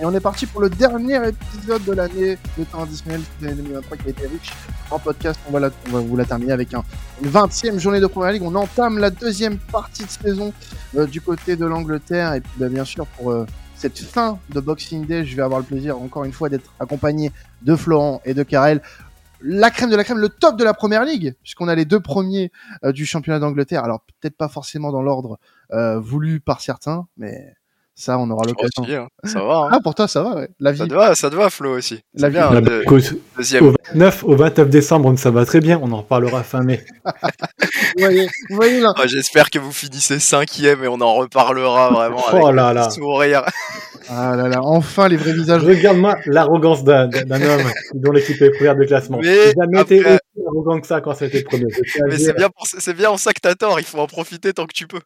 Et 0.00 0.04
on 0.04 0.14
est 0.14 0.20
parti 0.20 0.46
pour 0.46 0.60
le 0.60 0.70
dernier 0.70 1.20
épisode 1.28 1.84
de 1.84 1.92
l'année 1.92 2.38
de 2.56 2.64
temps 2.64 2.84
additionnel 2.84 3.20
2023 3.40 3.96
qui 3.96 4.06
a 4.06 4.10
été 4.10 4.26
riche 4.28 4.52
en 4.90 4.98
podcast. 4.98 5.40
On 5.48 5.52
va, 5.52 5.58
la, 5.58 5.70
on 5.88 5.92
va 5.92 6.00
vous 6.00 6.16
la 6.16 6.24
terminer 6.24 6.52
avec 6.52 6.72
un, 6.72 6.84
une 7.20 7.28
20e 7.28 7.78
journée 7.78 7.98
de 7.98 8.06
Première 8.06 8.32
Ligue. 8.32 8.42
On 8.42 8.54
entame 8.54 8.98
la 8.98 9.10
deuxième 9.10 9.58
partie 9.58 10.04
de 10.04 10.10
saison 10.10 10.52
euh, 10.96 11.06
du 11.06 11.20
côté 11.20 11.56
de 11.56 11.66
l'Angleterre. 11.66 12.34
Et 12.34 12.40
puis 12.40 12.52
bah, 12.58 12.68
bien 12.68 12.84
sûr 12.84 13.06
pour 13.06 13.32
euh, 13.32 13.44
cette 13.74 13.98
fin 13.98 14.38
de 14.50 14.60
Boxing 14.60 15.04
Day, 15.04 15.24
je 15.24 15.34
vais 15.34 15.42
avoir 15.42 15.58
le 15.58 15.66
plaisir 15.66 15.98
encore 15.98 16.24
une 16.24 16.32
fois 16.32 16.48
d'être 16.48 16.72
accompagné 16.78 17.32
de 17.62 17.74
Florent 17.74 18.22
et 18.24 18.34
de 18.34 18.44
Karel 18.44 18.80
la 19.40 19.70
crème 19.70 19.90
de 19.90 19.96
la 19.96 20.04
crème, 20.04 20.18
le 20.18 20.28
top 20.28 20.56
de 20.58 20.64
la 20.64 20.74
première 20.74 21.04
ligue, 21.04 21.34
puisqu'on 21.42 21.68
a 21.68 21.74
les 21.74 21.84
deux 21.84 22.00
premiers 22.00 22.50
euh, 22.84 22.92
du 22.92 23.06
championnat 23.06 23.38
d'Angleterre. 23.38 23.84
Alors 23.84 24.00
peut-être 24.20 24.36
pas 24.36 24.48
forcément 24.48 24.90
dans 24.92 25.02
l'ordre 25.02 25.38
euh, 25.72 25.98
voulu 25.98 26.40
par 26.40 26.60
certains, 26.60 27.06
mais 27.16 27.54
ça, 28.00 28.16
on 28.18 28.30
aura 28.30 28.44
l'occasion. 28.46 28.84
Hein. 29.04 29.08
Ça 29.24 29.42
va. 29.42 29.64
Hein. 29.64 29.68
Ah, 29.72 29.78
pour 29.82 29.94
toi, 29.94 30.06
ça 30.06 30.22
va, 30.22 30.36
ouais. 30.36 30.48
La 30.60 30.70
vie. 30.70 30.78
Ça 30.78 30.86
te 30.86 30.94
va, 30.94 31.14
ça 31.16 31.30
te 31.30 31.34
va, 31.34 31.50
Flo 31.50 31.76
aussi. 31.76 31.98
La 32.14 32.30
bien. 32.30 32.48
vie. 32.50 32.62
de- 32.62 32.82
Écoute, 32.82 33.14
deuxième. 33.36 33.66
au 33.66 33.74
29, 33.92 34.24
au 34.24 34.36
29 34.36 34.70
décembre, 34.70 35.18
ça 35.18 35.30
va 35.32 35.44
très 35.44 35.60
bien. 35.60 35.80
On 35.82 35.90
en 35.90 35.98
reparlera 35.98 36.42
fin 36.44 36.62
mai. 36.62 36.84
Vous 37.96 38.04
voyez, 38.04 38.28
vous 38.50 38.56
voyez 38.56 38.80
là. 38.80 38.92
Ah, 38.96 39.06
J'espère 39.06 39.50
que 39.50 39.58
vous 39.58 39.72
finissez 39.72 40.18
cinquième 40.20 40.84
et 40.84 40.88
on 40.88 41.00
en 41.00 41.14
reparlera 41.14 41.90
vraiment 41.90 42.22
Oh 42.32 42.36
avec 42.46 42.56
là 42.56 42.68
un 42.68 42.72
là. 42.74 42.90
sourire. 42.90 43.42
Ah 44.10 44.36
là 44.36 44.48
là, 44.48 44.60
enfin 44.62 45.08
les 45.08 45.16
vrais 45.16 45.32
visages. 45.32 45.62
Regarde-moi 45.64 46.16
l'arrogance 46.26 46.84
d'un 46.84 47.08
d'un 47.08 47.42
homme 47.42 47.66
dont 47.94 48.12
l'équipe 48.12 48.40
est 48.40 48.50
première 48.50 48.76
de 48.76 48.84
classement. 48.84 49.18
Mais 49.20 49.24
J'ai 49.34 49.52
jamais 49.58 49.80
été 49.80 50.00
après- 50.00 50.12
aussi 50.12 50.46
arrogant 50.46 50.80
que 50.80 50.86
ça 50.86 51.00
quand 51.00 51.14
c'était 51.14 51.42
premier. 51.42 51.64
Mais 52.08 52.18
c'est 52.18 52.34
bien, 52.34 52.48
pour- 52.48 52.94
bien 52.94 53.10
en 53.10 53.16
ça 53.16 53.32
que 53.32 53.40
t'as 53.40 53.54
tort. 53.54 53.80
Il 53.80 53.84
faut 53.86 53.98
en 53.98 54.06
profiter 54.06 54.52
tant 54.52 54.66
que 54.66 54.72
tu 54.74 54.86
peux. 54.86 55.00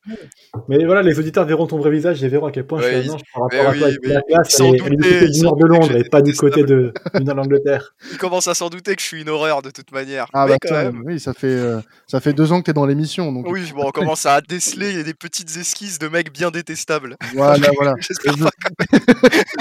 Mais 0.69 0.84
voilà, 0.84 1.02
les 1.02 1.19
auditeurs 1.19 1.47
verront 1.47 1.66
ton 1.66 1.78
vrai 1.78 1.91
visage 1.91 2.22
et 2.22 2.28
verront 2.28 2.47
à 2.47 2.52
quel 2.52 2.66
point 2.66 2.80
je 2.82 3.00
suis 3.00 3.10
un 3.10 3.12
ange 3.14 3.20
par 3.34 3.42
mais 3.50 3.59
rapport 3.60 3.70
à 3.70 3.72
oui, 3.74 3.80
toi. 3.80 3.88
mais 4.02 4.14
la 4.14 4.22
classe, 4.22 4.61
elle 4.61 4.77
elle 4.86 5.06
est 5.25 5.30
du 5.30 5.41
nord 5.42 5.56
de 5.56 5.66
Londres 5.66 5.97
et 5.97 6.05
pas 6.05 6.22
du 6.22 6.34
côté 6.34 6.62
de, 6.64 6.92
du 7.14 7.24
nord 7.24 7.34
de 7.34 7.41
l'Angleterre. 7.41 7.94
Il 8.12 8.19
commence 8.19 8.48
à 8.48 8.55
s'en 8.55 8.69
douter 8.69 8.94
que 8.97 9.02
je 9.02 9.06
suis 9.06 9.22
une 9.22 9.28
horreur 9.28 9.62
de 9.62 9.70
toute 9.70 9.92
manière. 9.92 10.27
Ah 10.33 10.44
Mais 10.47 10.52
bah 10.52 10.58
quand 10.62 10.74
même. 10.74 11.02
oui, 11.06 11.19
ça 11.20 11.33
fait 11.34 11.47
euh, 11.48 11.80
ça 12.06 12.20
fait 12.20 12.33
deux 12.33 12.52
ans 12.52 12.61
que 12.61 12.66
t'es 12.66 12.72
dans 12.72 12.86
l'émission, 12.86 13.33
donc 13.33 13.47
Oui, 13.48 13.72
bon, 13.74 13.84
on 13.86 13.91
commence 13.91 14.27
à 14.27 14.41
déceler 14.41 15.02
des 15.05 15.14
petites 15.14 15.56
esquisses 15.56 15.98
de 15.98 16.08
mecs 16.08 16.33
bien 16.33 16.50
détestables. 16.50 17.16
voilà, 17.34 17.69
voilà. 17.77 17.94
Et 18.24 18.30
vous, 18.30 18.44
pas. 18.44 18.50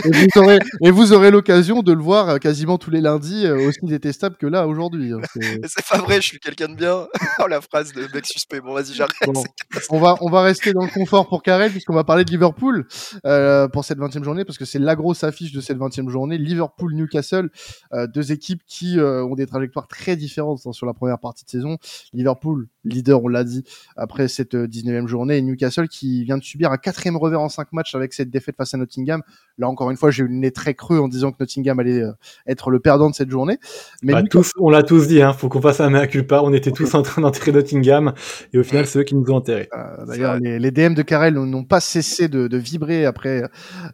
et 0.05 0.11
vous 0.11 0.27
aurez, 0.41 0.59
et 0.85 0.91
vous 0.91 1.13
aurez 1.13 1.31
l'occasion 1.31 1.81
de 1.81 1.93
le 1.93 2.01
voir 2.01 2.29
euh, 2.29 2.37
quasiment 2.37 2.77
tous 2.77 2.91
les 2.91 3.01
lundis, 3.01 3.45
euh, 3.45 3.67
aussi 3.67 3.79
détestable 3.83 4.35
que 4.37 4.47
là 4.47 4.67
aujourd'hui. 4.67 5.13
hein. 5.13 5.19
C'est- 5.33 5.59
Mais 5.61 5.67
c'est 5.67 5.85
pas 5.87 5.97
vrai, 5.99 6.15
je 6.21 6.27
suis 6.27 6.39
quelqu'un 6.39 6.67
de 6.69 6.75
bien. 6.75 7.07
Oh, 7.39 7.47
la 7.47 7.61
phrase 7.61 7.93
de 7.93 8.01
mec 8.13 8.25
suspect. 8.25 8.61
Bon, 8.61 8.73
vas-y, 8.73 8.93
j'arrête. 8.93 9.13
Bon, 9.25 9.43
on 9.89 9.99
va 9.99 10.15
on 10.21 10.29
va 10.29 10.41
rester 10.41 10.73
dans 10.73 10.83
le 10.83 10.89
confort 10.91 11.27
pour 11.27 11.41
Karel 11.43 11.71
puisqu'on 11.71 11.93
va 11.95 12.03
parler 12.03 12.23
de 12.25 12.31
Liverpool 12.31 12.85
euh, 13.25 13.67
pour 13.67 13.85
cette 13.85 13.97
20e 13.99 14.23
journée 14.23 14.45
parce 14.45 14.57
que 14.57 14.65
c'est 14.65 14.79
la 14.79 14.95
grosse 14.95 15.23
affiche 15.23 15.51
de 15.51 15.61
cette 15.61 15.77
20e 15.77 16.09
journée 16.09 16.37
Liverpool 16.37 16.93
Newcastle 16.93 17.49
euh, 17.93 18.07
deux 18.07 18.31
équipes 18.31 18.61
qui 18.67 18.99
euh, 18.99 19.23
ont 19.23 19.35
des 19.35 19.45
trajectoires 19.45 19.87
très 19.87 20.15
différentes 20.15 20.61
hein, 20.65 20.71
sur 20.71 20.85
la 20.85 20.93
première 20.93 21.19
partie 21.19 21.45
de 21.45 21.49
saison 21.49 21.77
Liverpool 22.13 22.67
leader 22.83 23.23
on 23.23 23.27
l'a 23.27 23.43
dit 23.43 23.63
après 23.95 24.27
cette 24.27 24.55
euh, 24.55 24.67
19e 24.67 25.07
journée 25.07 25.37
et 25.37 25.41
Newcastle 25.41 25.87
qui 25.87 26.23
vient 26.23 26.37
de 26.37 26.43
subir 26.43 26.71
un 26.71 26.77
quatrième 26.77 27.17
revers 27.17 27.41
en 27.41 27.49
cinq 27.49 27.71
matchs 27.73 27.95
avec 27.95 28.13
cette 28.13 28.29
défaite 28.29 28.55
face 28.57 28.73
à 28.73 28.77
Nottingham 28.77 29.21
là 29.57 29.67
encore 29.67 29.91
une 29.91 29.97
fois 29.97 30.11
j'ai 30.11 30.23
eu 30.23 30.27
le 30.27 30.33
nez 30.33 30.51
très 30.51 30.73
creux 30.73 30.99
en 30.99 31.07
disant 31.07 31.31
que 31.31 31.37
Nottingham 31.39 31.79
allait 31.79 32.01
euh, 32.01 32.11
être 32.47 32.69
le 32.71 32.79
perdant 32.79 33.09
de 33.09 33.15
cette 33.15 33.29
journée 33.29 33.57
mais 34.01 34.13
Bah, 34.13 34.21
Newcastle- 34.21 34.29
tous, 34.31 34.51
on 34.59 34.69
l'a 34.69 34.83
tous 34.83 35.07
dit, 35.07 35.21
hein, 35.21 35.33
faut 35.33 35.49
qu'on 35.49 35.61
fasse 35.61 35.79
un 35.79 35.89
mea 35.89 36.07
culpa. 36.07 36.41
On 36.43 36.53
était 36.53 36.71
tous 36.71 36.93
en 36.95 37.01
train 37.03 37.21
d'enterrer 37.21 37.51
Nottingham 37.51 38.13
et 38.53 38.57
au 38.57 38.63
final, 38.63 38.87
c'est 38.87 38.99
eux 38.99 39.03
qui 39.03 39.15
nous 39.15 39.29
ont 39.29 39.35
enterrés. 39.35 39.69
euh, 39.75 40.05
d'ailleurs 40.05 40.37
les, 40.39 40.57
les 40.59 40.71
DM 40.71 40.93
de 40.93 41.01
Karel 41.01 41.35
n'ont 41.35 41.63
pas 41.63 41.79
cessé 41.79 42.27
de, 42.27 42.47
de 42.47 42.57
vibrer 42.57 43.00
après 43.05 43.43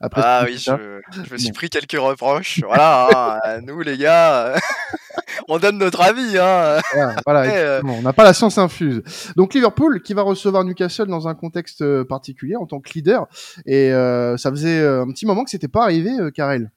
après 0.02 0.22
Ah 0.24 0.44
oui, 0.46 0.58
je, 0.58 1.02
je 1.12 1.34
me 1.34 1.38
suis 1.38 1.52
pris 1.52 1.70
quelques 1.70 2.00
reproches. 2.00 2.62
Voilà, 2.66 3.40
hein, 3.44 3.62
nous 3.66 3.82
les 3.82 3.98
gars, 3.98 4.56
on 5.48 5.60
donne 5.60 5.78
notre 5.78 6.02
avis. 6.02 6.38
Hein. 6.38 6.80
Voilà, 6.94 7.16
voilà, 7.26 7.40
Après, 7.42 7.58
euh, 7.64 7.82
on 7.84 8.02
n'a 8.02 8.14
pas 8.14 8.24
la 8.24 8.34
science 8.34 8.58
infuse. 8.58 9.02
Donc 9.36 9.54
Liverpool 9.54 10.02
qui 10.02 10.14
va 10.14 10.22
recevoir 10.22 10.64
Newcastle 10.64 11.08
dans 11.08 11.28
un 11.28 11.36
contexte 11.36 11.82
euh, 11.82 12.04
particulier 12.04 12.56
en 12.56 12.66
tant 12.66 12.80
que 12.80 12.92
leader. 12.94 13.28
Et 13.66 13.92
euh, 13.92 14.38
ça 14.38 14.50
faisait 14.52 14.80
euh, 14.80 15.04
un 15.04 15.08
petit 15.08 15.26
moment 15.26 15.44
que 15.44 15.50
c'était 15.50 15.68
pas 15.68 15.84
arrivé, 15.84 16.12
Karel. 16.34 16.72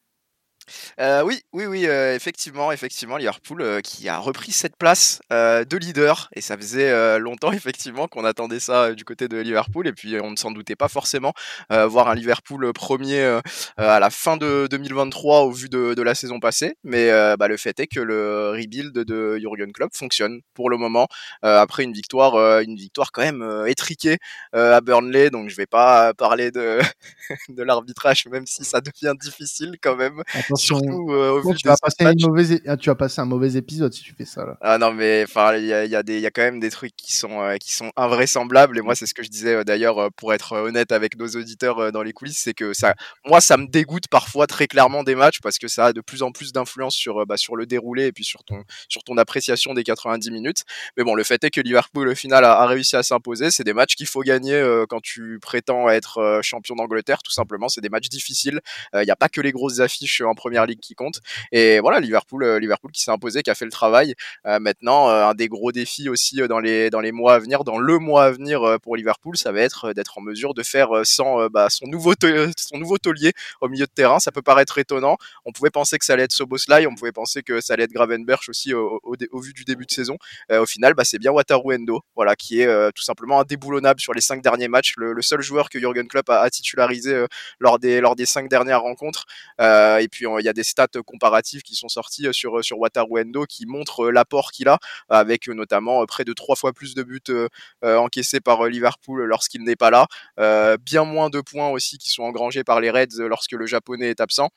Euh, 1.00 1.22
oui, 1.22 1.40
oui, 1.52 1.66
oui, 1.66 1.86
euh, 1.86 2.14
effectivement, 2.14 2.72
effectivement, 2.72 3.16
Liverpool 3.16 3.62
euh, 3.62 3.80
qui 3.80 4.08
a 4.08 4.18
repris 4.18 4.52
cette 4.52 4.76
place 4.76 5.20
euh, 5.32 5.64
de 5.64 5.76
leader. 5.76 6.28
Et 6.34 6.40
ça 6.40 6.56
faisait 6.56 6.90
euh, 6.90 7.18
longtemps 7.18 7.52
effectivement 7.52 8.08
qu'on 8.08 8.24
attendait 8.24 8.60
ça 8.60 8.84
euh, 8.84 8.94
du 8.94 9.04
côté 9.04 9.28
de 9.28 9.38
Liverpool. 9.38 9.86
Et 9.86 9.92
puis 9.92 10.16
on 10.20 10.30
ne 10.30 10.36
s'en 10.36 10.50
doutait 10.50 10.76
pas 10.76 10.88
forcément 10.88 11.32
voir 11.70 12.08
un 12.08 12.14
Liverpool 12.14 12.72
premier 12.72 13.40
à 13.76 14.00
la 14.00 14.10
fin 14.10 14.36
de 14.36 14.66
2023 14.70 15.42
au 15.42 15.50
vu 15.50 15.68
de, 15.68 15.94
de 15.94 16.02
la 16.02 16.14
saison 16.14 16.40
passée, 16.40 16.76
mais 16.84 17.10
bah, 17.36 17.48
le 17.48 17.56
fait 17.56 17.78
est 17.80 17.86
que 17.86 18.00
le 18.00 18.50
rebuild 18.50 18.92
de 18.92 19.38
Jurgen 19.38 19.72
Klopp 19.72 19.94
fonctionne 19.94 20.40
pour 20.54 20.70
le 20.70 20.76
moment 20.76 21.06
après 21.42 21.84
une 21.84 21.92
victoire, 21.92 22.60
une 22.60 22.76
victoire 22.76 23.12
quand 23.12 23.22
même 23.22 23.64
étriquée 23.66 24.18
à 24.52 24.80
Burnley, 24.80 25.30
donc 25.30 25.48
je 25.48 25.56
vais 25.56 25.66
pas 25.66 26.12
parler 26.14 26.50
de 26.50 26.80
de 27.48 27.62
l'arbitrage 27.62 28.26
même 28.26 28.46
si 28.46 28.64
ça 28.64 28.80
devient 28.80 29.14
difficile 29.20 29.76
quand 29.80 29.96
même 29.96 30.22
surtout 30.60 31.10
euh, 31.10 31.32
au 31.32 31.42
non, 31.42 31.50
vu 31.50 31.56
tu, 31.56 31.66
vas 31.68 31.76
passer 31.80 32.04
une 32.04 32.20
mauvaise 32.26 32.60
ah, 32.66 32.76
tu 32.76 32.88
vas 32.90 32.94
passer 32.94 33.20
un 33.20 33.24
mauvais 33.24 33.56
épisode 33.56 33.92
si 33.92 34.02
tu 34.02 34.14
fais 34.16 34.24
ça. 34.24 34.44
Là. 34.44 34.56
Ah 34.60 34.78
non 34.78 34.92
mais 34.92 35.24
il 35.58 35.66
y 35.66 35.72
a, 35.72 35.84
il 35.84 35.90
y 35.90 35.96
a 35.96 36.02
des 36.02 36.16
il 36.16 36.22
y 36.22 36.26
a 36.26 36.30
quand 36.30 36.42
même 36.42 36.60
des 36.60 36.70
trucs 36.70 36.94
qui 36.96 37.14
sont 37.16 37.40
euh, 37.42 37.56
qui 37.56 37.72
sont 37.74 37.90
invraisemblables 37.96 38.78
et 38.78 38.82
moi 38.82 38.94
c'est 38.94 39.06
ce 39.06 39.14
que 39.14 39.22
je 39.22 39.28
disais 39.28 39.54
euh, 39.54 39.64
d'ailleurs 39.64 39.98
euh, 39.98 40.08
pour 40.14 40.32
être 40.34 40.52
euh, 40.52 40.68
honnête 40.68 40.92
avec 40.92 41.16
nos 41.18 41.28
auditeurs 41.28 41.78
euh, 41.78 41.90
dans 41.90 42.02
les 42.02 42.12
coulisses 42.12 42.38
c'est 42.38 42.54
que 42.54 42.72
ça 42.74 42.94
moi 43.26 43.40
ça 43.40 43.56
me 43.56 43.66
dégoûte 43.66 44.08
parfois 44.08 44.46
très 44.46 44.66
clairement 44.66 45.02
des 45.02 45.14
matchs 45.14 45.40
parce 45.42 45.58
que 45.58 45.68
ça 45.68 45.86
a 45.86 45.92
de 45.92 46.00
plus 46.00 46.22
en 46.22 46.32
plus 46.32 46.52
d'influence 46.52 46.94
sur 46.94 47.22
euh, 47.22 47.24
bah, 47.24 47.36
sur 47.36 47.56
le 47.56 47.66
déroulé 47.66 48.06
et 48.06 48.12
puis 48.12 48.24
sur 48.24 48.44
ton 48.44 48.62
sur 48.88 49.02
ton 49.04 49.16
appréciation 49.18 49.74
des 49.74 49.84
90 49.84 50.30
minutes 50.30 50.64
mais 50.96 51.04
bon 51.04 51.14
le 51.14 51.24
fait 51.24 51.42
est 51.44 51.50
que 51.50 51.60
Liverpool 51.60 52.08
au 52.08 52.14
final 52.14 52.44
a, 52.44 52.60
a 52.60 52.66
réussi 52.66 52.96
à 52.96 53.02
s'imposer 53.02 53.50
c'est 53.50 53.64
des 53.64 53.72
matchs 53.74 53.94
qu'il 53.94 54.06
faut 54.06 54.22
gagner 54.22 54.54
euh, 54.54 54.84
quand 54.88 55.00
tu 55.00 55.38
prétends 55.40 55.88
être 55.88 56.18
euh, 56.18 56.42
champion 56.42 56.74
d'Angleterre 56.74 57.22
tout 57.22 57.32
simplement 57.32 57.68
c'est 57.68 57.80
des 57.80 57.88
matchs 57.88 58.08
difficiles 58.08 58.60
Euh, 58.94 59.02
il 59.02 59.06
n'y 59.06 59.10
a 59.10 59.16
pas 59.16 59.28
que 59.28 59.40
les 59.40 59.52
grosses 59.52 59.80
affiches 59.80 60.20
en 60.20 60.34
première 60.40 60.66
ligue 60.66 60.80
qui 60.80 60.94
comptent 60.94 61.20
et 61.52 61.80
voilà 61.80 62.00
Liverpool 62.00 62.42
euh, 62.42 62.58
Liverpool 62.58 62.90
qui 62.92 63.02
s'est 63.02 63.10
imposé 63.10 63.42
qui 63.42 63.50
a 63.50 63.54
fait 63.54 63.64
le 63.64 63.70
travail 63.70 64.14
euh, 64.46 64.58
maintenant, 64.58 65.10
euh, 65.10 65.26
un 65.26 65.34
des 65.34 65.48
gros 65.48 65.72
défis 65.72 66.08
aussi 66.08 66.36
dans 66.48 66.60
les 66.60 66.90
dans 66.90 67.00
les 67.00 67.12
mois 67.12 67.34
à 67.34 67.38
venir, 67.38 67.64
dans 67.64 67.78
le 67.78 67.98
mois 67.98 68.24
à 68.24 68.30
venir 68.30 68.78
pour 68.82 68.96
Liverpool, 68.96 69.36
ça 69.36 69.52
va 69.52 69.60
être 69.60 69.92
d'être 69.92 70.18
en 70.18 70.20
mesure 70.20 70.54
de 70.54 70.62
faire 70.62 70.88
sans 71.04 71.48
bah, 71.48 71.68
son 71.70 71.86
nouveau 71.86 72.14
son 72.56 72.78
nouveau 72.78 72.98
taulier 72.98 73.32
au 73.60 73.68
milieu 73.68 73.86
de 73.86 73.90
terrain. 73.90 74.18
Ça 74.18 74.32
peut 74.32 74.42
paraître 74.42 74.78
étonnant. 74.78 75.16
On 75.44 75.52
pouvait 75.52 75.70
penser 75.70 75.98
que 75.98 76.04
ça 76.04 76.14
allait 76.14 76.24
être 76.24 76.32
Soboslai, 76.32 76.86
on 76.86 76.94
pouvait 76.94 77.12
penser 77.12 77.42
que 77.42 77.60
ça 77.60 77.74
allait 77.74 77.84
être 77.84 77.92
Gravenberch 77.92 78.48
aussi 78.48 78.72
au, 78.74 79.00
vu 79.40 79.52
du 79.52 79.64
début 79.64 79.86
de 79.86 79.90
saison. 79.90 80.16
Au 80.50 80.66
final, 80.66 80.94
bah, 80.94 81.04
c'est 81.04 81.18
bien 81.18 81.32
Wataru 81.32 81.74
Endo, 81.74 82.00
voilà, 82.14 82.36
qui 82.36 82.60
est 82.60 82.92
tout 82.92 83.02
simplement 83.02 83.40
indéboulonnable 83.40 84.00
sur 84.00 84.14
les 84.14 84.20
cinq 84.20 84.42
derniers 84.42 84.68
matchs, 84.68 84.94
le, 84.96 85.20
seul 85.22 85.42
joueur 85.42 85.68
que 85.68 85.78
Jurgen 85.78 86.08
Klopp 86.08 86.28
a, 86.30 86.40
a 86.40 86.50
titularisé 86.50 87.26
lors 87.58 87.78
des 87.78 88.00
lors 88.00 88.16
des 88.16 88.26
cinq 88.26 88.48
dernières 88.48 88.82
rencontres. 88.82 89.26
Et 89.58 90.08
puis 90.10 90.26
il 90.38 90.44
y 90.44 90.48
a 90.48 90.52
des 90.52 90.62
stats 90.64 90.86
comparatives 91.06 91.62
qui 91.62 91.74
sont 91.74 91.88
sorties 91.88 92.26
euh, 92.28 92.32
sur 92.32 92.64
sur 92.64 92.78
Wataru 92.78 93.20
Endo 93.22 93.44
qui 93.46 93.66
montrent 93.66 94.06
euh, 94.06 94.10
l'apport 94.10 94.52
qu'il 94.52 94.68
a 94.68 94.78
avec 95.08 95.48
euh, 95.48 95.54
notamment 95.54 96.02
euh, 96.02 96.06
près 96.06 96.24
de 96.24 96.32
trois 96.32 96.56
fois 96.56 96.72
plus 96.72 96.94
de 96.94 97.02
buts 97.02 97.20
euh, 97.30 97.48
euh, 97.84 97.96
encaissés 97.96 98.40
par 98.40 98.64
euh, 98.66 98.68
Liverpool 98.68 99.24
lorsqu'il 99.24 99.62
n'est 99.64 99.76
pas 99.76 99.90
là, 99.90 100.06
Euh, 100.38 100.76
bien 100.78 101.04
moins 101.04 101.30
de 101.30 101.40
points 101.40 101.68
aussi 101.70 101.98
qui 101.98 102.10
sont 102.10 102.22
engrangés 102.22 102.64
par 102.64 102.80
les 102.80 102.90
Reds 102.90 103.18
euh, 103.20 103.28
lorsque 103.28 103.52
le 103.52 103.66
japonais 103.66 104.10
est 104.10 104.20
absent. 104.20 104.50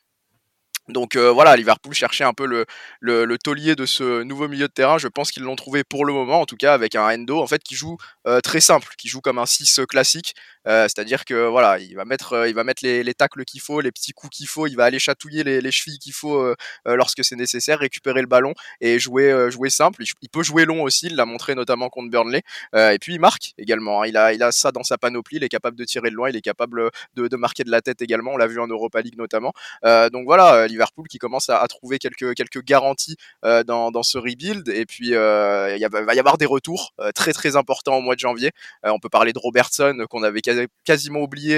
Donc 0.88 1.16
euh, 1.16 1.30
voilà, 1.30 1.56
Liverpool 1.56 1.94
cherchait 1.94 2.24
un 2.24 2.34
peu 2.34 2.44
le, 2.46 2.66
le, 3.00 3.38
taulier 3.38 3.74
de 3.74 3.86
ce 3.86 4.22
nouveau 4.22 4.48
milieu 4.48 4.68
de 4.68 4.72
terrain. 4.72 4.98
Je 4.98 5.08
pense 5.08 5.30
qu'ils 5.30 5.42
l'ont 5.42 5.56
trouvé 5.56 5.82
pour 5.82 6.04
le 6.04 6.12
moment, 6.12 6.40
en 6.42 6.46
tout 6.46 6.56
cas 6.56 6.74
avec 6.74 6.94
un 6.94 7.04
Endo 7.08 7.40
en 7.40 7.46
fait 7.46 7.62
qui 7.62 7.74
joue 7.74 7.96
euh, 8.26 8.40
très 8.40 8.60
simple, 8.60 8.88
qui 8.98 9.08
joue 9.08 9.22
comme 9.22 9.38
un 9.38 9.46
6 9.46 9.80
classique. 9.88 10.34
Euh, 10.68 10.82
C'est-à-dire 10.84 11.24
que 11.24 11.46
voilà, 11.46 11.78
il 11.78 11.94
va 11.94 12.04
mettre, 12.04 12.46
il 12.48 12.54
va 12.54 12.64
mettre 12.64 12.84
les, 12.84 13.02
les 13.02 13.14
tacles 13.14 13.44
qu'il 13.44 13.60
faut, 13.62 13.80
les 13.80 13.92
petits 13.92 14.12
coups 14.12 14.36
qu'il 14.36 14.46
faut, 14.46 14.66
il 14.66 14.76
va 14.76 14.84
aller 14.84 14.98
chatouiller 14.98 15.42
les, 15.42 15.62
les 15.62 15.70
chevilles 15.70 15.98
qu'il 15.98 16.12
faut 16.12 16.54
lorsque 16.86 17.24
c'est 17.24 17.36
nécessaire, 17.36 17.78
récupérer 17.78 18.20
le 18.20 18.26
ballon 18.26 18.52
et 18.80 18.98
jouer, 18.98 19.50
jouer 19.50 19.70
simple. 19.70 20.02
Il, 20.22 20.28
peut 20.28 20.42
jouer 20.42 20.64
long 20.66 20.82
aussi, 20.82 21.06
il 21.06 21.16
l'a 21.16 21.24
montré 21.26 21.54
notamment 21.54 21.88
contre 21.88 22.10
Burnley. 22.10 22.42
Et 22.74 22.98
puis 23.00 23.14
il 23.14 23.20
marque 23.20 23.52
également. 23.58 24.02
hein. 24.02 24.06
Il 24.06 24.16
a, 24.16 24.32
il 24.32 24.42
a 24.42 24.52
ça 24.52 24.70
dans 24.72 24.82
sa 24.82 24.98
panoplie. 24.98 25.36
Il 25.38 25.44
est 25.44 25.48
capable 25.48 25.76
de 25.76 25.84
tirer 25.84 26.10
de 26.10 26.14
loin, 26.14 26.28
il 26.30 26.36
est 26.36 26.40
capable 26.42 26.90
de, 27.14 27.28
de 27.28 27.36
marquer 27.36 27.64
de 27.64 27.70
la 27.70 27.80
tête 27.80 28.02
également. 28.02 28.32
On 28.32 28.36
l'a 28.36 28.46
vu 28.46 28.60
en 28.60 28.66
Europa 28.66 29.00
League 29.00 29.16
notamment. 29.18 29.52
Donc 29.82 30.24
voilà, 30.24 30.66
Liverpool 30.74 31.06
qui 31.08 31.18
commence 31.18 31.48
à, 31.50 31.66
trouver 31.68 31.98
quelques, 31.98 32.34
quelques 32.34 32.62
garanties 32.62 33.16
euh, 33.44 33.62
dans, 33.64 33.90
dans 33.90 34.02
ce 34.02 34.18
rebuild. 34.18 34.68
Et 34.68 34.86
puis 34.86 35.14
euh, 35.14 35.76
il 35.76 35.88
va 35.88 36.14
y 36.14 36.18
avoir 36.18 36.38
des 36.38 36.46
retours 36.46 36.92
euh, 37.00 37.10
très 37.12 37.32
très 37.32 37.56
importants 37.56 37.96
au 37.96 38.00
mois 38.00 38.14
de 38.14 38.20
janvier. 38.20 38.50
On 38.82 38.98
peut 38.98 39.08
parler 39.08 39.32
de 39.32 39.38
Robertson 39.38 39.96
qu'on 40.10 40.22
avait 40.22 40.40
quasi- 40.40 40.68
quasiment 40.84 41.20
oublié 41.20 41.56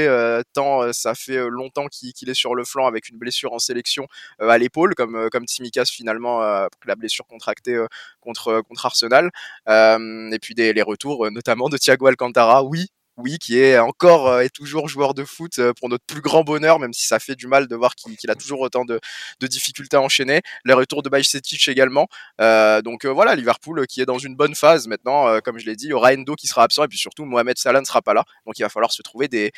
tant 0.53 0.93
ça 0.93 1.15
fait 1.15 1.49
longtemps 1.49 1.87
qu'il 1.89 2.29
est 2.29 2.35
sur 2.35 2.55
le 2.55 2.65
flanc 2.65 2.87
avec 2.87 3.09
une 3.09 3.19
blessure 3.19 3.53
en 3.53 3.59
sélection 3.59 4.07
à 4.39 4.59
l'épaule, 4.59 4.95
comme 4.95 5.29
comme 5.31 5.45
Tsimikas 5.47 5.87
finalement 5.87 6.41
la 6.41 6.97
blessure 6.97 7.27
contractée 7.27 7.79
contre 8.21 8.63
contre 8.63 8.87
Arsenal. 8.87 9.31
Et 9.69 10.39
puis 10.41 10.55
des, 10.55 10.73
les 10.73 10.83
retours 10.83 11.31
notamment 11.31 11.69
de 11.69 11.77
Thiago 11.77 12.07
Alcantara. 12.07 12.63
Oui, 12.65 12.87
oui, 13.17 13.39
qui 13.39 13.59
est 13.59 13.79
encore 13.79 14.41
et 14.41 14.51
toujours 14.51 14.89
joueur 14.89 15.15
de 15.15 15.25
foot 15.25 15.61
pour 15.79 15.89
notre 15.89 16.05
plus 16.05 16.21
grand 16.21 16.45
bonheur, 16.45 16.79
même 16.79 16.93
si 16.93 17.07
ça 17.07 17.19
fait 17.19 17.35
du 17.35 17.47
mal 17.47 17.67
de 17.67 17.75
voir 17.75 17.95
qu'il 17.95 18.31
a 18.31 18.35
toujours 18.35 18.61
autant 18.61 18.85
de, 18.85 19.01
difficultés 19.41 19.97
à 19.97 20.01
enchaîner. 20.03 20.43
Le 20.65 20.75
retour 20.75 21.03
de 21.03 21.09
Bajcetic 21.09 21.69
également. 21.69 22.09
donc 22.39 23.07
voilà, 23.07 23.35
Liverpool 23.35 23.87
qui 23.87 24.01
est 24.01 24.07
dans 24.07 24.19
une 24.19 24.37
bonne 24.37 24.55
phase 24.55 24.87
maintenant. 24.87 25.41
comme 25.41 25.59
je 25.59 25.67
l'ai 25.67 25.77
dit, 25.77 25.87
il 25.87 25.91
y 25.91 25.93
aura 25.93 26.13
Endo 26.13 26.35
qui 26.35 26.47
sera 26.47 26.63
absent 26.63 26.85
et 26.85 26.89
puis 26.89 26.99
surtout 26.99 27.25
Mohamed 27.25 27.59
Salah 27.59 27.81
ne 27.81 27.87
sera 27.87 28.03
pas 28.03 28.15
là. 28.15 28.25
Donc 28.45 28.59
il 28.59 28.63
va 28.63 28.69
falloir 28.69 28.93
se 28.93 29.03
trouver 29.03 29.29
des, 29.29 29.53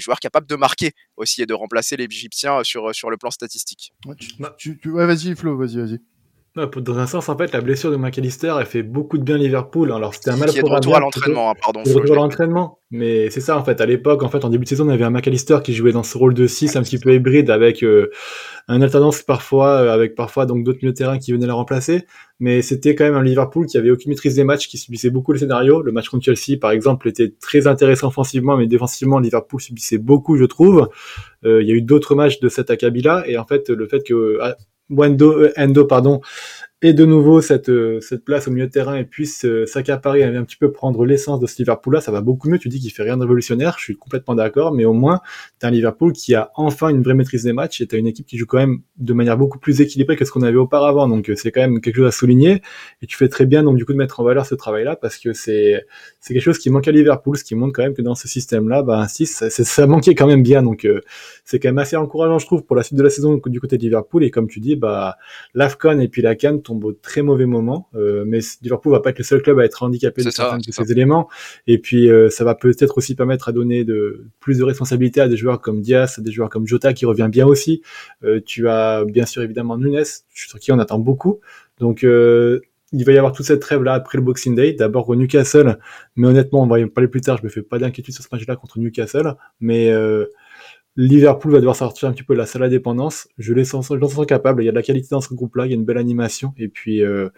joueurs 0.00 0.20
capables 0.20 0.46
de 0.46 0.56
marquer 0.56 0.92
aussi 1.16 1.42
et 1.42 1.46
de 1.46 1.54
remplacer 1.54 1.96
les 1.96 2.04
Égyptiens 2.04 2.62
sur, 2.62 2.94
sur 2.94 3.10
le 3.10 3.16
plan 3.16 3.30
statistique. 3.30 3.92
Ouais, 4.06 5.06
vas-y 5.06 5.34
Flo, 5.34 5.56
vas-y, 5.56 5.78
vas-y. 5.78 6.13
Dans 6.56 6.98
un 7.00 7.06
sens, 7.06 7.28
en 7.28 7.36
fait, 7.36 7.52
la 7.52 7.60
blessure 7.60 7.90
de 7.90 7.96
McAllister, 7.96 8.54
elle 8.60 8.66
fait 8.66 8.84
beaucoup 8.84 9.18
de 9.18 9.24
bien 9.24 9.36
Liverpool. 9.36 9.90
Alors, 9.90 10.14
c'était 10.14 10.30
un 10.30 10.36
mal 10.36 10.48
de 10.50 10.62
retour 10.62 10.94
à 10.94 11.00
l'entraînement, 11.00 11.50
hein, 11.50 11.54
pardon. 11.60 11.82
retour 11.84 12.12
à 12.12 12.18
l'entraînement. 12.20 12.78
Mais 12.92 13.28
c'est 13.30 13.40
ça, 13.40 13.58
en 13.58 13.64
fait. 13.64 13.80
À 13.80 13.86
l'époque, 13.86 14.22
en 14.22 14.28
fait, 14.28 14.44
en 14.44 14.50
début 14.50 14.62
de 14.62 14.68
saison, 14.68 14.86
on 14.86 14.90
avait 14.90 15.02
un 15.02 15.10
McAllister 15.10 15.58
qui 15.64 15.74
jouait 15.74 15.90
dans 15.90 16.04
ce 16.04 16.16
rôle 16.16 16.32
de 16.32 16.46
6, 16.46 16.76
un 16.76 16.82
petit 16.82 16.98
peu 16.98 17.12
hybride, 17.12 17.50
avec 17.50 17.82
euh, 17.82 18.12
un 18.68 18.82
alternance 18.82 19.22
parfois, 19.22 19.70
euh, 19.70 19.92
avec 19.92 20.14
parfois 20.14 20.46
donc 20.46 20.62
d'autres 20.62 20.78
milieux 20.80 20.92
de 20.92 20.96
terrain 20.96 21.18
qui 21.18 21.32
venaient 21.32 21.48
la 21.48 21.54
remplacer. 21.54 22.04
Mais 22.38 22.62
c'était 22.62 22.94
quand 22.94 23.02
même 23.02 23.16
un 23.16 23.24
Liverpool 23.24 23.66
qui 23.66 23.76
avait 23.76 23.90
aucune 23.90 24.10
maîtrise 24.10 24.36
des 24.36 24.44
matchs, 24.44 24.68
qui 24.68 24.78
subissait 24.78 25.10
beaucoup 25.10 25.32
le 25.32 25.40
scénario. 25.40 25.82
Le 25.82 25.90
match 25.90 26.08
contre 26.08 26.24
Chelsea, 26.24 26.56
par 26.60 26.70
exemple, 26.70 27.08
était 27.08 27.34
très 27.40 27.66
intéressant 27.66 28.06
offensivement, 28.06 28.56
mais 28.56 28.68
défensivement, 28.68 29.18
Liverpool 29.18 29.60
subissait 29.60 29.98
beaucoup, 29.98 30.36
je 30.36 30.44
trouve. 30.44 30.88
Euh, 31.44 31.64
il 31.64 31.68
y 31.68 31.72
a 31.72 31.74
eu 31.74 31.82
d'autres 31.82 32.14
matchs 32.14 32.38
de 32.38 32.48
cet 32.48 32.70
acabit-là, 32.70 33.24
et 33.26 33.38
en 33.38 33.44
fait, 33.44 33.70
le 33.70 33.88
fait 33.88 34.04
que 34.06 34.38
ah, 34.40 34.54
Wendo, 34.88 35.50
Endo, 35.56 35.86
pardon, 35.88 36.20
et 36.86 36.92
de 36.92 37.06
nouveau 37.06 37.40
cette, 37.40 37.70
euh, 37.70 37.98
cette 38.02 38.26
place 38.26 38.46
au 38.46 38.50
milieu 38.50 38.66
de 38.66 38.70
terrain 38.70 38.94
et 38.96 39.04
puisse 39.04 39.46
euh, 39.46 39.64
s'accaparer 39.64 40.20
et 40.20 40.24
un 40.24 40.44
petit 40.44 40.58
peu 40.58 40.70
prendre 40.70 41.06
l'essence 41.06 41.40
de 41.40 41.46
ce 41.46 41.56
Liverpool-là, 41.56 42.02
ça 42.02 42.12
va 42.12 42.20
beaucoup 42.20 42.50
mieux. 42.50 42.58
Tu 42.58 42.68
dis 42.68 42.78
qu'il 42.78 42.90
fait 42.90 43.02
rien 43.02 43.16
de 43.16 43.22
révolutionnaire, 43.22 43.76
je 43.78 43.84
suis 43.84 43.96
complètement 43.96 44.34
d'accord, 44.34 44.70
mais 44.70 44.84
au 44.84 44.92
moins, 44.92 45.22
tu 45.58 45.64
as 45.64 45.70
un 45.70 45.72
Liverpool 45.72 46.12
qui 46.12 46.34
a 46.34 46.50
enfin 46.56 46.90
une 46.90 47.02
vraie 47.02 47.14
maîtrise 47.14 47.44
des 47.44 47.54
matchs 47.54 47.80
et 47.80 47.86
tu 47.86 47.96
as 47.96 47.98
une 47.98 48.06
équipe 48.06 48.26
qui 48.26 48.36
joue 48.36 48.44
quand 48.44 48.58
même 48.58 48.80
de 48.98 49.14
manière 49.14 49.38
beaucoup 49.38 49.58
plus 49.58 49.80
équilibrée 49.80 50.14
que 50.14 50.26
ce 50.26 50.30
qu'on 50.30 50.42
avait 50.42 50.58
auparavant. 50.58 51.08
Donc 51.08 51.30
euh, 51.30 51.34
c'est 51.36 51.50
quand 51.52 51.62
même 51.62 51.80
quelque 51.80 51.96
chose 51.96 52.06
à 52.08 52.10
souligner 52.10 52.60
et 53.00 53.06
tu 53.06 53.16
fais 53.16 53.28
très 53.28 53.46
bien 53.46 53.62
donc 53.62 53.78
du 53.78 53.86
coup 53.86 53.94
de 53.94 53.98
mettre 53.98 54.20
en 54.20 54.24
valeur 54.24 54.44
ce 54.44 54.54
travail-là 54.54 54.94
parce 54.94 55.16
que 55.16 55.32
c'est 55.32 55.86
quelque 56.22 56.40
chose 56.40 56.58
qui 56.58 56.68
manque 56.68 56.86
à 56.86 56.92
Liverpool, 56.92 57.38
ce 57.38 57.44
qui 57.44 57.54
montre 57.54 57.72
quand 57.72 57.82
même 57.82 57.94
que 57.94 58.02
dans 58.02 58.14
ce 58.14 58.28
système-là, 58.28 58.82
bah, 58.82 59.06
si, 59.08 59.24
ça, 59.24 59.48
ça 59.48 59.86
manquait 59.86 60.14
quand 60.14 60.26
même 60.26 60.42
bien. 60.42 60.62
Donc 60.62 60.86
c'est 61.46 61.58
quand 61.58 61.68
même 61.68 61.78
assez 61.78 61.96
encourageant, 61.96 62.38
je 62.38 62.44
trouve, 62.44 62.62
pour 62.64 62.76
la 62.76 62.82
suite 62.82 62.98
de 62.98 63.02
la 63.02 63.08
saison 63.08 63.40
du 63.46 63.58
côté 63.58 63.78
de 63.78 63.82
Liverpool. 63.82 64.22
Et 64.22 64.30
comme 64.30 64.48
tu 64.48 64.60
dis, 64.60 64.76
bah, 64.76 65.16
l'Afcon 65.54 65.98
et 65.98 66.08
puis 66.08 66.20
la 66.20 66.34
Cannes 66.34 66.60
au 66.82 66.92
très 66.92 67.22
mauvais 67.22 67.46
moment. 67.46 67.88
Euh, 67.94 68.24
mais 68.26 68.40
Liverpool 68.62 68.92
va 68.92 69.00
pas 69.00 69.10
être 69.10 69.18
le 69.18 69.24
seul 69.24 69.42
club 69.42 69.58
à 69.58 69.64
être 69.64 69.82
handicapé 69.82 70.22
de 70.22 70.30
certains 70.30 70.58
de 70.58 70.70
ces 70.70 70.92
éléments. 70.92 71.28
Et 71.66 71.78
puis 71.78 72.10
euh, 72.10 72.30
ça 72.30 72.44
va 72.44 72.54
peut-être 72.54 72.98
aussi 72.98 73.14
permettre 73.14 73.48
à 73.48 73.52
donner 73.52 73.84
de 73.84 74.26
plus 74.40 74.58
de 74.58 74.64
responsabilité 74.64 75.20
à 75.20 75.28
des 75.28 75.36
joueurs 75.36 75.60
comme 75.60 75.80
Diaz, 75.80 76.18
à 76.18 76.22
des 76.22 76.32
joueurs 76.32 76.50
comme 76.50 76.66
Jota 76.66 76.92
qui 76.92 77.06
revient 77.06 77.28
bien 77.30 77.46
aussi. 77.46 77.82
Euh, 78.24 78.40
tu 78.44 78.68
as 78.68 79.04
bien 79.04 79.26
sûr 79.26 79.42
évidemment 79.42 79.76
Nunes, 79.76 80.04
sur 80.34 80.58
qui 80.58 80.72
on 80.72 80.78
attend 80.78 80.98
beaucoup. 80.98 81.40
Donc 81.78 82.02
il 82.02 83.04
va 83.04 83.12
y 83.12 83.18
avoir 83.18 83.32
toute 83.32 83.46
cette 83.46 83.60
trêve 83.60 83.82
là 83.82 83.94
après 83.94 84.18
le 84.18 84.24
Boxing 84.24 84.54
Day. 84.54 84.72
D'abord 84.72 85.08
au 85.08 85.16
Newcastle, 85.16 85.78
mais 86.16 86.28
honnêtement, 86.28 86.62
on 86.62 86.66
va 86.66 86.78
y 86.78 86.86
parler 86.86 87.08
plus 87.08 87.20
tard. 87.20 87.38
Je 87.38 87.44
me 87.44 87.48
fais 87.48 87.62
pas 87.62 87.78
d'inquiétude 87.78 88.14
sur 88.14 88.22
ce 88.22 88.28
match-là 88.30 88.56
contre 88.56 88.78
Newcastle, 88.78 89.34
mais 89.60 89.92
Liverpool 90.96 91.52
va 91.52 91.58
devoir 91.58 91.76
sortir 91.76 92.08
un 92.08 92.12
petit 92.12 92.22
peu 92.22 92.34
de 92.34 92.38
la 92.38 92.46
salle 92.46 92.62
à 92.62 92.68
dépendance. 92.68 93.28
Je 93.38 93.52
les 93.52 93.64
sens, 93.64 93.90
je 93.92 94.06
sens 94.06 94.26
capable. 94.26 94.62
Il 94.62 94.66
y 94.66 94.68
a 94.68 94.72
de 94.72 94.76
la 94.76 94.82
qualité 94.82 95.08
dans 95.10 95.20
ce 95.20 95.34
groupe-là, 95.34 95.66
il 95.66 95.70
y 95.70 95.72
a 95.72 95.76
une 95.76 95.84
belle 95.84 95.98
animation. 95.98 96.54
Et 96.56 96.68
puis, 96.68 97.02
euh, 97.02 97.30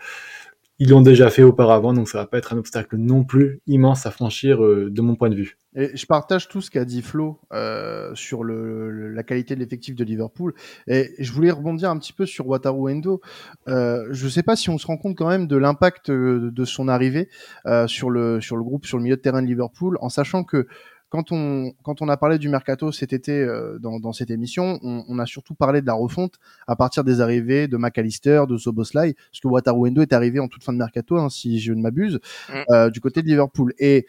ils 0.79 0.91
l'ont 0.91 1.01
déjà 1.01 1.31
fait 1.31 1.43
auparavant, 1.43 1.95
donc 1.95 2.09
ça 2.09 2.19
va 2.19 2.27
pas 2.27 2.37
être 2.37 2.53
un 2.53 2.59
obstacle 2.59 2.97
non 2.97 3.25
plus 3.25 3.61
immense 3.67 4.05
à 4.05 4.11
franchir 4.11 4.63
euh, 4.63 4.91
de 4.91 5.01
mon 5.01 5.15
point 5.15 5.31
de 5.31 5.35
vue. 5.35 5.57
Et 5.75 5.95
je 5.95 6.07
partage 6.07 6.49
tout 6.49 6.61
ce 6.61 6.71
qu'a 6.71 6.85
dit 6.85 7.03
Flo 7.03 7.39
euh, 7.53 8.15
sur 8.15 8.45
le, 8.45 9.11
la 9.11 9.23
qualité 9.23 9.55
de 9.55 9.61
l'effectif 9.61 9.95
de 9.95 10.05
Liverpool. 10.05 10.55
Et 10.87 11.13
je 11.19 11.33
voulais 11.33 11.51
rebondir 11.51 11.91
un 11.91 11.99
petit 11.99 12.13
peu 12.13 12.27
sur 12.27 12.47
Wataru 12.47 12.93
Endo. 12.93 13.21
Euh, 13.69 14.07
je 14.11 14.29
sais 14.29 14.43
pas 14.43 14.57
si 14.57 14.69
on 14.71 14.79
se 14.79 14.87
rend 14.87 14.97
compte 14.97 15.17
quand 15.17 15.29
même 15.29 15.47
de 15.47 15.57
l'impact 15.57 16.11
de 16.11 16.65
son 16.65 16.89
arrivée 16.89 17.29
euh, 17.67 17.87
sur 17.87 18.11
le 18.11 18.41
sur 18.41 18.57
le 18.57 18.63
groupe, 18.63 18.87
sur 18.87 18.97
le 18.97 19.05
milieu 19.05 19.17
de 19.17 19.21
terrain 19.21 19.43
de 19.43 19.47
Liverpool, 19.47 19.99
en 20.01 20.09
sachant 20.09 20.45
que 20.45 20.67
quand 21.09 21.33
on, 21.33 21.73
quand 21.83 22.03
on 22.03 22.09
a 22.09 22.17
parlé 22.17 22.39
du 22.39 22.49
mercato 22.49 22.91
cet 22.93 23.13
été 23.13 23.33
euh, 23.33 23.79
dans, 23.79 24.01
dans, 24.01 24.13
cette 24.13 24.31
émission, 24.31 24.79
on, 24.83 25.05
on, 25.09 25.19
a 25.19 25.27
surtout 25.27 25.55
parlé 25.55 25.81
de 25.81 25.87
la 25.87 25.95
refonte 25.95 26.35
à 26.67 26.77
partir 26.77 27.05
des 27.05 27.21
arrivées 27.21 27.69
de 27.69 27.77
McAllister, 27.77 28.43
de 28.49 28.57
Soboslai, 28.57 29.15
parce 29.15 29.41
que 29.41 29.49
Wataru 29.49 29.93
est 30.01 30.13
arrivé 30.13 30.41
en 30.41 30.49
toute 30.49 30.65
fin 30.65 30.73
de 30.73 30.79
mercato, 30.79 31.17
hein, 31.17 31.29
si 31.29 31.61
je 31.61 31.73
ne 31.73 31.81
m'abuse, 31.81 32.19
mm. 32.49 32.53
euh, 32.71 32.91
du 32.91 33.01
côté 33.01 33.23
de 33.23 33.29
Liverpool. 33.29 33.73
Et 33.79 34.07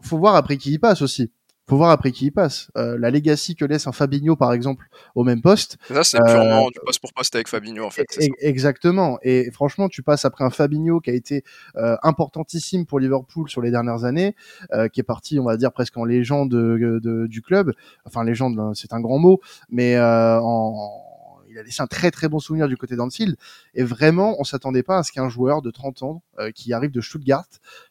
faut 0.00 0.18
voir 0.18 0.34
après 0.34 0.56
qui 0.56 0.72
y 0.72 0.78
passe 0.78 1.02
aussi 1.02 1.30
faut 1.68 1.76
voir 1.76 1.90
après 1.90 2.12
qui 2.12 2.26
il 2.26 2.30
passe. 2.30 2.70
Euh, 2.76 2.96
la 2.98 3.10
legacy 3.10 3.56
que 3.56 3.64
laisse 3.64 3.86
un 3.86 3.92
Fabinho, 3.92 4.36
par 4.36 4.52
exemple, 4.52 4.86
au 5.14 5.24
même 5.24 5.42
poste. 5.42 5.78
Ça, 5.88 6.04
c'est 6.04 6.18
purement 6.18 6.66
euh, 6.66 6.70
du 6.70 6.80
poste 6.84 7.00
pour 7.00 7.12
poste 7.12 7.34
avec 7.34 7.48
Fabinho, 7.48 7.84
en 7.84 7.90
fait. 7.90 8.06
exactement. 8.38 9.18
Et 9.22 9.50
franchement, 9.50 9.88
tu 9.88 10.02
passes 10.02 10.24
après 10.24 10.44
un 10.44 10.50
Fabinho 10.50 11.00
qui 11.00 11.10
a 11.10 11.14
été 11.14 11.42
euh, 11.76 11.96
importantissime 12.02 12.86
pour 12.86 13.00
Liverpool 13.00 13.48
sur 13.48 13.62
les 13.62 13.70
dernières 13.70 14.04
années, 14.04 14.36
euh, 14.72 14.88
qui 14.88 15.00
est 15.00 15.04
parti, 15.04 15.38
on 15.40 15.44
va 15.44 15.56
dire, 15.56 15.72
presque 15.72 15.96
en 15.96 16.04
légende 16.04 16.50
de, 16.50 17.00
de, 17.02 17.26
du 17.26 17.42
club. 17.42 17.72
Enfin, 18.04 18.22
légende, 18.24 18.58
hein, 18.60 18.72
c'est 18.74 18.92
un 18.92 19.00
grand 19.00 19.18
mot, 19.18 19.40
mais 19.68 19.98
en 19.98 21.05
il 21.56 21.60
a 21.60 21.62
laissé 21.62 21.82
un 21.82 21.86
très 21.86 22.10
très 22.10 22.28
bon 22.28 22.38
souvenir 22.38 22.68
du 22.68 22.76
côté 22.76 22.96
d'Anfield. 22.96 23.36
Et 23.74 23.82
vraiment, 23.82 24.36
on 24.38 24.44
s'attendait 24.44 24.82
pas 24.82 24.98
à 24.98 25.02
ce 25.02 25.10
qu'un 25.10 25.28
joueur 25.28 25.62
de 25.62 25.70
30 25.70 26.02
ans 26.02 26.22
euh, 26.38 26.50
qui 26.50 26.72
arrive 26.72 26.90
de 26.90 27.00
Stuttgart 27.00 27.48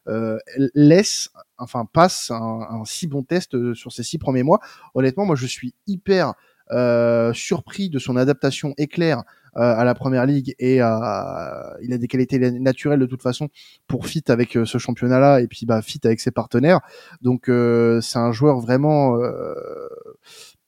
euh, 0.07 0.37
laisse, 0.75 1.31
enfin 1.57 1.85
passe 1.91 2.29
un, 2.31 2.83
si 2.85 3.07
bon 3.07 3.23
test 3.23 3.55
euh, 3.55 3.73
sur 3.73 3.91
ses 3.91 4.03
six 4.03 4.19
premiers 4.19 4.43
mois. 4.43 4.59
Honnêtement, 4.93 5.25
moi 5.25 5.35
je 5.35 5.47
suis 5.47 5.73
hyper 5.87 6.33
surpris 7.35 7.91
de 7.91 7.99
son 7.99 8.15
adaptation 8.15 8.73
éclair 8.77 9.21
à 9.53 9.85
la 9.85 9.93
première 9.93 10.25
ligue 10.25 10.55
et 10.57 10.77
il 10.77 10.81
a 10.81 11.75
des 11.79 12.07
qualités 12.07 12.39
naturelles 12.39 12.99
de 12.99 13.05
toute 13.05 13.21
façon 13.21 13.49
pour 13.87 14.07
fit 14.07 14.23
avec 14.29 14.57
ce 14.65 14.77
championnat 14.79 15.19
là 15.19 15.41
et 15.41 15.47
puis 15.47 15.67
bah 15.67 15.83
fit 15.83 16.01
avec 16.05 16.19
ses 16.19 16.31
partenaires 16.31 16.79
donc 17.21 17.43
c'est 18.01 18.17
un 18.17 18.31
joueur 18.31 18.59
vraiment 18.61 19.15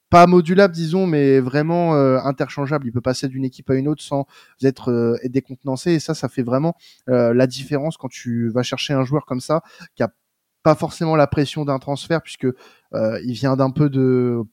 pas 0.09 0.27
modulable, 0.27 0.74
disons, 0.74 1.06
mais 1.06 1.39
vraiment 1.39 1.95
euh, 1.95 2.19
interchangeable. 2.24 2.88
Il 2.88 2.92
peut 2.92 3.01
passer 3.01 3.27
d'une 3.27 3.44
équipe 3.45 3.69
à 3.69 3.75
une 3.75 3.88
autre 3.88 4.01
sans 4.01 4.25
être 4.63 4.92
euh, 4.92 5.18
décontenancé. 5.25 5.92
Et 5.92 6.00
ça, 6.00 6.13
ça 6.13 6.30
fait 6.30 6.44
vraiment 6.44 6.75
euh, 7.09 7.33
la 7.33 7.48
différence 7.48 7.98
quand 7.98 8.09
tu 8.09 8.50
vas 8.50 8.63
chercher 8.63 8.94
un 8.94 9.04
joueur 9.04 9.25
comme 9.25 9.42
ça, 9.42 9.62
qui 9.95 10.04
a 10.04 10.13
pas 10.63 10.75
forcément 10.75 11.15
la 11.15 11.27
pression 11.27 11.65
d'un 11.65 11.80
transfert, 11.80 12.21
puisque 12.21 12.48
il 12.94 13.33
vient 13.33 13.56
d'un 13.56 13.69
peu 13.69 13.89
de 13.89 14.44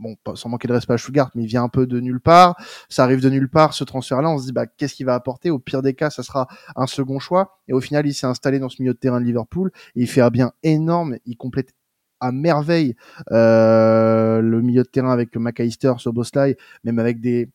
bon, 0.00 0.16
sans 0.34 0.48
manquer 0.48 0.66
de 0.68 0.72
respect 0.72 0.94
à 0.94 0.98
Stuttgart, 0.98 1.30
mais 1.34 1.44
il 1.44 1.46
vient 1.46 1.62
un 1.62 1.68
peu 1.68 1.86
de 1.86 2.00
nulle 2.00 2.20
part. 2.20 2.56
Ça 2.88 3.04
arrive 3.04 3.20
de 3.20 3.28
nulle 3.28 3.48
part, 3.48 3.74
ce 3.74 3.84
transfert-là. 3.84 4.30
On 4.30 4.38
se 4.38 4.46
dit, 4.46 4.52
bah, 4.52 4.66
qu'est-ce 4.66 4.94
qu'il 4.94 5.06
va 5.06 5.14
apporter? 5.14 5.50
Au 5.50 5.58
pire 5.58 5.82
des 5.82 5.94
cas, 5.94 6.10
ça 6.10 6.22
sera 6.22 6.48
un 6.76 6.86
second 6.86 7.18
choix. 7.18 7.58
Et 7.68 7.72
au 7.72 7.80
final, 7.80 8.06
il 8.06 8.14
s'est 8.14 8.26
installé 8.26 8.58
dans 8.58 8.68
ce 8.68 8.80
milieu 8.82 8.94
de 8.94 8.98
terrain 8.98 9.20
de 9.20 9.26
Liverpool. 9.26 9.70
Et 9.94 10.02
il 10.02 10.08
fait 10.08 10.20
un 10.20 10.30
bien 10.30 10.52
énorme. 10.62 11.16
Il 11.26 11.36
complète 11.36 11.72
à 12.20 12.32
merveille 12.32 12.94
euh, 13.32 14.40
le 14.40 14.62
milieu 14.62 14.82
de 14.82 14.88
terrain 14.88 15.12
avec 15.12 15.36
McAllister, 15.36 15.92
Soboslai, 15.98 16.56
même 16.84 16.98
avec 16.98 17.20
des 17.20 17.48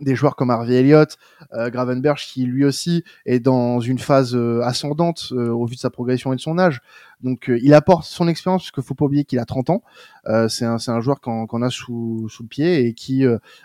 des 0.00 0.14
joueurs 0.14 0.36
comme 0.36 0.50
Harvey 0.50 0.74
Elliott, 0.74 1.16
euh, 1.54 1.70
Gravenberg 1.70 2.18
qui 2.18 2.44
lui 2.44 2.64
aussi 2.64 3.04
est 3.24 3.40
dans 3.40 3.80
une 3.80 3.98
phase 3.98 4.34
euh, 4.34 4.60
ascendante 4.62 5.28
euh, 5.32 5.48
au 5.48 5.66
vu 5.66 5.76
de 5.76 5.80
sa 5.80 5.90
progression 5.90 6.32
et 6.32 6.36
de 6.36 6.40
son 6.40 6.58
âge. 6.58 6.80
Donc 7.22 7.50
il 7.62 7.72
apporte 7.72 8.04
son 8.04 8.28
expérience 8.28 8.64
parce 8.64 8.72
qu'il 8.72 8.82
faut 8.82 8.94
pas 8.94 9.06
oublier 9.06 9.24
qu'il 9.24 9.38
a 9.38 9.46
30 9.46 9.70
ans. 9.70 9.82
c'est 10.50 10.66
un, 10.66 11.00
joueur 11.00 11.22
qu'on 11.22 11.62
a 11.62 11.70
sous, 11.70 12.28
le 12.40 12.46
pied 12.46 12.86
et 12.86 12.92
qui 12.92 13.24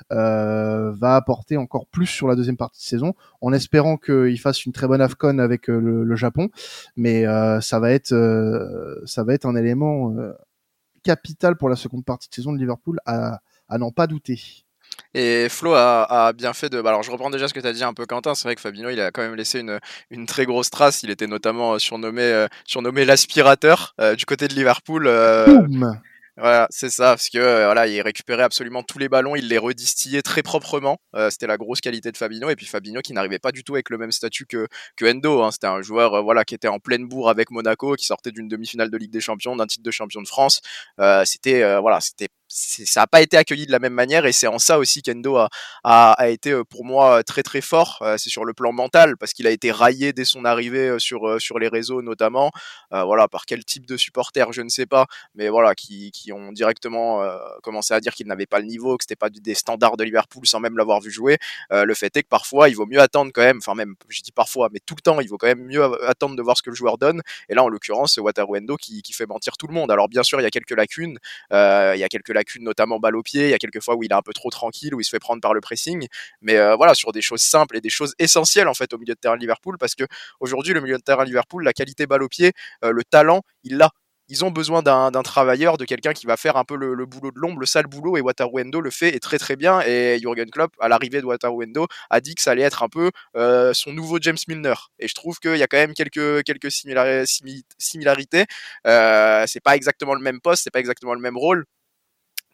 va 0.10 1.16
apporter 1.16 1.58
encore 1.58 1.86
plus 1.88 2.06
sur 2.06 2.30
la 2.30 2.36
deuxième 2.36 2.56
partie 2.56 2.80
de 2.80 2.86
saison 2.86 3.14
en 3.42 3.52
espérant 3.52 3.98
qu'il 3.98 4.40
fasse 4.40 4.66
une 4.66 4.72
très 4.72 4.88
bonne 4.88 5.02
Afcon 5.02 5.38
avec 5.40 5.68
le, 5.68 6.16
Japon. 6.16 6.48
Mais 6.96 7.26
ça 7.60 7.82
va 7.82 7.92
être 7.92 8.14
un 8.14 9.56
élément 9.58 10.16
capital 11.04 11.58
pour 11.58 11.68
la 11.68 11.76
seconde 11.76 12.06
partie 12.06 12.30
de 12.30 12.36
saison 12.36 12.54
de 12.54 12.58
Liverpool 12.58 13.00
à 13.06 13.42
n'en 13.78 13.92
pas 13.92 14.08
douter. 14.08 14.64
Et 15.14 15.50
Flo 15.50 15.74
a, 15.74 16.34
bien 16.34 16.54
fait 16.54 16.70
de. 16.70 16.82
Bah, 16.82 16.90
alors, 16.90 17.04
je 17.04 17.12
reprends 17.12 17.30
déjà 17.30 17.48
ce 17.48 17.54
que 17.54 17.60
tu 17.60 17.68
as 17.68 17.74
dit 17.74 17.84
un 17.84 17.94
peu, 17.94 18.06
Quentin. 18.06 18.34
C'est 18.36 18.48
vrai 18.48 18.56
que 18.56 18.62
Fabino, 18.62 18.90
il 18.90 19.02
a 19.02 19.12
quand 19.12 19.22
même 19.22 19.36
laissé 19.36 19.60
une, 19.60 19.80
une 20.10 20.26
très 20.26 20.46
grosse 20.46 20.70
trace. 20.70 21.04
Il 21.04 21.10
était 21.10 21.28
notamment 21.28 21.74
euh, 21.74 21.80
surnommé, 21.80 22.24
euh, 22.24 22.48
surnommé 22.66 23.04
l'aspirateur 23.04 23.94
euh, 24.00 24.16
du 24.16 24.26
côté 24.26 24.48
de 24.48 24.54
Liverpool. 24.54 25.10
Voilà, 26.38 26.66
c'est 26.70 26.90
ça, 26.90 27.10
parce 27.10 27.30
que 27.30 27.66
voilà, 27.66 27.88
il 27.88 28.02
récupérait 28.02 28.42
absolument 28.42 28.84
tous 28.84 28.98
les 28.98 29.10
ballons, 29.10 29.36
il 29.36 29.50
les 29.50 29.58
redistillait 29.58 30.22
très 30.22 30.42
proprement. 30.42 30.98
c'était 31.30 31.46
la 31.46 31.58
grosse 31.58 31.82
qualité 31.82 32.10
de 32.12 32.18
Fabino, 32.18 32.50
et 32.50 32.56
puis 32.56 32.66
Fabino 32.66 33.02
qui 33.02 33.12
n'arrivait 33.12 33.38
pas 33.38 33.52
du 33.52 33.66
tout 33.66 33.74
avec 33.74 33.90
le 33.90 33.98
même 33.98 34.14
statut 34.14 34.46
que, 34.46 34.68
que 34.96 35.06
Endo. 35.06 35.44
Hein. 35.44 35.52
C'était 35.52 35.68
un 35.68 35.82
joueur 35.82 36.24
voilà 36.24 36.46
qui 36.46 36.56
était 36.56 36.70
en 36.70 36.80
pleine 36.80 37.06
bourre 37.06 37.30
avec 37.30 37.52
Monaco, 37.52 37.96
qui 37.96 38.06
sortait 38.06 38.32
d'une 38.32 38.48
demi-finale 38.48 38.90
de 38.90 38.98
Ligue 38.98 39.12
des 39.12 39.20
Champions, 39.20 39.58
d'un 39.58 39.68
titre 39.68 39.84
de 39.84 39.92
champion 39.92 40.22
de 40.22 40.28
France. 40.28 40.62
c'était 41.26 41.80
voilà, 41.80 42.00
c'était 42.00 42.30
ça 42.52 43.02
n'a 43.02 43.08
pas 43.08 43.22
été 43.22 43.38
accueilli 43.38 43.66
de 43.66 43.72
la 43.72 43.80
même 43.80 43.94
manière 43.94 44.26
et 44.26 44.32
c'est 44.32 44.48
en 44.48 44.60
ça 44.60 44.78
aussi 44.78 45.02
qu'Endo 45.02 45.38
a, 45.38 45.50
a, 45.84 46.30
été 46.30 46.54
pour 46.70 46.84
moi 46.86 47.24
très 47.24 47.44
très 47.44 47.62
fort. 47.62 48.04
c'est 48.18 48.30
sur 48.30 48.46
le 48.46 48.54
plan 48.54 48.74
mental 48.74 49.18
parce 49.18 49.34
qu'il 49.34 49.48
a 49.48 49.52
été 49.52 49.72
raillé 49.72 50.14
dès 50.14 50.26
son 50.26 50.46
arrivée 50.46 50.98
sur, 51.00 51.40
sur 51.42 51.60
les 51.60 51.68
réseaux 51.68 52.02
notamment. 52.02 52.52
voilà, 52.92 53.28
par 53.28 53.46
quel 53.46 53.64
type 53.64 53.86
de 53.86 53.98
supporters, 53.98 54.52
je 54.52 54.62
ne 54.62 54.70
sais 54.70 54.86
pas, 54.86 55.06
mais 55.36 55.50
voilà, 55.50 55.76
qui, 55.76 56.12
qui 56.12 56.34
ont 56.34 56.52
directement 56.52 57.24
commencé 57.64 57.94
à 57.94 58.00
dire 58.00 58.14
qu'il 58.14 58.28
n'avait 58.28 58.46
pas 58.46 58.60
le 58.60 58.66
niveau, 58.66 58.98
que 58.98 59.04
c'était 59.04 59.16
pas 59.16 59.30
des 59.30 59.56
standards 59.56 59.98
de 59.98 60.04
Liverpool 60.04 60.46
sans 60.46 60.60
même 60.60 60.78
l'avoir 60.78 61.02
vu 61.02 61.12
jouer. 61.12 61.38
le 61.70 61.94
fait 61.94 62.16
est 62.18 62.24
que 62.24 62.30
parfois 62.30 62.70
il 62.70 62.76
vaut 62.76 62.86
mieux 62.86 63.00
attendre 63.00 63.32
quand 63.34 63.42
même, 63.42 63.58
enfin 63.58 63.76
même, 63.76 63.96
je 64.10 64.22
dis 64.22 64.32
parfois, 64.32 64.70
mais 64.72 64.80
tout 64.86 64.96
le 64.96 65.02
temps, 65.02 65.20
il 65.22 65.30
vaut 65.30 65.38
quand 65.38 65.48
même 65.48 65.66
mieux 65.66 65.84
attendre 66.08 66.36
de 66.36 66.42
voir 66.42 66.58
ce 66.58 66.64
que 66.64 66.70
le 66.70 66.76
joueur 66.76 66.98
donne. 66.98 67.22
Et 67.50 67.56
là, 67.56 67.64
en 67.64 67.70
l'occurrence, 67.70 68.18
Wataru 68.18 68.58
Endo 68.58 68.76
qui, 68.78 69.02
qui 69.02 69.14
fait 69.14 69.26
mentir 69.26 69.58
tout 69.58 69.68
le 69.68 69.74
monde. 69.74 69.92
Alors 69.92 70.10
bien 70.10 70.24
sûr, 70.24 70.40
il 70.40 70.44
y 70.44 70.48
a 70.48 70.50
quelques 70.50 70.72
lacunes, 70.72 71.18
il 71.52 71.56
y 71.98 72.04
a 72.04 72.10
quelques 72.10 72.30
lacunes 72.30 72.41
notamment 72.60 73.00
balle 73.00 73.16
au 73.16 73.24
pied, 73.24 73.46
il 73.46 73.50
y 73.50 73.54
a 73.54 73.58
quelques 73.58 73.82
fois 73.82 73.96
où 73.96 74.04
il 74.04 74.12
est 74.12 74.16
un 74.16 74.22
peu 74.22 74.34
trop 74.34 74.50
tranquille, 74.50 74.94
où 74.96 75.00
il 75.02 75.04
se 75.04 75.10
fait 75.10 75.20
prendre 75.20 75.42
par 75.42 75.54
le 75.54 75.62
pressing, 75.62 76.08
mais 76.42 76.56
voilà, 76.76 76.94
sur 76.94 77.12
des 77.12 77.22
choses 77.22 77.42
simples 77.42 77.78
et 77.78 77.82
des 77.82 77.90
choses 77.90 78.14
essentielles 78.20 78.68
en 78.68 78.74
fait 78.74 78.94
au 78.94 78.98
milieu 78.98 79.14
de 79.14 79.20
terrain 79.20 79.36
de 79.36 79.42
Liverpool, 79.42 79.78
parce 79.80 79.96
que 79.96 80.04
aujourd'hui 80.40 80.74
le 80.74 80.82
milieu 80.82 80.98
de 80.98 81.02
terrain 81.02 81.24
Liverpool, 81.24 81.64
la 81.64 81.74
qualité 81.74 82.08
balle 82.08 82.24
au 82.24 82.28
pied, 82.28 82.54
le 82.84 83.04
talent, 83.04 83.42
il 83.64 83.78
l'a 83.78 83.92
ils 84.32 84.46
ont 84.46 84.50
besoin 84.50 84.82
d'un 84.82 85.12
travailleur, 85.24 85.78
de 85.78 85.84
quelqu'un 85.84 86.14
qui 86.14 86.26
va 86.26 86.38
faire 86.38 86.56
un 86.56 86.64
peu 86.64 86.78
le, 86.78 87.06
boulot 87.06 87.32
de 87.32 87.40
l'ombre, 87.40 87.60
le 87.60 87.66
sale 87.66 87.88
boulot, 87.88 88.16
et 88.16 88.22
Wataru 88.22 88.62
Endo 88.62 88.80
le 88.80 88.90
fait 88.90 89.14
et 89.14 89.20
très 89.20 89.38
très 89.38 89.58
bien. 89.58 89.82
Et 89.82 90.20
Jurgen 90.22 90.50
Klopp, 90.50 90.72
à 90.80 90.88
l'arrivée 90.88 91.20
de 91.20 91.26
Wataru 91.26 91.66
Endo, 91.66 91.88
a 92.10 92.22
dit 92.22 92.34
que 92.34 92.42
ça 92.42 92.52
allait 92.52 92.62
être 92.62 92.82
un 92.82 92.88
peu 92.88 93.12
euh, 93.36 93.74
son 93.74 93.92
nouveau 93.92 94.20
James 94.22 94.38
Milner. 94.48 94.74
Et 95.00 95.10
je 95.10 95.14
trouve 95.16 95.38
qu'il 95.40 95.58
y 95.58 95.64
a 95.64 95.68
quand 95.68 95.78
même 95.78 95.94
quelques, 95.94 96.44
quelques 96.44 96.72
similarités. 96.72 98.46
Euh, 98.88 99.44
c'est 99.48 99.60
pas 99.60 99.76
exactement 99.76 100.14
le 100.14 100.22
même 100.22 100.40
poste, 100.40 100.64
c'est 100.64 100.72
pas 100.72 100.80
exactement 100.80 101.14
le 101.14 101.20
même 101.20 101.38
rôle. 101.38 101.66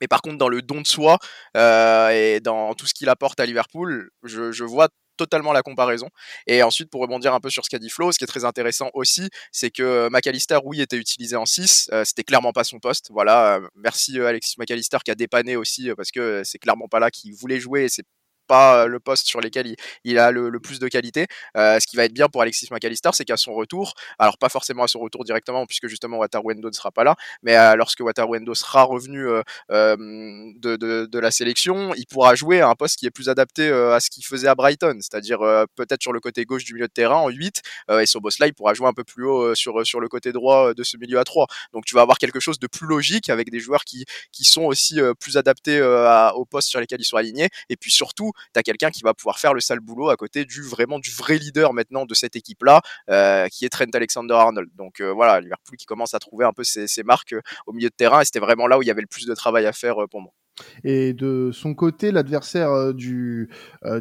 Mais 0.01 0.07
par 0.07 0.21
contre, 0.21 0.37
dans 0.37 0.49
le 0.49 0.61
don 0.61 0.81
de 0.81 0.87
soi 0.87 1.17
euh, 1.55 2.09
et 2.09 2.39
dans 2.39 2.73
tout 2.73 2.85
ce 2.85 2.93
qu'il 2.93 3.09
apporte 3.09 3.39
à 3.39 3.45
Liverpool, 3.45 4.09
je, 4.23 4.63
vois 4.63 4.89
totalement 5.17 5.53
la 5.53 5.63
comparaison. 5.63 6.09
Et 6.45 6.61
ensuite, 6.61 6.91
pour 6.91 7.01
rebondir 7.01 7.33
un 7.33 7.39
peu 7.39 7.49
sur 7.49 7.65
ce 7.65 7.69
qu'a 7.69 7.79
dit 7.79 7.89
Flo, 7.89 8.11
ce 8.11 8.19
qui 8.19 8.23
est 8.23 8.27
très 8.27 8.45
intéressant 8.45 8.91
aussi, 8.93 9.29
c'est 9.51 9.71
que 9.71 9.81
euh, 9.81 10.09
McAllister, 10.11 10.59
oui, 10.63 10.81
était 10.81 10.97
utilisé 10.97 11.35
en 11.35 11.45
6, 11.45 11.89
euh, 11.91 12.03
c'était 12.05 12.23
clairement 12.23 12.51
pas 12.51 12.63
son 12.63 12.79
poste. 12.79 13.07
Voilà, 13.09 13.59
merci 13.75 14.19
Alexis 14.19 14.55
McAllister 14.59 14.97
qui 15.03 15.11
a 15.11 15.15
dépanné 15.15 15.55
aussi, 15.55 15.89
parce 15.95 16.11
que 16.11 16.43
c'est 16.43 16.59
clairement 16.59 16.87
pas 16.87 16.99
là 16.99 17.09
qu'il 17.09 17.33
voulait 17.33 17.59
jouer 17.59 17.89
c'est 17.89 18.03
pas 18.47 18.87
le 18.87 18.99
poste 18.99 19.27
sur 19.27 19.41
lesquels 19.41 19.75
il, 20.03 20.19
a 20.19 20.31
le, 20.31 20.59
plus 20.59 20.79
de 20.79 20.87
qualité. 20.87 21.27
ce 21.55 21.85
qui 21.85 21.95
va 21.95 22.05
être 22.05 22.13
bien 22.13 22.27
pour 22.27 22.41
Alexis 22.41 22.67
McAllister, 22.71 23.09
c'est 23.13 23.25
qu'à 23.25 23.37
son 23.37 23.53
retour, 23.53 23.93
alors 24.19 24.37
pas 24.37 24.49
forcément 24.49 24.83
à 24.83 24.87
son 24.87 24.99
retour 24.99 25.23
directement, 25.23 25.65
puisque 25.65 25.87
justement 25.87 26.17
Wataru 26.17 26.53
Endo 26.53 26.69
ne 26.69 26.73
sera 26.73 26.91
pas 26.91 27.03
là, 27.03 27.15
mais 27.43 27.55
lorsque 27.75 27.99
Wataru 27.99 28.37
Endo 28.37 28.53
sera 28.55 28.83
revenu 28.83 29.27
de, 29.69 31.19
la 31.19 31.31
sélection, 31.31 31.93
il 31.95 32.05
pourra 32.05 32.35
jouer 32.35 32.61
à 32.61 32.69
un 32.69 32.75
poste 32.75 32.97
qui 32.97 33.05
est 33.05 33.11
plus 33.11 33.29
adapté 33.29 33.69
à 33.69 33.99
ce 33.99 34.09
qu'il 34.09 34.25
faisait 34.25 34.47
à 34.47 34.55
Brighton, 34.55 34.97
c'est-à-dire 35.01 35.39
peut-être 35.75 36.01
sur 36.01 36.13
le 36.13 36.19
côté 36.19 36.45
gauche 36.45 36.63
du 36.63 36.73
milieu 36.73 36.87
de 36.87 36.93
terrain 36.93 37.17
en 37.17 37.29
8, 37.29 37.61
et 37.99 38.05
son 38.05 38.19
boss 38.19 38.39
là, 38.39 38.47
il 38.47 38.53
pourra 38.53 38.73
jouer 38.73 38.87
un 38.87 38.93
peu 38.93 39.03
plus 39.03 39.25
haut 39.25 39.55
sur, 39.55 39.85
sur 39.85 39.99
le 39.99 40.07
côté 40.07 40.31
droit 40.31 40.73
de 40.73 40.83
ce 40.83 40.97
milieu 40.97 41.19
à 41.19 41.23
3. 41.23 41.47
Donc 41.73 41.85
tu 41.85 41.95
vas 41.95 42.01
avoir 42.01 42.17
quelque 42.17 42.39
chose 42.39 42.59
de 42.59 42.67
plus 42.67 42.87
logique 42.87 43.29
avec 43.29 43.49
des 43.49 43.59
joueurs 43.59 43.83
qui, 43.83 44.05
qui 44.31 44.45
sont 44.45 44.63
aussi 44.63 44.99
plus 45.19 45.37
adaptés 45.37 45.81
au 46.35 46.45
poste 46.45 46.69
sur 46.69 46.79
lesquels 46.79 47.01
ils 47.01 47.05
sont 47.05 47.17
alignés, 47.17 47.49
et 47.69 47.75
puis 47.75 47.91
surtout 47.91 48.31
tu 48.53 48.59
as 48.59 48.63
quelqu'un 48.63 48.91
qui 48.91 49.03
va 49.03 49.13
pouvoir 49.13 49.39
faire 49.39 49.53
le 49.53 49.59
sale 49.59 49.79
boulot 49.79 50.09
à 50.09 50.15
côté 50.15 50.45
du 50.45 50.61
vraiment 50.61 50.99
du 50.99 51.11
vrai 51.11 51.37
leader 51.37 51.73
maintenant 51.73 52.05
de 52.05 52.13
cette 52.13 52.35
équipe-là, 52.35 52.81
euh, 53.09 53.47
qui 53.47 53.65
est 53.65 53.69
Trent 53.69 53.85
Alexander-Arnold. 53.93 54.69
Donc 54.75 55.01
euh, 55.01 55.11
voilà, 55.11 55.39
Liverpool 55.39 55.77
qui 55.77 55.85
commence 55.85 56.13
à 56.13 56.19
trouver 56.19 56.45
un 56.45 56.53
peu 56.53 56.63
ses, 56.63 56.87
marques 57.03 57.33
euh, 57.33 57.41
au 57.65 57.73
milieu 57.73 57.89
de 57.89 57.95
terrain, 57.95 58.21
et 58.21 58.25
c'était 58.25 58.39
vraiment 58.39 58.67
là 58.67 58.77
où 58.77 58.81
il 58.81 58.87
y 58.87 58.91
avait 58.91 59.01
le 59.01 59.07
plus 59.07 59.25
de 59.25 59.35
travail 59.35 59.65
à 59.65 59.73
faire 59.73 59.95
pour 60.09 60.21
moi. 60.21 60.31
Et 60.83 61.13
de 61.13 61.51
son 61.53 61.73
côté, 61.73 62.11
l'adversaire 62.11 62.93
du, 62.93 63.49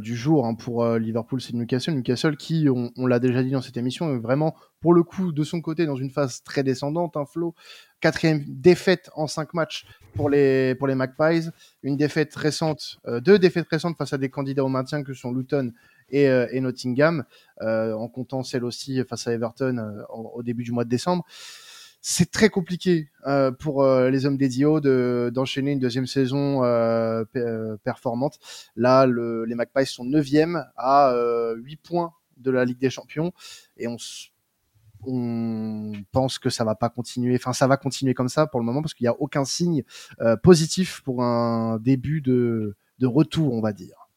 du 0.01 0.17
jour 0.17 0.47
hein, 0.47 0.55
pour 0.55 0.87
Liverpool, 0.97 1.41
c'est 1.41 1.55
Newcastle. 1.55 1.95
Newcastle 1.95 2.37
qui, 2.37 2.69
on, 2.69 3.07
l'a 3.07 3.19
déjà 3.19 3.43
dit 3.43 3.51
dans 3.51 3.63
cette 3.63 3.77
émission, 3.77 4.15
est 4.15 4.19
vraiment, 4.19 4.55
pour 4.81 4.95
le 4.95 5.03
coup, 5.03 5.33
de 5.33 5.45
son 5.45 5.61
côté, 5.61 5.87
dans 5.87 5.97
une 5.97 6.11
phase 6.11 6.43
très 6.43 6.63
descendante. 6.63 7.17
Un 7.17 7.21
hein, 7.21 7.27
Flo, 7.27 7.55
quatrième 8.01 8.45
défaite 8.47 9.11
en 9.15 9.27
cinq 9.27 9.55
matchs 9.55 9.87
pour 10.15 10.31
les, 10.31 10.75
pour 10.75 10.87
les 10.87 10.95
Magpies, 10.95 11.49
une 11.83 11.97
défaite 11.97 12.35
récente, 12.35 12.99
euh, 13.07 13.21
deux 13.21 13.39
défaites 13.39 13.69
récentes 13.71 13.97
face 13.97 14.13
à 14.13 14.19
des 14.19 14.31
candidats 14.31 14.65
au 14.65 14.69
maintien 14.69 15.03
que 15.03 15.15
sont 15.15 15.33
Luton 15.33 15.73
et, 16.09 16.29
euh, 16.29 16.47
et 16.51 16.61
Nottingham, 16.61 17.25
euh, 17.63 17.93
en 17.95 18.09
comptant 18.09 18.43
celle 18.43 18.65
aussi 18.65 19.03
face 19.05 19.27
à 19.27 19.33
Everton 19.33 20.05
au 20.09 20.43
début 20.43 20.63
du 20.63 20.73
mois 20.73 20.85
de 20.85 20.89
décembre. 20.89 21.25
C'est 22.09 22.31
très 22.31 22.51
compliqué 22.51 23.09
pour 23.59 23.85
les 23.85 24.27
hommes 24.27 24.37
des 24.37 24.47
Dio 24.47 24.79
d'enchaîner 25.33 25.73
une 25.73 25.81
deuxième 25.81 26.07
saison 26.07 26.61
performante. 27.83 28.39
Là, 28.77 29.07
le, 29.07 29.45
les 29.45 29.57
Magpies 29.57 29.87
sont 29.87 30.05
neuvième 30.05 30.65
à 30.77 31.13
8 31.57 31.77
points 31.83 32.13
de 32.37 32.53
la 32.53 32.65
Ligue 32.65 32.79
des 32.79 32.91
Champions 32.91 33.33
et 33.77 33.89
on 33.89 33.97
pense 36.13 36.39
que 36.39 36.49
ça 36.49 36.63
va 36.63 36.77
pas 36.77 36.91
continuer. 36.91 37.35
Enfin, 37.35 37.53
ça 37.53 37.67
va 37.67 37.77
continuer 37.77 38.15
comme 38.15 38.29
ça 38.29 38.47
pour 38.47 38.61
le 38.61 38.67
moment 38.67 38.83
parce 38.83 38.95
qu'il 38.95 39.05
n'y 39.05 39.09
a 39.09 39.21
aucun 39.21 39.45
signe 39.45 39.83
euh, 40.21 40.37
positif 40.37 41.03
pour 41.05 41.25
un 41.25 41.79
début 41.79 42.21
de, 42.21 42.77
retour, 43.03 43.53
on 43.53 43.61
va 43.61 43.73
dire. 43.73 44.09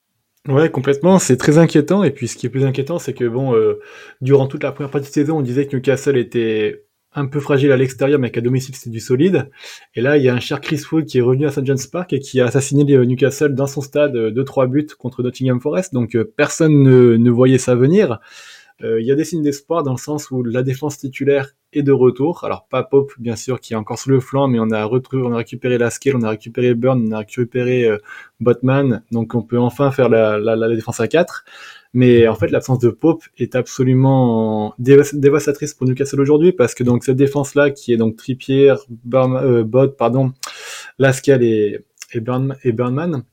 Ouais, 0.47 0.69
complètement. 0.69 1.17
C'est 1.17 1.37
très 1.37 1.57
inquiétant. 1.57 2.03
Et 2.03 2.11
puis, 2.11 2.27
ce 2.27 2.37
qui 2.37 2.45
est 2.45 2.49
plus 2.49 2.65
inquiétant, 2.65 2.99
c'est 2.99 3.15
que 3.15 3.27
bon, 3.27 3.55
euh, 3.55 3.79
durant 4.21 4.45
toute 4.45 4.61
la 4.61 4.71
première 4.71 4.91
partie 4.91 5.09
de 5.09 5.13
saison, 5.13 5.39
on 5.39 5.41
disait 5.41 5.65
que 5.65 5.75
Newcastle 5.75 6.17
était 6.17 6.85
un 7.13 7.25
peu 7.25 7.39
fragile 7.39 7.71
à 7.71 7.77
l'extérieur, 7.77 8.19
mais 8.19 8.31
qu'à 8.31 8.41
domicile, 8.41 8.75
c'était 8.75 8.89
du 8.89 8.99
solide. 8.99 9.49
Et 9.95 10.01
là, 10.01 10.17
il 10.17 10.23
y 10.23 10.29
a 10.29 10.33
un 10.33 10.39
cher 10.39 10.61
Chris 10.61 10.81
Wood 10.91 11.05
qui 11.05 11.17
est 11.17 11.21
revenu 11.21 11.47
à 11.47 11.51
St. 11.51 11.65
John's 11.65 11.87
Park 11.87 12.13
et 12.13 12.19
qui 12.19 12.39
a 12.39 12.45
assassiné 12.45 12.83
Newcastle 12.83 13.55
dans 13.55 13.67
son 13.67 13.81
stade 13.81 14.13
de 14.13 14.43
3 14.43 14.67
buts 14.67 14.87
contre 14.97 15.23
Nottingham 15.23 15.59
Forest. 15.59 15.93
Donc, 15.93 16.15
euh, 16.15 16.23
personne 16.23 16.83
ne 16.83 17.29
voyait 17.31 17.57
ça 17.57 17.75
venir. 17.75 18.19
Euh, 18.81 19.01
il 19.01 19.05
y 19.05 19.11
a 19.11 19.15
des 19.15 19.25
signes 19.25 19.43
d'espoir 19.43 19.83
dans 19.83 19.91
le 19.91 19.97
sens 19.97 20.31
où 20.31 20.41
la 20.41 20.63
défense 20.63 20.97
titulaire 20.97 21.49
est 21.73 21.83
de 21.83 21.91
retour. 21.91 22.43
Alors 22.45 22.65
pas 22.67 22.83
Pop 22.83 23.11
bien 23.17 23.35
sûr 23.35 23.59
qui 23.59 23.73
est 23.73 23.75
encore 23.75 23.99
sur 23.99 24.11
le 24.11 24.19
flanc, 24.19 24.47
mais 24.47 24.59
on 24.59 24.71
a 24.71 24.83
retrouvé, 24.85 25.23
on 25.23 25.33
a 25.33 25.37
récupéré 25.37 25.77
la 25.77 25.89
scale, 25.89 26.15
on 26.15 26.21
a 26.21 26.29
récupéré 26.29 26.73
Burn, 26.75 27.07
on 27.07 27.11
a 27.11 27.19
récupéré 27.19 27.85
euh, 27.85 27.97
Botman, 28.39 29.03
donc 29.11 29.35
on 29.35 29.41
peut 29.41 29.59
enfin 29.59 29.91
faire 29.91 30.07
la, 30.07 30.39
la, 30.39 30.55
la 30.55 30.75
défense 30.75 30.99
à 31.01 31.07
4. 31.07 31.43
Mais 31.93 32.27
en 32.27 32.35
fait, 32.35 32.51
l'absence 32.51 32.79
de 32.79 32.89
Pope 32.89 33.23
est 33.37 33.55
absolument 33.55 34.75
dévastatrice 34.77 35.73
pour 35.73 35.87
Newcastle 35.87 36.21
aujourd'hui 36.21 36.51
parce 36.51 36.75
que 36.75 36.83
donc 36.83 37.03
cette 37.03 37.17
défense-là, 37.17 37.71
qui 37.71 37.93
est 37.93 37.97
donc 37.97 38.15
Trippier, 38.15 38.75
euh, 39.13 39.63
Bot, 39.63 39.89
pardon, 39.89 40.33
Lascal 40.99 41.43
et, 41.43 41.79
et, 42.13 42.19
Burn, 42.19 42.55
et 42.63 42.71
Burnman, 42.71 43.23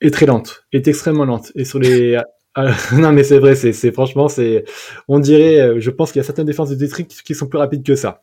est 0.00 0.10
très 0.10 0.26
lente, 0.26 0.66
est 0.72 0.88
extrêmement 0.88 1.24
lente. 1.24 1.52
Et 1.54 1.64
sur 1.64 1.78
les 1.78 2.20
ah, 2.54 2.74
non, 2.92 3.12
mais 3.12 3.24
c'est 3.24 3.38
vrai, 3.38 3.54
c'est 3.54 3.92
franchement, 3.92 4.28
c'est, 4.28 4.64
on 5.08 5.18
dirait, 5.18 5.58
euh, 5.58 5.80
je 5.80 5.90
pense 5.90 6.12
qu'il 6.12 6.18
y 6.18 6.20
a 6.20 6.24
certaines 6.24 6.44
défenses 6.44 6.68
de 6.68 6.74
district 6.74 7.22
qui 7.24 7.34
sont 7.34 7.46
plus 7.46 7.58
rapides 7.58 7.82
que 7.82 7.94
ça. 7.96 8.22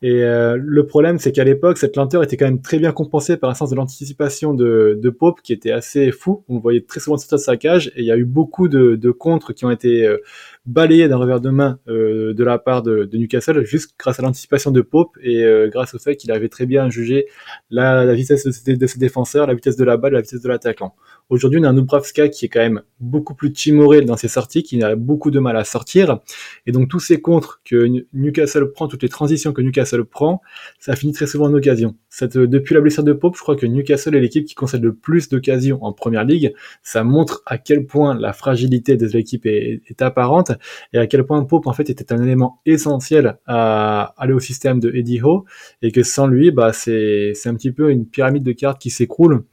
Et 0.00 0.22
euh, 0.22 0.56
le 0.60 0.86
problème, 0.86 1.18
c'est 1.18 1.32
qu'à 1.32 1.42
l'époque, 1.42 1.76
cette 1.76 1.96
lenteur 1.96 2.22
était 2.22 2.36
quand 2.36 2.44
même 2.44 2.62
très 2.62 2.78
bien 2.78 2.92
compensée 2.92 3.36
par 3.36 3.50
un 3.50 3.54
sens 3.54 3.70
de 3.70 3.74
l'anticipation 3.74 4.54
de, 4.54 4.96
de 5.00 5.10
Pope 5.10 5.42
qui 5.42 5.52
était 5.52 5.72
assez 5.72 6.12
fou. 6.12 6.44
On 6.48 6.60
voyait 6.60 6.82
très 6.82 7.00
souvent 7.00 7.16
sur 7.16 7.36
sa 7.36 7.56
cage, 7.56 7.88
et 7.96 8.02
il 8.02 8.04
y 8.04 8.12
a 8.12 8.16
eu 8.16 8.24
beaucoup 8.24 8.68
de, 8.68 8.94
de 8.94 9.10
contres 9.10 9.52
qui 9.54 9.64
ont 9.64 9.72
été 9.72 10.06
euh, 10.06 10.18
balayés 10.66 11.08
d'un 11.08 11.16
revers 11.16 11.40
de 11.40 11.50
main 11.50 11.78
de 11.86 12.44
la 12.44 12.58
part 12.58 12.82
de, 12.82 13.04
de, 13.04 13.18
Newcastle, 13.18 13.64
juste 13.64 13.94
grâce 13.98 14.20
à 14.20 14.22
l'anticipation 14.22 14.70
de 14.70 14.82
Pope 14.82 15.16
et 15.22 15.42
grâce 15.70 15.94
au 15.94 15.98
fait 15.98 16.14
qu'il 16.14 16.30
avait 16.30 16.50
très 16.50 16.66
bien 16.66 16.90
jugé 16.90 17.26
la, 17.70 18.12
vitesse 18.12 18.44
de 18.44 18.50
ses, 18.50 18.76
de 18.76 18.98
défenseurs, 18.98 19.46
la 19.46 19.54
vitesse 19.54 19.76
de 19.76 19.84
la 19.84 19.96
balle, 19.96 20.12
la 20.12 20.20
vitesse 20.20 20.42
de 20.42 20.48
l'attaquant. 20.48 20.94
Aujourd'hui, 21.30 21.58
on 21.60 21.64
a 21.64 21.70
un 21.70 21.74
Dubravka 21.74 22.28
qui 22.28 22.44
est 22.44 22.48
quand 22.48 22.60
même 22.60 22.82
beaucoup 23.00 23.34
plus 23.34 23.52
timoré 23.52 24.02
dans 24.02 24.16
ses 24.16 24.28
sorties, 24.28 24.62
qui 24.62 24.82
a 24.82 24.94
beaucoup 24.94 25.30
de 25.30 25.40
mal 25.40 25.56
à 25.56 25.64
sortir. 25.64 26.20
Et 26.66 26.72
donc, 26.72 26.88
tous 26.88 27.00
ces 27.00 27.20
contres 27.20 27.62
que 27.64 28.04
Newcastle 28.12 28.70
prend, 28.72 28.88
toutes 28.88 29.02
les 29.02 29.08
transitions 29.08 29.52
que 29.54 29.62
Newcastle 29.62 29.87
prend, 29.96 30.40
ça 30.78 30.96
finit 30.96 31.12
très 31.12 31.26
souvent 31.26 31.46
en 31.46 31.54
occasion. 31.54 31.96
Cette, 32.10 32.36
depuis 32.36 32.74
la 32.74 32.80
blessure 32.80 33.04
de 33.04 33.12
Pope, 33.12 33.36
je 33.36 33.42
crois 33.42 33.56
que 33.56 33.66
Newcastle 33.66 34.14
est 34.16 34.20
l'équipe 34.20 34.44
qui 34.46 34.54
concède 34.54 34.82
le 34.82 34.94
plus 34.94 35.28
d'occasions 35.28 35.78
en 35.82 35.92
première 35.92 36.24
ligue. 36.24 36.54
Ça 36.82 37.04
montre 37.04 37.42
à 37.46 37.58
quel 37.58 37.86
point 37.86 38.18
la 38.18 38.32
fragilité 38.32 38.96
de 38.96 39.06
l'équipe 39.06 39.46
est, 39.46 40.00
apparente 40.00 40.52
et 40.92 40.98
à 40.98 41.06
quel 41.06 41.24
point 41.24 41.42
Pope, 41.44 41.66
en 41.66 41.72
fait, 41.72 41.90
était 41.90 42.12
un 42.12 42.22
élément 42.22 42.60
essentiel 42.66 43.38
à 43.46 44.14
aller 44.16 44.32
au 44.32 44.40
système 44.40 44.80
de 44.80 44.90
Eddie 44.94 45.20
Howe 45.20 45.44
et 45.82 45.92
que 45.92 46.02
sans 46.02 46.26
lui, 46.26 46.50
bah, 46.50 46.72
c'est 46.72 47.32
un 47.46 47.54
petit 47.54 47.72
peu 47.72 47.90
une 47.90 48.06
pyramide 48.06 48.42
de 48.42 48.52
cartes 48.52 48.80
qui 48.80 48.90
s'écroule. 48.90 49.44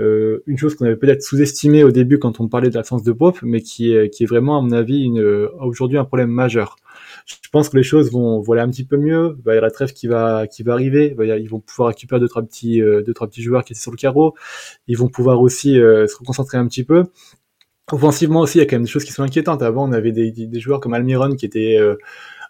Euh, 0.00 0.42
une 0.46 0.58
chose 0.58 0.74
qu'on 0.74 0.86
avait 0.86 0.96
peut-être 0.96 1.22
sous-estimée 1.22 1.84
au 1.84 1.92
début 1.92 2.18
quand 2.18 2.40
on 2.40 2.48
parlait 2.48 2.68
de 2.68 2.74
l'absence 2.74 3.04
de 3.04 3.12
Pope, 3.12 3.38
mais 3.42 3.60
qui 3.60 3.92
est, 3.92 4.10
qui 4.10 4.24
est 4.24 4.26
vraiment, 4.26 4.58
à 4.58 4.60
mon 4.60 4.72
avis, 4.72 5.08
euh, 5.16 5.48
aujourd'hui 5.60 5.98
un 5.98 6.04
problème 6.04 6.30
majeur. 6.30 6.76
Je 7.26 7.48
pense 7.52 7.68
que 7.68 7.76
les 7.76 7.82
choses 7.82 8.10
vont, 8.10 8.40
vont 8.40 8.52
aller 8.54 8.62
un 8.62 8.70
petit 8.70 8.84
peu 8.84 8.96
mieux. 8.96 9.36
Il 9.46 9.54
y 9.54 9.56
a 9.56 9.60
la 9.60 9.70
trêve 9.70 9.92
qui 9.92 10.08
va, 10.08 10.46
qui 10.46 10.62
va 10.62 10.72
arriver. 10.72 11.16
Ils 11.40 11.48
vont 11.48 11.60
pouvoir 11.60 11.88
récupérer 11.88 12.20
deux 12.20 12.28
trois 12.28 12.42
petits, 12.42 12.82
euh, 12.82 13.02
deux 13.02 13.14
trois 13.14 13.28
petits 13.28 13.42
joueurs 13.42 13.64
qui 13.64 13.72
étaient 13.72 13.80
sur 13.80 13.92
le 13.92 13.96
carreau. 13.96 14.34
Ils 14.88 14.98
vont 14.98 15.08
pouvoir 15.08 15.40
aussi 15.40 15.74
se 15.74 16.16
reconcentrer 16.18 16.58
un 16.58 16.66
petit 16.66 16.84
peu. 16.84 17.04
Offensivement 17.92 18.40
aussi, 18.40 18.58
il 18.58 18.60
y 18.62 18.64
a 18.64 18.66
quand 18.66 18.76
même 18.76 18.84
des 18.84 18.90
choses 18.90 19.04
qui 19.04 19.12
sont 19.12 19.22
inquiétantes. 19.22 19.62
Avant, 19.62 19.88
on 19.88 19.92
avait 19.92 20.12
des, 20.12 20.30
des 20.32 20.60
joueurs 20.60 20.80
comme 20.80 20.94
Almiron 20.94 21.36
qui 21.36 21.46
étaient 21.46 21.78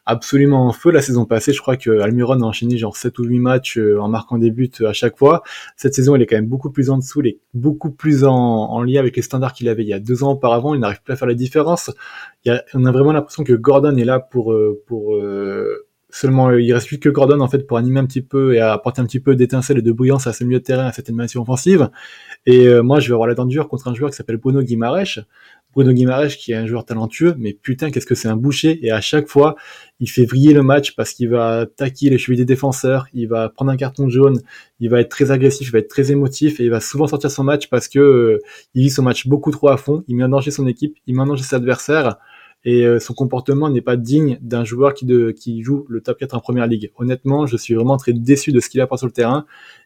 absolument 0.06 0.66
en 0.66 0.73
feu 0.73 0.90
la 0.90 1.02
saison 1.02 1.25
passée. 1.25 1.52
Je 1.52 1.61
crois 1.61 1.76
que 1.76 2.00
Almiron 2.00 2.40
a 2.42 2.44
enchaîné 2.44 2.76
genre 2.76 2.96
7 2.96 3.18
ou 3.18 3.25
8 3.25 3.38
matchs 3.38 3.78
en 3.78 4.08
marquant 4.08 4.38
des 4.38 4.50
buts 4.50 4.70
à 4.87 4.92
chaque 4.92 5.16
fois. 5.16 5.42
Cette 5.76 5.94
saison, 5.94 6.16
il 6.16 6.23
est 6.23 6.26
quand 6.26 6.37
même 6.37 6.46
beaucoup 6.46 6.70
plus 6.70 6.90
en 6.90 6.99
dessous, 6.99 7.20
il 7.23 7.28
est 7.28 7.38
beaucoup 7.54 7.90
plus 7.90 8.25
en, 8.25 8.34
en 8.34 8.82
lien 8.82 9.00
avec 9.00 9.16
les 9.16 9.23
standards 9.23 9.52
qu'il 9.52 9.68
avait 9.68 9.82
il 9.82 9.88
y 9.88 9.94
a 9.94 10.00
deux 10.00 10.25
ans 10.25 10.32
auparavant. 10.32 10.75
Il 10.75 10.80
n'arrive 10.80 11.02
plus 11.02 11.12
à 11.12 11.16
faire 11.16 11.28
la 11.28 11.34
différence. 11.34 11.90
On 12.75 12.84
a 12.84 12.92
vraiment 12.92 13.12
l'impression 13.12 13.44
que 13.44 13.52
Gordon 13.52 13.96
est 13.96 14.04
là 14.04 14.20
pour 14.20 14.54
pour 14.87 15.16
Seulement, 16.16 16.52
il 16.52 16.73
reste 16.73 16.87
plus 16.87 17.00
que 17.00 17.09
Gordon 17.09 17.40
en 17.40 17.49
fait 17.49 17.66
pour 17.66 17.76
animer 17.76 17.99
un 17.99 18.06
petit 18.06 18.23
peu 18.23 18.54
et 18.54 18.61
apporter 18.61 19.00
un 19.00 19.04
petit 19.04 19.18
peu 19.18 19.35
d'étincelle 19.35 19.78
et 19.78 19.83
de 19.83 19.90
brillance 19.90 20.28
à 20.28 20.33
ce 20.33 20.44
milieu 20.44 20.61
de 20.61 20.64
terrain, 20.64 20.87
à 20.87 20.92
cette 20.92 21.09
animation 21.09 21.42
offensive. 21.42 21.90
Et 22.47 22.68
euh, 22.68 22.85
moi, 22.85 23.00
je 23.00 23.09
vais 23.09 23.14
avoir 23.14 23.26
la 23.26 23.35
dent 23.35 23.47
dure 23.47 23.66
contre 23.66 23.88
un 23.88 23.94
joueur 23.94 24.12
qui 24.12 24.16
s'appelle 24.16 24.37
Bruno 24.37 24.62
Guimarèche. 24.62 25.18
Bruno 25.73 25.92
Guimarèche 25.92 26.38
qui 26.38 26.52
est 26.52 26.54
un 26.54 26.66
joueur 26.66 26.85
talentueux, 26.85 27.35
mais 27.37 27.52
putain, 27.52 27.90
qu'est-ce 27.90 28.06
que 28.06 28.14
c'est 28.14 28.28
un 28.28 28.37
boucher. 28.37 28.78
Et 28.87 28.92
à 28.92 29.00
chaque 29.00 29.26
fois, 29.26 29.56
il 29.99 30.09
fait 30.09 30.25
vriller 30.25 30.54
le 30.54 30.62
match 30.62 30.94
parce 30.94 31.14
qu'il 31.14 31.30
va 31.30 31.66
taquer 31.66 32.11
les 32.11 32.18
chevilles 32.18 32.38
des 32.38 32.44
défenseurs, 32.44 33.09
il 33.12 33.26
va 33.26 33.49
prendre 33.49 33.73
un 33.73 33.76
carton 33.76 34.09
jaune, 34.09 34.40
il 34.78 34.90
va 34.90 35.00
être 35.00 35.09
très 35.09 35.33
agressif, 35.33 35.66
il 35.66 35.73
va 35.73 35.80
être 35.80 35.88
très 35.88 36.12
émotif 36.12 36.61
et 36.61 36.62
il 36.62 36.71
va 36.71 36.78
souvent 36.78 37.09
sortir 37.09 37.33
son 37.33 37.42
match 37.42 37.68
parce 37.71 37.88
que 37.88 37.99
euh, 37.99 38.38
il 38.75 38.85
vit 38.85 38.90
son 38.90 39.02
match 39.02 39.26
beaucoup 39.26 39.50
trop 39.50 39.68
à 39.68 39.76
fond, 39.76 40.04
il 40.06 40.14
met 40.14 40.23
en 40.23 40.28
danger 40.28 40.52
son 40.52 40.68
équipe, 40.68 40.97
il 41.09 41.16
met 41.16 41.23
en 41.23 41.26
danger 41.26 41.42
ses 41.42 41.56
adversaires 41.56 42.18
et 42.64 42.87
euh, 42.87 42.99
son 42.99 43.14
comportement 43.14 43.68
n'est 43.68 43.83
pas 43.83 43.97
digne 43.97 44.38
d'un 44.40 44.64
joueur 44.64 44.94
qui, 44.94 45.62
joue 45.62 45.85
le 45.88 46.00
top 46.00 46.18
4 46.18 46.35
en 46.35 46.40
première 46.40 46.66
ligue. 46.66 46.90
Honnêtement, 46.97 47.47
je 47.47 47.56
suis 47.56 47.75
vraiment 47.75 47.97
très 47.97 48.12
déçu 48.12 48.52
de 48.52 48.61
ce 48.61 48.68
qu'il 48.68 48.80
apporte 48.80 49.00
sur 49.00 49.06
le 49.06 49.12
terrain. 49.12 49.44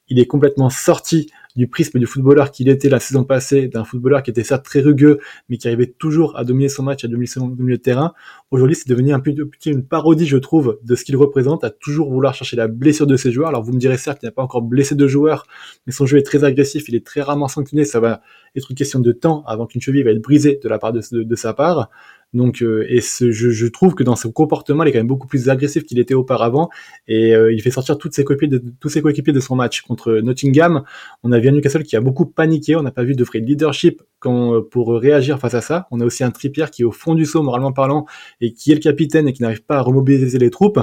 Il 0.09 0.19
est 0.19 0.27
complètement 0.27 0.71
sorti 0.71 1.31
du 1.57 1.67
prisme 1.67 1.99
du 1.99 2.07
footballeur 2.07 2.51
qu'il 2.51 2.69
était 2.69 2.89
la 2.89 3.01
saison 3.01 3.25
passée, 3.25 3.67
d'un 3.67 3.85
footballeur 3.85 4.23
qui 4.23 4.31
était 4.31 4.45
certes 4.45 4.65
très 4.65 4.81
rugueux, 4.81 5.19
mais 5.49 5.59
qui 5.59 5.67
arrivait 5.67 5.93
toujours 5.99 6.39
à 6.39 6.45
dominer 6.45 6.69
son 6.69 6.85
match, 6.85 7.05
à 7.05 7.09
dominer 7.09 7.27
son 7.27 7.49
milieu 7.49 7.77
de 7.77 7.83
terrain. 7.83 8.15
Aujourd'hui, 8.51 8.77
c'est 8.77 8.89
devenu 8.89 9.13
un 9.13 9.21
peu 9.21 9.35
une 9.67 9.85
parodie, 9.85 10.27
je 10.27 10.39
trouve, 10.39 10.79
de 10.83 10.95
ce 10.95 11.05
qu'il 11.05 11.17
représente, 11.19 11.65
à 11.65 11.71
toujours 11.71 12.11
vouloir 12.11 12.35
chercher 12.35 12.57
la 12.57 12.67
blessure 12.67 13.07
de 13.07 13.15
ses 13.15 13.31
joueurs. 13.31 13.51
Alors 13.51 13.63
vous 13.63 13.75
me 13.75 13.79
direz 13.79 13.99
certes 13.99 14.21
qu'il 14.21 14.27
n'a 14.27 14.33
pas 14.33 14.43
encore 14.43 14.63
blessé 14.63 14.95
de 14.95 15.07
joueurs, 15.07 15.47
mais 15.87 15.93
son 15.93 16.07
jeu 16.07 16.17
est 16.17 16.23
très 16.23 16.45
agressif, 16.45 16.89
il 16.89 16.95
est 16.95 17.05
très 17.05 17.21
rarement 17.21 17.49
sanctionné, 17.49 17.85
ça 17.85 18.01
va 18.01 18.23
être 18.57 18.71
une 18.71 18.77
question 18.77 19.01
de 19.01 19.13
temps 19.13 19.45
avant 19.47 19.67
qu'une 19.67 19.83
cheville 19.83 20.03
va 20.03 20.13
être 20.13 20.23
brisée 20.23 20.59
de 20.63 20.69
la 20.69 20.79
part 20.79 20.95
de, 20.95 21.35
sa 21.35 21.53
part. 21.53 21.91
Donc, 22.35 22.63
euh, 22.63 22.87
et 22.89 23.01
ce, 23.01 23.31
je, 23.31 23.51
je, 23.51 23.67
trouve 23.67 23.95
que 23.95 24.03
dans 24.03 24.17
son 24.17 24.33
comportement, 24.33 24.83
il 24.83 24.89
est 24.89 24.93
quand 24.93 24.99
même 24.99 25.07
beaucoup 25.07 25.27
plus 25.27 25.49
agressif 25.49 25.85
qu'il 25.85 25.99
était 25.99 26.15
auparavant, 26.15 26.69
et 27.07 27.35
euh, 27.35 27.53
il 27.53 27.61
fait 27.63 27.71
sortir 27.71 27.97
toutes 27.97 28.15
ses 28.15 28.25
coéquipiers 28.25 28.49
de, 28.49 28.63
tous 28.81 28.89
ses 28.89 29.03
coéquipiers 29.03 29.33
de 29.33 29.41
son 29.41 29.57
match 29.57 29.83
contre 29.83 30.13
Nottingham. 30.21 30.85
On 31.23 31.33
a 31.33 31.39
vu 31.39 31.51
Newcastle 31.53 31.83
qui 31.85 31.97
a 31.97 32.01
beaucoup 32.01 32.27
paniqué, 32.27 32.77
on 32.77 32.83
n'a 32.83 32.91
pas 32.91 33.05
vu 33.05 33.15
de 33.15 33.25
vrai 33.25 33.41
leadership 33.41 34.03
euh, 34.27 34.63
pour 34.69 34.93
réagir 34.95 35.39
face 35.39 35.55
à 35.55 35.61
ça. 35.61 35.87
On 35.91 36.01
a 36.01 36.05
aussi 36.05 36.25
un 36.25 36.31
Trippier 36.31 36.67
qui 36.73 36.83
est 36.83 36.85
au 36.85 36.91
fond 36.91 37.15
du 37.15 37.25
saut 37.25 37.43
moralement 37.43 37.73
parlant 37.73 38.05
et 38.41 38.53
qui 38.53 38.73
est 38.73 38.75
le 38.75 38.81
capitaine 38.81 39.29
et 39.29 39.33
qui 39.33 39.43
n'arrive 39.43 39.65
pas 39.65 39.79
à 39.79 39.81
remobiliser 39.81 40.39
les 40.39 40.51
troupes. 40.51 40.81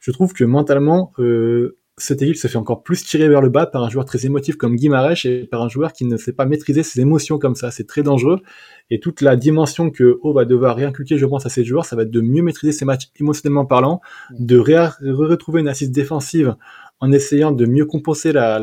Je 0.00 0.10
trouve 0.10 0.32
que 0.32 0.44
mentalement, 0.44 1.12
euh, 1.18 1.77
cette 1.98 2.22
équipe 2.22 2.36
se 2.36 2.48
fait 2.48 2.56
encore 2.56 2.82
plus 2.82 3.04
tirer 3.04 3.28
vers 3.28 3.40
le 3.40 3.48
bas 3.48 3.66
par 3.66 3.82
un 3.82 3.90
joueur 3.90 4.04
très 4.04 4.26
émotif 4.26 4.56
comme 4.56 4.76
Guy 4.76 4.90
et 5.24 5.46
par 5.46 5.62
un 5.62 5.68
joueur 5.68 5.92
qui 5.92 6.04
ne 6.04 6.16
sait 6.16 6.32
pas 6.32 6.46
maîtriser 6.46 6.82
ses 6.82 7.00
émotions 7.00 7.38
comme 7.38 7.54
ça. 7.54 7.70
C'est 7.70 7.86
très 7.86 8.02
dangereux. 8.02 8.40
Et 8.90 9.00
toute 9.00 9.20
la 9.20 9.36
dimension 9.36 9.90
que 9.90 10.18
O 10.22 10.32
va 10.32 10.44
devoir 10.44 10.76
réinculquer, 10.76 11.18
je 11.18 11.26
pense, 11.26 11.44
à 11.46 11.48
ses 11.48 11.64
joueurs, 11.64 11.84
ça 11.84 11.96
va 11.96 12.02
être 12.02 12.10
de 12.10 12.20
mieux 12.20 12.42
maîtriser 12.42 12.72
ses 12.72 12.84
matchs 12.84 13.10
émotionnellement 13.20 13.66
parlant, 13.66 14.00
de 14.38 14.58
retrouver 14.58 15.60
une 15.60 15.68
assise 15.68 15.90
défensive 15.90 16.56
en 17.00 17.12
essayant 17.12 17.52
de 17.52 17.64
mieux 17.66 17.84
compenser 17.84 18.32
la, 18.32 18.60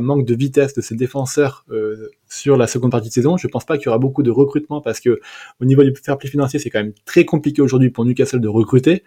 manque 0.00 0.26
de 0.26 0.34
vitesse 0.34 0.74
de 0.74 0.80
ses 0.80 0.96
défenseurs 0.96 1.64
euh, 1.70 2.08
sur 2.28 2.56
la 2.56 2.66
seconde 2.66 2.90
partie 2.90 3.08
de 3.08 3.14
saison. 3.14 3.36
Je 3.36 3.46
pense 3.46 3.64
pas 3.64 3.76
qu'il 3.76 3.86
y 3.86 3.88
aura 3.88 3.98
beaucoup 3.98 4.22
de 4.22 4.30
recrutement 4.30 4.80
parce 4.80 5.00
que 5.00 5.20
au 5.60 5.64
niveau 5.64 5.84
du 5.84 5.92
fair 5.94 6.18
play 6.18 6.28
financier, 6.28 6.58
c'est 6.58 6.70
quand 6.70 6.80
même 6.80 6.94
très 7.04 7.24
compliqué 7.24 7.62
aujourd'hui 7.62 7.90
pour 7.90 8.04
Newcastle 8.04 8.40
de 8.40 8.48
recruter. 8.48 9.04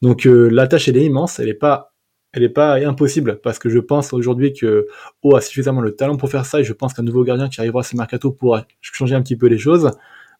Donc 0.00 0.26
euh, 0.26 0.48
la 0.48 0.66
tâche 0.66 0.88
elle 0.88 0.96
est 0.96 1.04
immense, 1.04 1.38
elle 1.38 1.48
est 1.48 1.54
pas 1.54 1.91
elle 2.32 2.42
n'est 2.42 2.48
pas 2.48 2.76
impossible 2.86 3.40
parce 3.42 3.58
que 3.58 3.68
je 3.68 3.78
pense 3.78 4.12
aujourd'hui 4.12 4.52
que 4.52 4.86
O 5.22 5.36
a 5.36 5.40
suffisamment 5.40 5.82
le 5.82 5.94
talent 5.94 6.16
pour 6.16 6.30
faire 6.30 6.46
ça 6.46 6.60
et 6.60 6.64
je 6.64 6.72
pense 6.72 6.94
qu'un 6.94 7.02
nouveau 7.02 7.24
gardien 7.24 7.48
qui 7.48 7.60
arrivera 7.60 7.80
à 7.80 7.82
ce 7.82 7.96
mercato 7.96 8.32
pourra 8.32 8.66
changer 8.80 9.14
un 9.14 9.22
petit 9.22 9.36
peu 9.36 9.46
les 9.46 9.58
choses. 9.58 9.90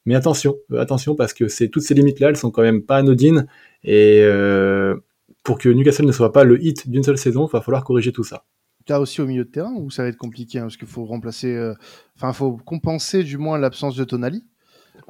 Mais 0.05 0.15
attention, 0.15 0.57
euh, 0.71 0.81
attention 0.81 1.15
parce 1.15 1.33
que 1.33 1.47
c'est 1.47 1.69
toutes 1.69 1.83
ces 1.83 1.93
limites 1.93 2.19
là, 2.19 2.29
elles 2.29 2.37
sont 2.37 2.51
quand 2.51 2.63
même 2.63 2.81
pas 2.81 2.97
anodines 2.97 3.47
et 3.83 4.21
euh, 4.23 4.95
pour 5.43 5.57
que 5.59 5.69
Newcastle 5.69 6.05
ne 6.05 6.11
soit 6.11 6.33
pas 6.33 6.43
le 6.43 6.61
hit 6.63 6.89
d'une 6.89 7.03
seule 7.03 7.17
saison, 7.17 7.47
il 7.47 7.51
va 7.51 7.61
falloir 7.61 7.83
corriger 7.83 8.11
tout 8.11 8.23
ça. 8.23 8.43
As 8.89 8.99
aussi 8.99 9.21
au 9.21 9.25
milieu 9.25 9.45
de 9.45 9.49
terrain 9.49 9.73
où 9.77 9.89
ça 9.91 10.03
va 10.03 10.09
être 10.09 10.17
compliqué 10.17 10.59
hein, 10.59 10.63
parce 10.63 10.75
qu'il 10.75 10.87
faut 10.87 11.05
remplacer, 11.05 11.55
euh, 11.55 11.73
enfin 12.17 12.33
faut 12.33 12.57
compenser 12.57 13.23
du 13.23 13.37
moins 13.37 13.57
l'absence 13.57 13.95
de 13.95 14.03
Tonali 14.03 14.43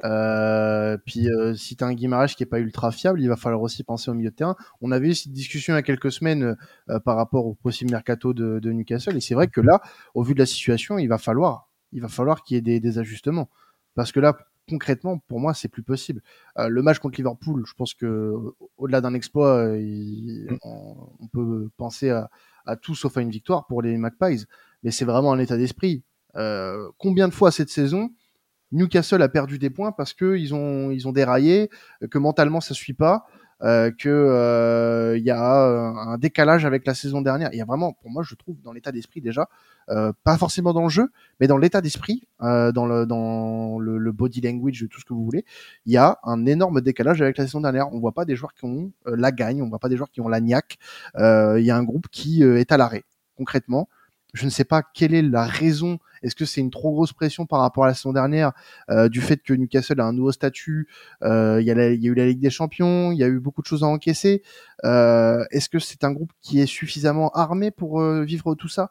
euh, 0.04 0.98
puis 1.04 1.28
euh, 1.28 1.54
si 1.54 1.76
tu 1.76 1.84
as 1.84 1.86
un 1.86 1.94
Guimarães 1.94 2.26
qui 2.26 2.42
est 2.42 2.46
pas 2.46 2.58
ultra 2.58 2.92
fiable, 2.92 3.20
il 3.20 3.28
va 3.28 3.36
falloir 3.36 3.62
aussi 3.62 3.82
penser 3.84 4.10
au 4.10 4.14
milieu 4.14 4.30
de 4.30 4.34
terrain. 4.34 4.56
On 4.80 4.90
avait 4.92 5.08
eu 5.08 5.14
cette 5.14 5.32
discussion 5.32 5.72
il 5.72 5.76
y 5.76 5.78
a 5.78 5.82
quelques 5.82 6.12
semaines 6.12 6.56
euh, 6.90 7.00
par 7.00 7.16
rapport 7.16 7.46
au 7.46 7.54
possible 7.54 7.90
mercato 7.90 8.34
de, 8.34 8.58
de 8.58 8.72
Newcastle, 8.72 9.16
et 9.16 9.20
c'est 9.20 9.34
vrai 9.34 9.48
que 9.48 9.60
là, 9.60 9.80
au 10.14 10.22
vu 10.22 10.34
de 10.34 10.38
la 10.38 10.46
situation, 10.46 10.98
il 10.98 11.06
va 11.06 11.18
falloir, 11.18 11.68
il 11.92 12.02
va 12.02 12.08
falloir 12.08 12.42
qu'il 12.42 12.56
y 12.56 12.58
ait 12.58 12.62
des, 12.62 12.80
des, 12.80 12.98
ajustements, 12.98 13.48
parce 13.94 14.12
que 14.12 14.20
là, 14.20 14.36
concrètement, 14.68 15.18
pour 15.18 15.40
moi, 15.40 15.54
c'est 15.54 15.68
plus 15.68 15.82
possible. 15.82 16.22
le 16.56 16.82
match 16.82 16.98
contre 16.98 17.16
Liverpool, 17.18 17.64
je 17.66 17.74
pense 17.74 17.94
que 17.94 18.34
au-delà 18.76 19.00
d'un 19.00 19.14
exploit, 19.14 19.68
mm. 19.68 20.58
on, 20.62 21.08
on, 21.20 21.28
peut 21.28 21.70
penser 21.76 22.10
à, 22.10 22.30
à, 22.66 22.76
tout 22.76 22.94
sauf 22.94 23.16
à 23.16 23.20
une 23.20 23.30
victoire 23.30 23.66
pour 23.66 23.82
les 23.82 23.96
Magpies, 23.96 24.44
mais 24.82 24.90
c'est 24.90 25.04
vraiment 25.04 25.32
un 25.32 25.38
état 25.38 25.56
d'esprit. 25.56 26.02
combien 26.98 27.28
de 27.28 27.34
fois 27.34 27.50
cette 27.50 27.70
saison 27.70 28.10
Newcastle 28.74 29.22
a 29.22 29.28
perdu 29.28 29.58
des 29.58 29.70
points 29.70 29.92
parce 29.92 30.12
que 30.12 30.36
ils 30.36 30.54
ont 30.54 30.90
ils 30.90 31.08
ont 31.08 31.12
déraillé, 31.12 31.70
que 32.10 32.18
mentalement 32.18 32.60
ça 32.60 32.74
suit 32.74 32.92
pas, 32.92 33.26
euh, 33.62 33.90
que 33.90 34.08
euh, 34.08 35.16
il 35.16 35.24
y 35.24 35.30
a 35.30 35.38
un 35.38 36.18
décalage 36.18 36.64
avec 36.66 36.86
la 36.86 36.94
saison 36.94 37.22
dernière. 37.22 37.50
Il 37.52 37.58
y 37.58 37.62
a 37.62 37.64
vraiment, 37.64 37.92
pour 37.92 38.10
moi, 38.10 38.22
je 38.22 38.34
trouve 38.34 38.60
dans 38.62 38.72
l'état 38.72 38.92
d'esprit 38.92 39.20
déjà, 39.20 39.48
euh, 39.90 40.12
pas 40.24 40.36
forcément 40.36 40.72
dans 40.72 40.82
le 40.82 40.88
jeu, 40.88 41.10
mais 41.40 41.46
dans 41.46 41.56
l'état 41.56 41.80
d'esprit, 41.80 42.26
euh, 42.42 42.72
dans 42.72 42.84
le 42.84 43.06
dans 43.06 43.78
le, 43.78 43.96
le, 43.96 44.12
body 44.12 44.40
language, 44.40 44.86
tout 44.90 45.00
ce 45.00 45.04
que 45.04 45.14
vous 45.14 45.24
voulez, 45.24 45.44
il 45.86 45.92
y 45.92 45.96
a 45.96 46.18
un 46.24 46.44
énorme 46.46 46.80
décalage 46.80 47.22
avec 47.22 47.38
la 47.38 47.44
saison 47.44 47.60
dernière. 47.60 47.92
On 47.92 48.00
voit 48.00 48.12
pas 48.12 48.24
des 48.24 48.36
joueurs 48.36 48.54
qui 48.54 48.64
ont 48.64 48.92
la 49.06 49.32
gagne, 49.32 49.62
on 49.62 49.68
voit 49.68 49.78
pas 49.78 49.88
des 49.88 49.96
joueurs 49.96 50.10
qui 50.10 50.20
ont 50.20 50.28
la 50.28 50.40
niaque. 50.40 50.78
Il 51.16 51.64
y 51.64 51.70
a 51.70 51.76
un 51.76 51.84
groupe 51.84 52.08
qui 52.10 52.42
est 52.42 52.72
à 52.72 52.76
l'arrêt 52.76 53.04
concrètement. 53.36 53.88
Je 54.34 54.44
ne 54.44 54.50
sais 54.50 54.64
pas 54.64 54.82
quelle 54.82 55.14
est 55.14 55.22
la 55.22 55.46
raison. 55.46 55.98
Est-ce 56.22 56.34
que 56.34 56.44
c'est 56.44 56.60
une 56.60 56.70
trop 56.70 56.92
grosse 56.92 57.12
pression 57.12 57.46
par 57.46 57.60
rapport 57.60 57.84
à 57.84 57.86
la 57.86 57.94
saison 57.94 58.12
dernière 58.12 58.52
euh, 58.90 59.08
du 59.08 59.20
fait 59.20 59.40
que 59.42 59.54
Newcastle 59.54 60.00
a 60.00 60.04
un 60.04 60.12
nouveau 60.12 60.32
statut 60.32 60.88
euh, 61.22 61.60
Il 61.60 61.66
y, 61.66 61.70
a 61.70 61.74
eu 61.92 62.14
la 62.14 62.26
Ligue 62.26 62.40
des 62.40 62.50
Champions, 62.50 63.12
il 63.12 63.18
y 63.18 63.24
a 63.24 63.28
eu 63.28 63.38
beaucoup 63.38 63.62
de 63.62 63.66
choses 63.66 63.84
à 63.84 63.86
encaisser. 63.86 64.42
Euh, 64.84 65.44
est-ce 65.52 65.68
que 65.68 65.78
c'est 65.78 66.02
un 66.02 66.12
groupe 66.12 66.32
qui 66.42 66.60
est 66.60 66.66
suffisamment 66.66 67.30
armé 67.30 67.70
pour 67.70 68.02
vivre 68.02 68.56
tout 68.56 68.68
ça? 68.68 68.90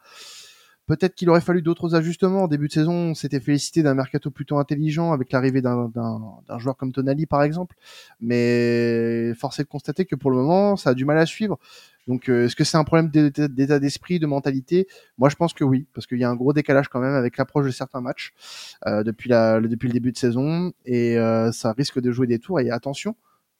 Peut-être 0.85 1.15
qu'il 1.15 1.29
aurait 1.29 1.41
fallu 1.41 1.61
d'autres 1.61 1.95
ajustements. 1.95 2.43
En 2.43 2.47
début 2.47 2.67
de 2.67 2.73
saison, 2.73 2.93
on 2.93 3.13
s'était 3.13 3.39
félicité 3.39 3.83
d'un 3.83 3.93
mercato 3.93 4.31
plutôt 4.31 4.57
intelligent 4.57 5.13
avec 5.13 5.31
l'arrivée 5.31 5.61
d'un 5.61 5.89
joueur 6.57 6.75
comme 6.75 6.91
Tonali, 6.91 7.25
par 7.25 7.41
exemple. 7.41 7.75
Mais 8.19 9.33
force 9.35 9.59
est 9.59 9.63
de 9.63 9.69
constater 9.69 10.05
que 10.05 10.15
pour 10.15 10.29
le 10.29 10.37
moment, 10.37 10.75
ça 10.75 10.89
a 10.89 10.93
du 10.93 11.05
mal 11.05 11.17
à 11.17 11.25
suivre. 11.25 11.57
Donc, 12.07 12.29
euh, 12.29 12.45
est-ce 12.45 12.55
que 12.55 12.63
c'est 12.63 12.77
un 12.77 12.83
problème 12.83 13.09
d'état 13.09 13.79
d'esprit, 13.79 14.19
de 14.19 14.25
mentalité? 14.25 14.87
Moi, 15.17 15.29
je 15.29 15.35
pense 15.35 15.53
que 15.53 15.63
oui, 15.63 15.87
parce 15.93 16.05
qu'il 16.05 16.17
y 16.19 16.23
a 16.23 16.29
un 16.29 16.35
gros 16.35 16.53
décalage 16.53 16.89
quand 16.89 16.99
même 16.99 17.13
avec 17.13 17.37
l'approche 17.37 17.65
de 17.65 17.71
certains 17.71 18.01
matchs 18.01 18.33
euh, 18.85 19.03
depuis, 19.03 19.29
la, 19.29 19.61
depuis 19.61 19.87
le 19.87 19.93
début 19.93 20.11
de 20.11 20.17
saison, 20.17 20.73
et 20.85 21.17
euh, 21.17 21.51
ça 21.51 21.71
risque 21.71 21.99
de 21.99 22.11
jouer 22.11 22.27
des 22.27 22.39
tours. 22.39 22.59
Et 22.59 22.69
attention, 22.69 23.15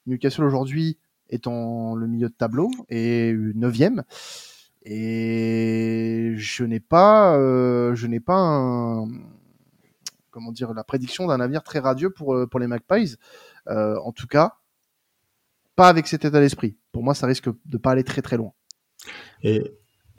Newcastle 0.08 0.44
aujourd'hui 0.44 0.98
est 1.30 1.48
en 1.48 1.96
le 1.96 2.08
milieu 2.08 2.28
de 2.28 2.34
tableau 2.34 2.70
et 2.90 3.34
neuvième. 3.56 4.04
Et 4.86 6.34
je 6.36 6.66
n'ai 6.66 6.82
pas, 6.82 7.38
je 7.38 8.08
n'ai 8.08 8.20
pas 8.20 8.36
un, 8.36 9.08
comment 10.30 10.52
dire, 10.52 10.74
la 10.74 10.84
prédiction 10.84 11.28
d'un 11.28 11.40
avenir 11.40 11.64
très 11.64 11.80
radieux 11.80 12.10
pour 12.10 12.38
pour 12.52 12.60
les 12.60 12.68
Magpies. 12.68 13.16
en 13.68 14.12
tout 14.12 14.28
cas, 14.28 14.58
pas 15.78 15.88
avec 15.88 16.08
cet 16.08 16.26
état 16.26 16.42
d'esprit. 16.42 16.76
Pour 16.94 17.04
moi, 17.04 17.14
ça 17.14 17.28
risque 17.28 17.50
de 17.66 17.78
pas 17.78 17.92
aller 17.92 18.06
très 18.06 18.22
très 18.22 18.38
loin. 18.38 18.54
Et, 19.44 19.64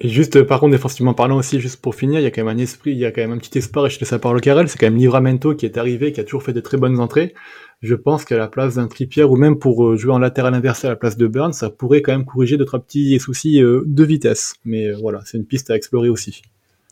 juste, 0.00 0.42
par 0.42 0.60
contre, 0.60 0.72
défensivement 0.72 1.14
parlant 1.14 1.38
aussi, 1.38 1.60
juste 1.60 1.80
pour 1.80 1.94
finir, 1.94 2.20
il 2.20 2.24
y 2.24 2.26
a 2.26 2.30
quand 2.30 2.44
même 2.44 2.54
un 2.54 2.60
esprit, 2.60 2.90
il 2.90 2.98
y 2.98 3.06
a 3.06 3.12
quand 3.12 3.22
même 3.22 3.32
un 3.32 3.38
petit 3.38 3.56
espoir, 3.56 3.87
et 3.87 3.90
je 3.90 3.96
te 3.96 4.00
laisse 4.00 4.10
la 4.10 4.18
parole 4.18 4.40
Karel, 4.40 4.68
c'est 4.68 4.76
quand 4.76 4.87
même 4.87 4.96
Livramento 4.96 5.54
qui 5.54 5.64
est 5.64 5.78
arrivé, 5.78 6.12
qui 6.12 6.20
a 6.20 6.24
toujours 6.24 6.42
fait 6.42 6.52
de 6.52 6.60
très 6.60 6.76
bonnes 6.76 7.00
entrées. 7.00 7.32
Je 7.80 7.94
pense 7.94 8.24
qu'à 8.24 8.37
la 8.37 8.48
place 8.48 8.74
d'un 8.74 8.88
Trippier, 8.88 9.22
ou 9.22 9.37
même 9.37 9.58
pour 9.58 9.87
euh, 9.87 9.96
jouer 9.96 10.12
en 10.12 10.18
latéral 10.18 10.52
inversé 10.52 10.88
à 10.88 10.90
la 10.90 10.96
place 10.96 11.16
de 11.16 11.26
Burns, 11.28 11.52
ça 11.52 11.70
pourrait 11.70 12.02
quand 12.02 12.12
même 12.12 12.24
corriger 12.24 12.56
deux 12.56 12.64
trois 12.64 12.80
petits 12.80 13.18
soucis 13.20 13.62
euh, 13.62 13.82
de 13.87 14.04
vitesse. 14.04 14.54
Mais 14.64 14.88
euh, 14.88 14.96
voilà, 15.00 15.20
c'est 15.24 15.38
une 15.38 15.46
piste 15.46 15.70
à 15.70 15.76
explorer 15.76 16.08
aussi. 16.08 16.42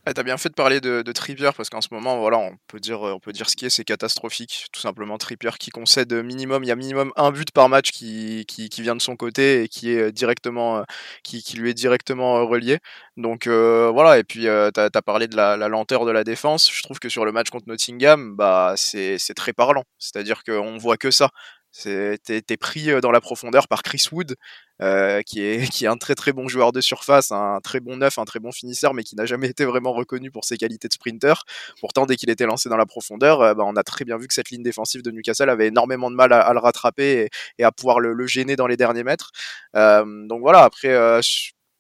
Ah, 0.05 0.13
T'as 0.15 0.25
bien 0.25 0.37
fait 0.37 0.49
de 0.49 0.55
parler 0.55 0.81
de, 0.81 1.03
de 1.03 1.13
Trippier 1.13 1.51
parce 1.57 1.71
qu'en 1.71 1.81
ce 1.81 1.87
moment, 1.93 2.19
voilà, 2.19 2.37
on 2.37 2.57
peut 2.67 2.81
dire, 2.81 3.03
on 3.03 3.21
peut 3.21 3.31
dire 3.31 3.49
ce 3.49 3.55
qui 3.55 3.67
est, 3.67 3.71
c'est 3.71 3.85
catastrophique. 3.85 4.67
Tout 4.73 4.81
simplement, 4.81 5.17
Trippier 5.17 5.53
qui 5.61 5.71
concède 5.71 6.13
minimum, 6.13 6.65
il 6.65 6.67
y 6.67 6.73
a 6.73 6.77
minimum 6.77 7.13
un 7.15 7.31
but 7.31 7.53
par 7.53 7.69
match 7.69 7.93
qui, 7.93 8.45
qui, 8.49 8.69
qui 8.69 8.83
vient 8.83 8.97
de 8.97 9.01
son 9.01 9.15
côté 9.15 9.63
et 9.63 9.69
qui 9.69 9.91
est 9.93 10.11
directement, 10.11 10.85
qui, 11.23 11.41
qui 11.45 11.57
lui 11.57 11.71
est 11.71 11.75
directement 11.75 12.39
euh, 12.39 12.43
relié. 12.43 12.79
Donc 13.17 13.47
euh, 13.47 13.91
voilà. 13.93 14.19
Et 14.19 14.25
puis 14.25 14.49
euh, 14.49 14.73
t'as 14.73 14.89
as 14.93 15.03
parlé 15.03 15.29
de 15.29 15.37
la, 15.37 15.57
la, 15.57 15.69
lenteur 15.69 16.05
de 16.05 16.11
la 16.11 16.25
défense. 16.25 16.69
Je 16.73 16.83
trouve 16.83 16.99
que 16.99 17.09
sur 17.09 17.25
le 17.25 17.31
match 17.31 17.51
contre 17.51 17.69
Nottingham, 17.69 18.35
bah 18.35 18.75
c'est 18.77 19.19
très 19.37 19.53
parlant. 19.53 19.85
C'est-à-dire 19.99 20.43
qu'on 20.43 20.79
voit 20.79 20.97
que 20.97 21.13
ça 21.13 21.31
T'es 21.73 22.57
pris 22.59 23.01
dans 23.01 23.11
la 23.11 23.21
profondeur 23.21 23.67
par 23.69 23.83
Chris 23.83 24.05
Wood, 24.13 24.37
euh, 24.83 25.23
qui, 25.23 25.41
est, 25.41 25.69
qui 25.73 25.85
est 25.85 25.89
un 25.89 25.97
très 25.97 26.15
très 26.15 26.33
bon 26.33 26.49
joueur 26.49 26.73
de 26.73 26.81
surface, 26.81 27.31
un 27.33 27.61
très 27.63 27.81
bon 27.81 27.97
neuf, 27.97 28.19
un 28.19 28.25
très 28.25 28.41
bon 28.41 28.53
finisseur, 28.53 28.95
mais 28.95 29.05
qui 29.05 29.17
n'a 29.17 29.27
jamais 29.27 29.49
été 29.49 29.65
vraiment 29.65 29.93
reconnu 29.93 30.31
pour 30.31 30.45
ses 30.45 30.57
qualités 30.57 30.89
de 30.89 30.93
sprinter. 30.93 31.45
Pourtant, 31.81 32.07
dès 32.07 32.17
qu'il 32.17 32.31
était 32.31 32.47
lancé 32.47 32.69
dans 32.69 32.77
la 32.77 32.87
profondeur, 32.87 33.41
euh, 33.41 33.55
bah, 33.55 33.65
on 33.67 33.77
a 33.77 33.83
très 33.83 34.05
bien 34.05 34.19
vu 34.19 34.27
que 34.29 34.35
cette 34.35 34.51
ligne 34.51 34.63
défensive 34.63 35.03
de 35.03 35.11
Newcastle 35.11 35.51
avait 35.51 35.69
énormément 35.69 36.11
de 36.11 36.17
mal 36.17 36.33
à, 36.33 36.53
le 36.53 36.59
rattraper 36.59 37.31
et, 37.59 37.65
à 37.65 37.73
pouvoir 37.73 38.01
le, 38.01 38.27
gêner 38.27 38.57
dans 38.57 38.67
les 38.67 38.77
derniers 38.77 39.05
mètres. 39.05 39.31
Euh, 39.77 40.05
donc 40.27 40.41
voilà, 40.41 40.63
après 40.65 40.95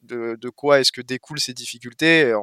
de, 0.03 0.49
quoi 0.51 0.81
est-ce 0.81 0.93
que 0.93 1.01
découlent 1.01 1.41
ces 1.41 1.55
difficultés 1.55 2.35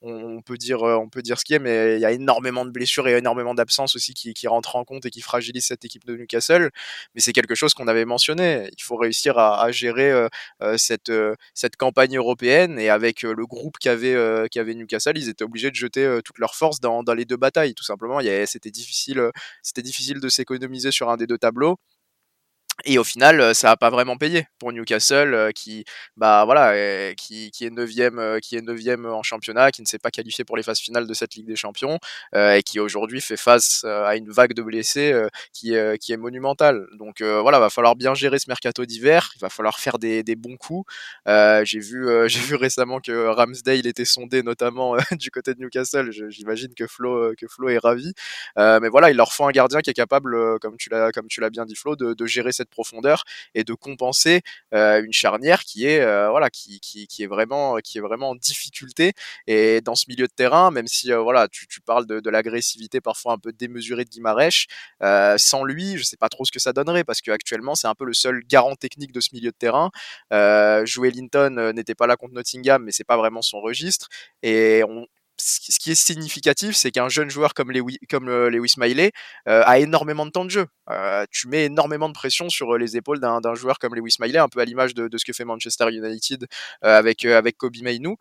on, 0.00 0.42
peut 0.42 0.56
dire 0.56 0.82
on 0.82 1.08
peut 1.08 1.22
dire 1.22 1.38
ce 1.38 1.44
qui 1.44 1.54
est 1.54 1.58
mais 1.58 1.96
il 1.96 2.00
y 2.00 2.04
a 2.04 2.12
énormément 2.12 2.64
de 2.64 2.70
blessures 2.70 3.08
et 3.08 3.16
énormément 3.16 3.54
d'absences 3.54 3.96
aussi 3.96 4.14
qui, 4.14 4.46
rentrent 4.46 4.76
en 4.76 4.84
compte 4.84 5.06
et 5.06 5.10
qui 5.10 5.20
fragilisent 5.20 5.66
cette 5.66 5.84
équipe 5.84 6.04
de 6.04 6.16
Newcastle. 6.16 6.70
Mais 7.14 7.20
c'est 7.20 7.32
quelque 7.32 7.54
chose 7.54 7.74
qu'on 7.74 7.88
avait 7.88 8.04
mentionné. 8.04 8.68
Il 8.76 8.82
faut 8.82 8.96
réussir 8.96 9.38
à, 9.38 9.70
gérer 9.72 10.10
euh, 10.10 10.28
euh, 10.62 10.76
cette 10.76 11.10
euh, 11.10 11.34
cette 11.54 11.76
campagne 11.76 12.16
européenne. 12.16 12.78
Et 12.78 12.88
avec 12.90 13.22
le 13.22 13.46
groupe 13.46 13.78
qu'avait 13.78 14.48
qu'avait 14.50 14.74
Newcastle 14.74 15.16
ils 15.16 15.28
étaient 15.28 15.44
obligés 15.44 15.70
de 15.70 15.76
jeter 15.76 16.18
toutes 16.24 16.38
leurs 16.38 16.54
forces 16.54 16.80
dans, 16.80 17.02
dans 17.02 17.14
les 17.14 17.24
deux 17.24 17.36
batailles 17.36 17.74
tout 17.74 17.84
simplement. 17.84 18.20
C'était 18.46 18.70
difficile 18.70 19.30
c'était 19.62 19.82
difficile 19.82 20.20
de 20.20 20.28
s'économiser 20.28 20.90
sur 20.90 21.10
un 21.10 21.16
des 21.16 21.26
deux 21.26 21.38
tableaux 21.38 21.78
et 22.84 22.98
au 22.98 23.04
final, 23.04 23.54
ça 23.54 23.70
a 23.70 23.76
pas 23.76 23.90
vraiment 23.90 24.16
payé 24.16 24.46
pour 24.58 24.72
Newcastle, 24.72 25.52
qui, 25.54 25.84
bah 26.16 26.44
voilà, 26.44 27.14
qui, 27.14 27.50
qui 27.50 27.66
est 27.66 27.70
neuvième, 27.70 28.38
qui 28.42 28.56
est 28.56 28.62
en 29.06 29.22
championnat, 29.22 29.70
qui 29.70 29.82
ne 29.82 29.86
s'est 29.86 29.98
pas 29.98 30.10
qualifié 30.10 30.44
pour 30.44 30.56
les 30.56 30.62
phases 30.62 30.80
finales 30.80 31.06
de 31.06 31.14
cette 31.14 31.34
Ligue 31.34 31.46
des 31.46 31.56
Champions, 31.56 31.98
et 32.34 32.62
qui 32.64 32.80
aujourd'hui 32.80 33.20
fait 33.20 33.36
face 33.36 33.84
à 33.84 34.16
une 34.16 34.30
vague 34.30 34.54
de 34.54 34.62
blessés 34.62 35.14
qui, 35.52 35.74
qui 36.00 36.12
est 36.12 36.16
monumentale. 36.16 36.86
Donc 36.98 37.22
voilà, 37.22 37.58
va 37.58 37.70
falloir 37.70 37.94
bien 37.94 38.14
gérer 38.14 38.38
ce 38.38 38.48
mercato 38.48 38.84
d'hiver. 38.84 39.32
Il 39.36 39.40
va 39.40 39.50
falloir 39.50 39.78
faire 39.78 39.98
des, 39.98 40.22
des 40.22 40.36
bons 40.36 40.56
coups. 40.56 40.90
j'ai 41.26 41.78
vu, 41.78 42.08
j'ai 42.28 42.40
vu 42.40 42.54
récemment 42.56 43.00
que 43.00 43.26
Ramsdale 43.26 43.86
était 43.86 44.04
sondé, 44.04 44.42
notamment 44.42 44.96
du 45.12 45.30
côté 45.30 45.54
de 45.54 45.60
Newcastle. 45.60 46.10
J'imagine 46.30 46.74
que 46.74 46.86
Flo, 46.86 47.34
que 47.36 47.46
Flo 47.46 47.68
est 47.68 47.78
ravi. 47.78 48.12
mais 48.56 48.88
voilà, 48.88 49.10
il 49.10 49.16
leur 49.16 49.32
faut 49.32 49.44
un 49.44 49.52
gardien 49.52 49.80
qui 49.80 49.90
est 49.90 49.94
capable, 49.94 50.58
comme 50.60 50.76
tu 50.76 50.88
l'as, 50.90 51.12
comme 51.12 51.28
tu 51.28 51.40
l'as 51.40 51.50
bien 51.50 51.64
dit 51.64 51.76
Flo, 51.76 51.96
de 51.96 52.26
gérer 52.26 52.52
cette 52.52 52.71
profondeur 52.72 53.24
et 53.54 53.62
de 53.64 53.74
compenser 53.74 54.42
euh, 54.74 55.02
une 55.04 55.12
charnière 55.12 55.62
qui 55.64 55.86
est 55.86 56.00
euh, 56.00 56.30
voilà 56.30 56.50
qui, 56.50 56.80
qui, 56.80 57.06
qui, 57.06 57.22
est 57.22 57.26
vraiment 57.26 57.76
qui 57.78 57.98
est 57.98 58.00
vraiment 58.00 58.30
en 58.30 58.34
difficulté. 58.34 59.12
Et 59.46 59.80
dans 59.80 59.94
ce 59.94 60.06
milieu 60.08 60.26
de 60.26 60.32
terrain 60.32 60.70
même 60.70 60.88
si 60.88 61.12
euh, 61.12 61.20
voilà 61.20 61.48
tu, 61.48 61.66
tu, 61.68 61.80
parles 61.80 62.06
de, 62.06 62.30
l'agressivité 62.30 63.00
parfois 63.00 63.34
un 63.34 63.38
peu 63.38 63.52
démesurée 63.52 64.04
de 64.04 64.10
Guimarèche 64.10 64.66
sans 65.36 65.64
lui 65.64 65.98
je 65.98 66.02
sais 66.02 66.16
pas 66.16 66.28
trop 66.28 66.44
ce 66.44 66.52
que 66.52 66.58
ça 66.58 66.72
donnerait 66.72 67.04
parce 67.04 67.20
qu'actuellement 67.20 67.74
c'est 67.74 67.86
un 67.86 67.94
peu 67.94 68.04
le 68.04 68.14
seul 68.14 68.42
garant 68.48 68.74
technique 68.74 69.12
de 69.12 69.20
ce 69.20 69.30
milieu 69.34 69.50
de 69.50 69.56
terrain. 69.56 69.90
Jouer 70.84 71.10
Linton 71.10 71.72
n'était 71.74 71.94
pas 71.94 72.06
là 72.06 72.16
contre 72.16 72.34
Nottingham 72.34 72.82
mais 72.84 72.92
c'est 72.92 73.04
pas 73.04 73.16
vraiment 73.16 73.42
son 73.42 73.60
registre. 73.60 74.08
Et 74.42 74.82
on, 74.88 75.06
ce 75.42 75.78
qui 75.78 75.90
est 75.90 75.96
significatif, 75.96 76.76
c'est 76.76 76.90
qu'un 76.90 77.08
jeune 77.08 77.30
joueur 77.30 77.54
comme 77.54 77.72
Lewis, 77.72 77.98
comme 78.08 78.28
euh, 78.28 78.48
Lewis 78.48 78.70
Smiley 78.70 79.10
euh, 79.48 79.62
a 79.64 79.78
énormément 79.78 80.24
de 80.24 80.30
temps 80.30 80.44
de 80.44 80.50
jeu. 80.50 80.66
Euh, 80.90 81.24
tu 81.30 81.48
mets 81.48 81.64
énormément 81.64 82.08
de 82.08 82.14
pression 82.14 82.48
sur 82.48 82.78
les 82.78 82.96
épaules 82.96 83.18
d'un 83.18 83.54
joueur 83.54 83.78
comme 83.78 83.94
Lewis 83.94 84.12
Smiley, 84.12 84.38
un 84.38 84.48
peu 84.48 84.60
à 84.60 84.64
l'image 84.64 84.94
de, 84.94 85.08
ce 85.16 85.24
que 85.24 85.32
fait 85.32 85.44
Manchester 85.44 85.88
United 85.90 86.46
avec, 86.82 87.24
avec 87.24 87.56
Kobe 87.56 87.76
Mainu. 87.82 88.16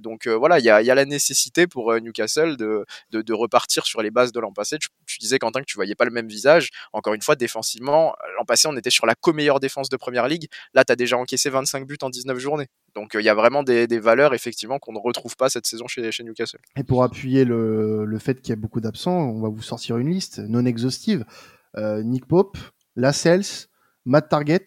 donc 0.00 0.28
voilà, 0.28 0.58
il 0.58 0.64
y 0.64 0.70
a, 0.70 0.94
la 0.94 1.04
nécessité 1.04 1.66
pour 1.66 1.94
Newcastle 2.00 2.56
de, 2.56 3.32
repartir 3.32 3.86
sur 3.86 4.02
les 4.02 4.10
bases 4.10 4.32
de 4.32 4.40
l'an 4.40 4.52
passé. 4.52 4.78
Tu, 4.78 5.18
disais, 5.18 5.38
Quentin, 5.38 5.60
que 5.60 5.66
tu 5.66 5.76
voyais 5.76 5.94
pas 5.94 6.04
le 6.04 6.10
même 6.10 6.28
visage. 6.28 6.70
Encore 6.92 7.14
une 7.14 7.22
fois, 7.22 7.36
défensivement, 7.36 8.14
l'an 8.38 8.44
passé, 8.44 8.68
on 8.68 8.76
était 8.76 8.90
sur 8.90 9.06
la 9.06 9.14
co-meilleure 9.14 9.60
défense 9.60 9.88
de 9.88 9.96
Première 9.96 10.28
Ligue. 10.28 10.48
Là, 10.74 10.84
tu 10.84 10.92
as 10.92 10.96
déjà 10.96 11.16
encaissé 11.16 11.50
25 11.50 11.86
buts 11.86 11.98
en 12.02 12.10
19 12.10 12.38
journées. 12.38 12.68
Donc 12.94 13.12
il 13.14 13.24
y 13.24 13.28
a 13.28 13.34
vraiment 13.34 13.62
des, 13.62 13.86
des 13.86 13.98
valeurs, 13.98 14.34
effectivement, 14.34 14.78
qu'on 14.78 14.92
ne 14.92 14.98
retrouve 14.98 15.36
pas 15.36 15.48
cette 15.48 15.66
saison 15.66 15.86
chez, 15.86 16.12
chez 16.12 16.24
Newcastle. 16.24 16.60
Et 16.76 16.84
pour 16.84 17.02
appuyer 17.02 17.44
le, 17.44 18.04
le 18.04 18.18
fait 18.18 18.40
qu'il 18.40 18.50
y 18.50 18.52
a 18.52 18.56
beaucoup 18.56 18.80
d'absents, 18.80 19.16
on 19.16 19.40
va 19.40 19.48
vous 19.48 19.62
sortir 19.62 19.96
une 19.98 20.10
liste 20.10 20.38
non 20.38 20.66
exhaustive. 20.66 21.24
Euh, 21.78 22.02
Nick 22.02 22.26
Pope, 22.26 22.58
Lascelles, 22.96 23.68
Matt 24.04 24.28
Target, 24.28 24.64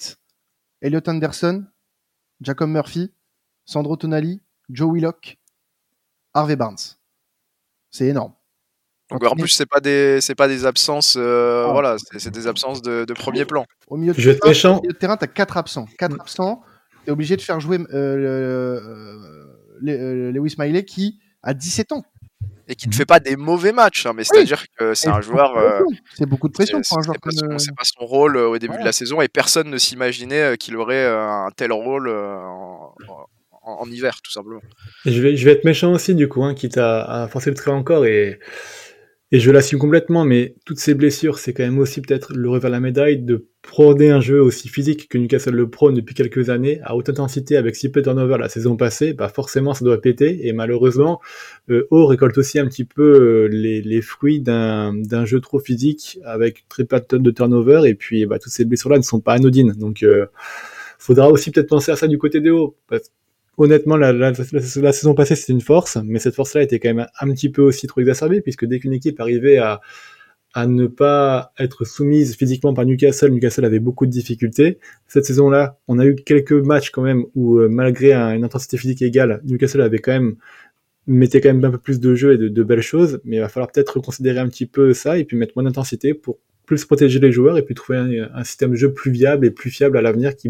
Elliot 0.82 1.02
Anderson, 1.08 1.66
Jacob 2.42 2.70
Murphy, 2.70 3.14
Sandro 3.66 3.96
Tonali, 3.96 4.42
Joe 4.70 4.92
Willock, 4.92 5.38
Harvey 6.34 6.56
Barnes. 6.56 6.98
C'est 7.92 8.08
énorme. 8.08 8.34
Donc 9.12 9.24
en 9.24 9.36
plus 9.36 9.50
c'est 9.50 9.68
pas 9.68 9.80
des 9.80 10.20
c'est 10.20 10.34
pas 10.34 10.48
des 10.48 10.66
absences 10.66 11.16
euh, 11.16 11.68
ah. 11.68 11.72
voilà 11.72 11.96
c'est 12.18 12.32
des 12.32 12.48
absences 12.48 12.82
de, 12.82 13.06
de, 13.06 13.14
premier 13.14 13.46
plan. 13.46 13.64
Au 13.88 13.98
milieu 13.98 14.14
de, 14.14 14.20
Je 14.20 14.32
terrain, 14.32 14.78
au 14.78 14.82
milieu 14.82 14.94
de 14.94 14.98
terrain 14.98 15.16
t'as 15.16 15.28
quatre 15.28 15.58
absents 15.58 15.86
quatre 16.00 16.16
mm. 16.16 16.22
Obligé 17.12 17.36
de 17.36 17.42
faire 17.42 17.60
jouer 17.60 17.80
euh, 17.94 18.80
euh, 19.88 20.32
Lewis 20.32 20.52
Smiley 20.52 20.84
qui 20.84 21.20
a 21.44 21.54
17 21.54 21.92
ans. 21.92 22.04
Et 22.68 22.76
qui 22.76 22.88
ne 22.88 22.94
mhm. 22.94 22.98
fait 22.98 23.06
pas 23.06 23.20
des 23.20 23.36
mauvais 23.36 23.72
matchs, 23.72 24.08
hein, 24.08 24.14
mais 24.16 24.24
c'est-à-dire 24.24 24.66
que 24.76 24.96
c'est 24.96 25.10
un 25.10 25.22
joueur. 25.22 25.56
Euh, 25.56 25.82
c'est 26.16 26.26
beaucoup 26.26 26.48
de 26.48 26.54
pression 26.54 26.82
pour 26.82 26.98
un 26.98 27.02
joueur 27.04 27.18
comme. 27.20 27.60
C'est 27.60 27.76
pas, 27.76 27.84
son 27.84 28.06
rôle 28.06 28.38
au 28.38 28.58
début 28.58 28.78
de 28.80 28.84
la 28.84 28.92
saison 28.92 29.22
et 29.22 29.28
personne 29.28 29.70
ne 29.70 29.78
s'imaginait 29.78 30.58
qu'il 30.58 30.76
aurait 30.76 31.06
un 31.06 31.50
tel 31.56 31.72
rôle 31.72 32.10
en, 32.10 33.86
hiver, 33.86 34.20
tout 34.24 34.32
simplement. 34.32 34.62
Et 35.06 35.12
je, 35.12 35.22
vais, 35.22 35.36
je 35.36 35.46
vais 35.46 35.52
être 35.52 35.64
méchant 35.64 35.92
aussi, 35.94 36.16
du 36.16 36.28
coup, 36.28 36.44
hein, 36.44 36.56
quitte 36.56 36.78
à, 36.78 37.24
à 37.24 37.28
forcer 37.28 37.52
le 37.52 37.56
trait 37.56 37.72
encore 37.72 38.06
et 38.06 38.40
et 39.32 39.40
je 39.40 39.50
l'assume 39.50 39.80
complètement, 39.80 40.24
mais 40.24 40.56
toutes 40.66 40.78
ces 40.78 40.94
blessures, 40.94 41.40
c'est 41.40 41.52
quand 41.52 41.64
même 41.64 41.80
aussi 41.80 42.00
peut-être 42.02 42.34
le 42.34 42.48
revers 42.48 42.70
de 42.70 42.76
la 42.76 42.80
médaille 42.80 43.18
de 43.18 43.48
prôner 43.64 44.12
un 44.12 44.22
jeu 44.22 44.40
aussi 44.40 44.70
physique 44.70 45.10
que 45.10 45.18
Newcastle 45.18 45.56
le 45.56 45.68
prône 45.68 45.96
depuis 45.96 46.14
quelques 46.14 46.52
années, 46.52 46.80
à 46.84 46.96
haute 46.96 47.10
intensité 47.10 47.58
avec 47.58 47.76
si 47.76 47.90
peu 47.90 48.02
de 48.02 48.06
turnover 48.06 48.38
la 48.38 48.50
saison 48.50 48.78
passée, 48.78 49.14
bah 49.14 49.28
forcément 49.28 49.74
ça 49.74 49.84
doit 49.84 50.00
péter, 50.00 50.48
et 50.48 50.54
malheureusement, 50.54 51.20
euh, 51.72 51.88
O 51.90 52.06
récolte 52.06 52.38
aussi 52.38 52.60
un 52.60 52.68
petit 52.68 52.86
peu 52.86 53.02
euh, 53.02 53.48
les, 53.48 53.82
les, 53.82 54.02
fruits 54.04 54.42
d'un 54.42 55.26
jeu 55.26 55.40
trop 55.40 55.60
physique 55.60 56.20
avec 56.24 56.66
très 56.70 56.84
peu 56.86 57.02
de 57.18 57.32
turnover, 57.32 57.82
et 57.90 57.96
puis 57.96 58.28
bah, 58.28 58.38
toutes 58.38 58.54
ces 58.54 58.66
blessures-là 58.66 58.98
ne 58.98 59.04
sont 59.04 59.22
pas 59.22 59.34
anodines, 59.34 59.74
donc 59.74 60.04
euh, 60.04 60.28
faudra 61.00 61.32
aussi 61.32 61.50
peut-être 61.50 61.70
penser 61.70 61.92
à 61.92 61.96
ça 61.96 62.08
du 62.08 62.20
côté 62.20 62.48
hauts, 62.52 62.78
parce 62.88 63.12
honnêtement, 63.58 63.98
la, 63.98 64.34
saison 64.34 65.14
passée, 65.14 65.36
c'était 65.36 65.54
une 65.54 65.62
force, 65.62 65.98
mais 66.04 66.20
cette 66.20 66.36
force-là 66.36 66.64
était 66.64 66.80
quand 66.80 66.94
même 66.94 67.08
un 67.20 67.32
petit 67.32 67.50
peu 67.50 67.62
aussi 67.62 67.88
trop 67.88 68.02
exacerbée, 68.02 68.42
puisque 68.42 68.66
dès 68.66 68.80
qu'une 68.80 68.94
équipe 68.94 69.20
arrivait 69.20 69.58
à, 69.58 69.82
ne 70.68 70.88
pas 70.88 71.52
être 71.60 71.84
soumise 71.84 72.38
physiquement 72.38 72.74
par 72.74 72.86
Newcastle, 72.86 73.30
Newcastle 73.30 73.66
avait 73.66 73.80
beaucoup 73.80 74.06
de 74.06 74.12
difficultés. 74.12 74.80
Cette 75.06 75.26
saison-là, 75.26 75.78
on 75.90 76.00
a 76.00 76.06
eu 76.06 76.16
quelques 76.16 76.54
matchs 76.54 76.92
quand 76.92 77.02
même 77.02 77.26
où, 77.36 77.58
euh, 77.60 77.68
malgré 77.68 78.14
une 78.14 78.46
intensité 78.46 78.78
physique 78.78 79.02
égale, 79.02 79.42
Newcastle 79.44 79.82
avait 79.82 80.00
quand 80.00 80.14
même 80.14 80.38
mettait 81.08 81.42
quand 81.42 81.50
même 81.50 81.64
un 81.66 81.72
peu 81.72 81.78
plus 81.78 82.00
de 82.00 82.16
jeu 82.16 82.34
et 82.34 82.38
de, 82.38 82.48
de 82.48 82.64
belles 82.64 82.82
choses, 82.82 83.20
mais 83.26 83.36
il 83.36 83.40
va 83.40 83.50
falloir 83.50 83.72
peut-être 83.72 84.00
considérer 84.00 84.40
un 84.40 84.48
petit 84.48 84.66
peu 84.66 84.94
ça 84.94 85.18
et 85.18 85.26
puis 85.26 85.38
mettre 85.38 85.54
moins 85.56 85.64
d'intensité 85.64 86.14
pour 86.14 86.40
plus 86.66 86.86
protéger 86.86 87.20
les 87.20 87.32
joueurs 87.32 87.58
et 87.58 87.64
puis 87.64 87.76
trouver 87.76 87.98
un, 88.34 88.44
système 88.44 88.72
de 88.72 88.76
jeu 88.76 88.94
plus 88.94 89.12
viable 89.12 89.46
et 89.46 89.52
plus 89.52 89.70
fiable 89.70 89.98
à 89.98 90.02
l'avenir 90.02 90.36
qui, 90.36 90.50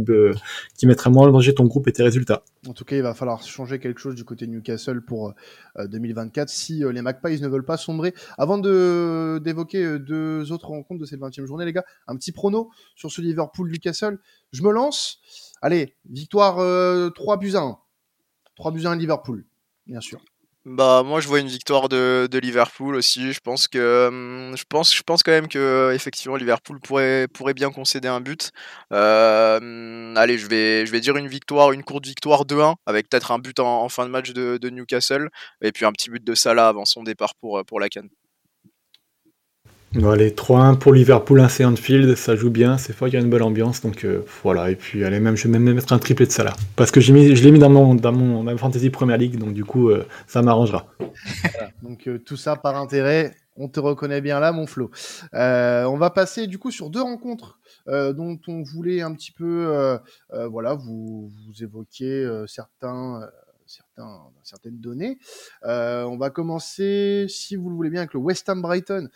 mettra 0.86 1.10
moins 1.10 1.28
en 1.28 1.32
danger 1.32 1.54
ton 1.54 1.65
groupe 1.65 1.88
et 1.88 1.91
tes 1.91 2.04
résultats. 2.04 2.43
En 2.67 2.73
tout 2.73 2.86
cas, 2.86 2.95
il 2.95 3.01
va 3.01 3.13
falloir 3.13 3.43
changer 3.43 3.80
quelque 3.80 3.99
chose 3.99 4.15
du 4.15 4.23
côté 4.23 4.47
de 4.47 4.51
Newcastle 4.51 5.01
pour 5.01 5.34
2024 5.78 6.49
euh, 6.49 6.51
si 6.51 6.84
euh, 6.84 6.91
les 6.91 7.01
Magpies 7.01 7.41
ne 7.41 7.47
veulent 7.47 7.65
pas 7.65 7.78
sombrer. 7.78 8.13
Avant 8.38 8.58
de 8.58 9.39
d'évoquer 9.43 9.84
euh, 9.84 9.99
deux 9.99 10.51
autres 10.51 10.67
rencontres 10.67 11.01
de 11.01 11.06
cette 11.06 11.19
20e 11.19 11.45
journée, 11.45 11.65
les 11.65 11.73
gars, 11.73 11.86
un 12.08 12.15
petit 12.15 12.32
prono 12.32 12.69
sur 12.95 13.12
ce 13.12 13.21
Liverpool-Newcastle. 13.21 14.19
Je 14.51 14.63
me 14.63 14.71
lance. 14.71 15.19
Allez, 15.62 15.95
victoire 16.10 16.56
3 17.13 17.38
buts 17.38 17.56
à 17.56 17.62
1. 17.62 17.78
3 18.56 18.71
buts 18.71 18.86
à 18.86 18.91
1 18.91 18.95
Liverpool, 18.97 19.45
bien 19.88 20.01
sûr. 20.01 20.21
Bah 20.65 21.04
moi 21.04 21.19
je 21.19 21.28
vois 21.28 21.39
une 21.39 21.47
victoire 21.47 21.89
de, 21.89 22.28
Liverpool 22.41 22.95
aussi. 22.95 23.34
Je 23.34 23.39
pense 23.39 23.67
que 23.67 24.08
hum, 24.08 24.58
je 24.58 24.63
pense 25.04 25.21
quand 25.23 25.32
même 25.32 25.47
que 25.47 25.91
effectivement 25.93 26.36
Liverpool 26.38 26.80
pourrait 26.80 27.28
pourrait 27.28 27.54
bien 27.54 27.71
concéder 27.71 28.08
un 28.08 28.19
but. 28.19 28.51
Euh, 28.91 30.15
allez 30.15 30.39
je 30.39 30.47
vais 30.47 30.88
je 30.88 30.91
vais 30.91 31.01
dire 31.01 31.17
une 31.17 31.28
victoire 31.28 31.71
une 31.71 31.84
courte 31.84 32.08
victoire 32.08 32.45
2-1 32.45 32.75
avec 32.88 33.10
peut-être 33.10 33.32
un 33.32 33.38
but 33.38 33.60
en, 33.60 33.88
fin 33.89 34.06
de 34.06 34.10
match 34.10 34.32
de, 34.32 34.69
Newcastle 34.69 35.30
et 35.62 35.71
puis 35.71 35.86
un 35.86 35.91
petit 35.91 36.10
but 36.10 36.23
de 36.23 36.34
Salah 36.34 36.69
avant 36.69 36.86
son 36.86 37.04
départ 37.04 37.36
pour 37.36 37.63
pour 37.65 37.80
la 37.80 37.88
Cannes. 37.89 38.10
Bon, 39.95 40.10
allez, 40.10 40.31
3-1 40.31 40.77
pour 40.77 40.93
Liverpool, 40.93 41.39
un 41.39 41.47
c'est 41.47 41.63
Anfield, 41.63 42.17
ça 42.17 42.36
joue 42.36 42.49
bien, 42.49 42.77
c'est 42.77 42.91
fort, 42.91 43.08
il 43.08 43.13
y 43.13 43.17
a 43.17 43.21
une 43.21 43.29
bonne 43.29 43.43
ambiance, 43.43 43.79
donc 43.79 44.03
euh, 44.03 44.25
voilà. 44.43 44.69
Et 44.69 44.75
puis, 44.75 45.05
allez, 45.05 45.21
même, 45.21 45.38
je 45.38 45.47
vais 45.47 45.58
même 45.58 45.73
mettre 45.73 45.93
un 45.93 45.99
triplé 45.99 46.25
de 46.25 46.31
Salah. 46.31 46.53
Parce 46.75 46.91
que 46.91 46.99
mis, 47.13 47.34
je 47.34 47.41
l'ai 47.41 47.51
mis 47.51 47.60
dans 47.60 47.69
mon, 47.69 47.95
dans 47.95 48.12
mon 48.12 48.43
ma 48.43 48.58
Fantasy 48.58 48.89
Premier 48.89 49.17
League, 49.17 49.38
donc 49.38 49.53
du 49.53 49.63
coup, 49.63 49.89
euh, 49.89 50.05
ça 50.27 50.41
m'arrangera. 50.41 50.88
donc 51.81 52.10
euh, 52.10 52.17
tout 52.17 52.36
ça 52.36 52.58
par 52.58 52.75
intérêt, 52.75 53.38
on 53.55 53.69
te 53.69 53.79
reconnaît 53.79 54.19
bien 54.19 54.41
là, 54.41 54.51
mon 54.51 54.67
Flo. 54.67 54.91
on 55.31 55.97
va 55.97 56.10
passer 56.10 56.47
du 56.47 56.60
coup 56.60 56.71
sur 56.71 56.89
deux 56.89 57.01
rencontres 57.01 57.58
dont 57.88 58.38
on 58.49 58.63
voulait 58.63 59.01
un 59.01 59.13
petit 59.13 59.31
peu, 59.31 59.97
voilà, 60.49 60.73
vous, 60.73 61.29
vous 61.29 61.63
évoquiez 61.63 62.27
certains 62.47 63.21
certaines 63.67 64.80
données. 64.80 65.17
on 65.63 66.17
va 66.17 66.30
commencer, 66.30 67.25
si 67.30 67.56
vous 67.56 67.69
le 67.69 67.75
voulez 67.75 67.89
bien, 67.89 68.01
avec 68.01 68.13
le 68.13 68.19
West 68.19 68.47
Ham 68.49 68.62
Brighton, 68.62 69.10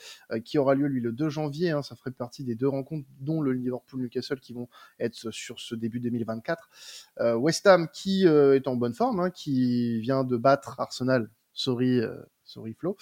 qui 0.43 0.57
aura 0.57 0.75
lieu 0.75 0.87
lui 0.87 1.01
le 1.01 1.11
2 1.11 1.29
janvier. 1.29 1.71
Hein, 1.71 1.81
ça 1.81 1.95
ferait 1.95 2.11
partie 2.11 2.43
des 2.43 2.55
deux 2.55 2.67
rencontres, 2.67 3.07
dont 3.19 3.41
le 3.41 3.53
Liverpool 3.53 4.01
Newcastle, 4.01 4.39
qui 4.39 4.53
vont 4.53 4.67
être 4.99 5.31
sur 5.31 5.59
ce 5.59 5.75
début 5.75 5.99
2024. 5.99 6.69
West 7.37 7.67
Ham 7.67 7.87
qui 7.93 8.25
est 8.25 8.67
en 8.67 8.75
bonne 8.75 8.93
forme, 8.93 9.19
hein, 9.19 9.29
qui 9.29 9.99
vient 9.99 10.23
de 10.23 10.37
battre 10.37 10.79
Arsenal. 10.79 11.29
Sorry 11.53 12.01
Flo. 12.79 12.97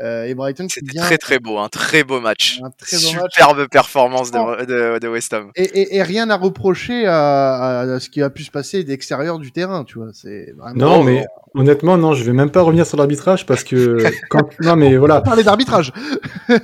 Euh, 0.00 0.24
et 0.24 0.34
Brighton 0.34 0.66
C'était 0.68 0.98
très 0.98 1.18
très 1.18 1.38
beau, 1.38 1.58
un 1.58 1.68
très 1.68 2.04
beau 2.04 2.20
match. 2.20 2.60
Un 2.62 2.70
très 2.70 2.96
beau 2.96 3.02
Superbe 3.02 3.66
performance 3.68 4.30
de, 4.30 4.98
de, 4.98 5.08
West 5.08 5.32
Ham. 5.32 5.50
Et, 5.56 5.96
et, 5.96 6.02
rien 6.02 6.30
à 6.30 6.36
reprocher 6.36 7.06
à, 7.06 7.80
à, 7.80 8.00
ce 8.00 8.08
qui 8.08 8.22
a 8.22 8.30
pu 8.30 8.44
se 8.44 8.50
passer 8.50 8.84
d'extérieur 8.84 9.38
du 9.38 9.52
terrain, 9.52 9.84
tu 9.84 9.98
vois. 9.98 10.10
C'est 10.12 10.54
non, 10.74 11.02
mais 11.02 11.24
Honnêtement, 11.54 11.98
non, 11.98 12.14
je 12.14 12.24
vais 12.24 12.32
même 12.32 12.50
pas 12.50 12.62
revenir 12.62 12.86
sur 12.86 12.96
l'arbitrage 12.96 13.44
parce 13.44 13.62
que 13.62 13.98
quand 14.30 14.48
non 14.60 14.76
mais 14.76 14.96
voilà. 14.96 15.20
Parler 15.20 15.44
d'arbitrage. 15.44 15.92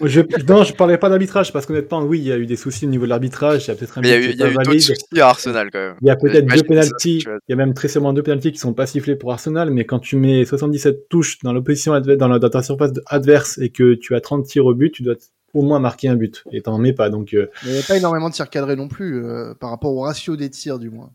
je... 0.02 0.20
Non, 0.48 0.64
je 0.64 0.72
parlais 0.72 0.96
pas 0.96 1.10
d'arbitrage 1.10 1.52
parce 1.52 1.66
qu'honnêtement, 1.66 2.02
oui, 2.02 2.18
il 2.20 2.24
y 2.24 2.32
a 2.32 2.38
eu 2.38 2.46
des 2.46 2.56
soucis 2.56 2.86
au 2.86 2.88
niveau 2.88 3.04
de 3.04 3.10
l'arbitrage. 3.10 3.66
Il 3.66 3.68
y 3.68 3.70
a 3.72 3.74
peut-être 3.74 3.98
un. 3.98 4.02
Il 4.02 4.08
y 4.08 4.12
a 4.12 4.16
eu, 4.16 4.32
y 4.32 4.42
a 4.42 4.48
eu 4.48 4.54
d'autres 4.54 4.78
soucis 4.78 5.20
à 5.20 5.28
Arsenal 5.28 5.70
quand 5.70 5.78
même. 5.78 5.94
Il 6.00 6.08
y 6.08 6.10
a 6.10 6.16
peut-être 6.16 6.46
deux 6.46 6.62
penalties. 6.62 7.18
Il 7.18 7.50
y 7.50 7.52
a 7.52 7.56
même 7.56 7.74
très 7.74 7.88
sûrement 7.88 8.14
deux 8.14 8.22
penalties 8.22 8.52
qui 8.52 8.58
sont 8.58 8.72
pas 8.72 8.86
sifflés 8.86 9.16
pour 9.16 9.30
Arsenal, 9.32 9.70
mais 9.70 9.84
quand 9.84 9.98
tu 9.98 10.16
mets 10.16 10.44
77 10.46 11.08
touches 11.08 11.38
dans 11.42 11.52
l'opposition 11.52 11.92
dans, 12.28 12.50
ta 12.50 12.62
surface 12.62 12.92
adverse 13.06 13.58
et 13.58 13.70
que 13.70 13.94
tu 13.94 14.14
as 14.14 14.20
30 14.20 14.46
tirs 14.46 14.66
au 14.66 14.74
but, 14.74 14.92
tu 14.92 15.02
dois 15.02 15.14
au 15.54 15.62
moins 15.62 15.78
marquer 15.78 16.08
un 16.08 16.14
but. 16.14 16.44
Et 16.52 16.60
t'en 16.60 16.78
mets 16.78 16.92
pas. 16.92 17.08
Donc, 17.10 17.32
euh... 17.34 17.50
il 17.64 17.72
n'y 17.72 17.78
a 17.78 17.82
pas 17.82 17.96
énormément 17.96 18.28
de 18.28 18.34
tirs 18.34 18.50
cadrés 18.50 18.76
non 18.76 18.88
plus, 18.88 19.24
euh, 19.24 19.54
par 19.54 19.70
rapport 19.70 19.92
au 19.92 20.02
ratio 20.02 20.36
des 20.36 20.50
tirs, 20.50 20.78
du 20.78 20.90
moins. 20.90 21.10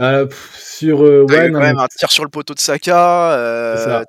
Euh, 0.00 0.26
sur, 0.54 1.04
euh, 1.04 1.24
ouais, 1.28 1.50
quand 1.50 1.60
même 1.60 1.78
un 1.78 1.86
tir 1.86 2.10
sur 2.10 2.24
le 2.24 2.30
poteau 2.30 2.54
de 2.54 2.58
Saka. 2.58 3.32
Euh, 3.32 4.04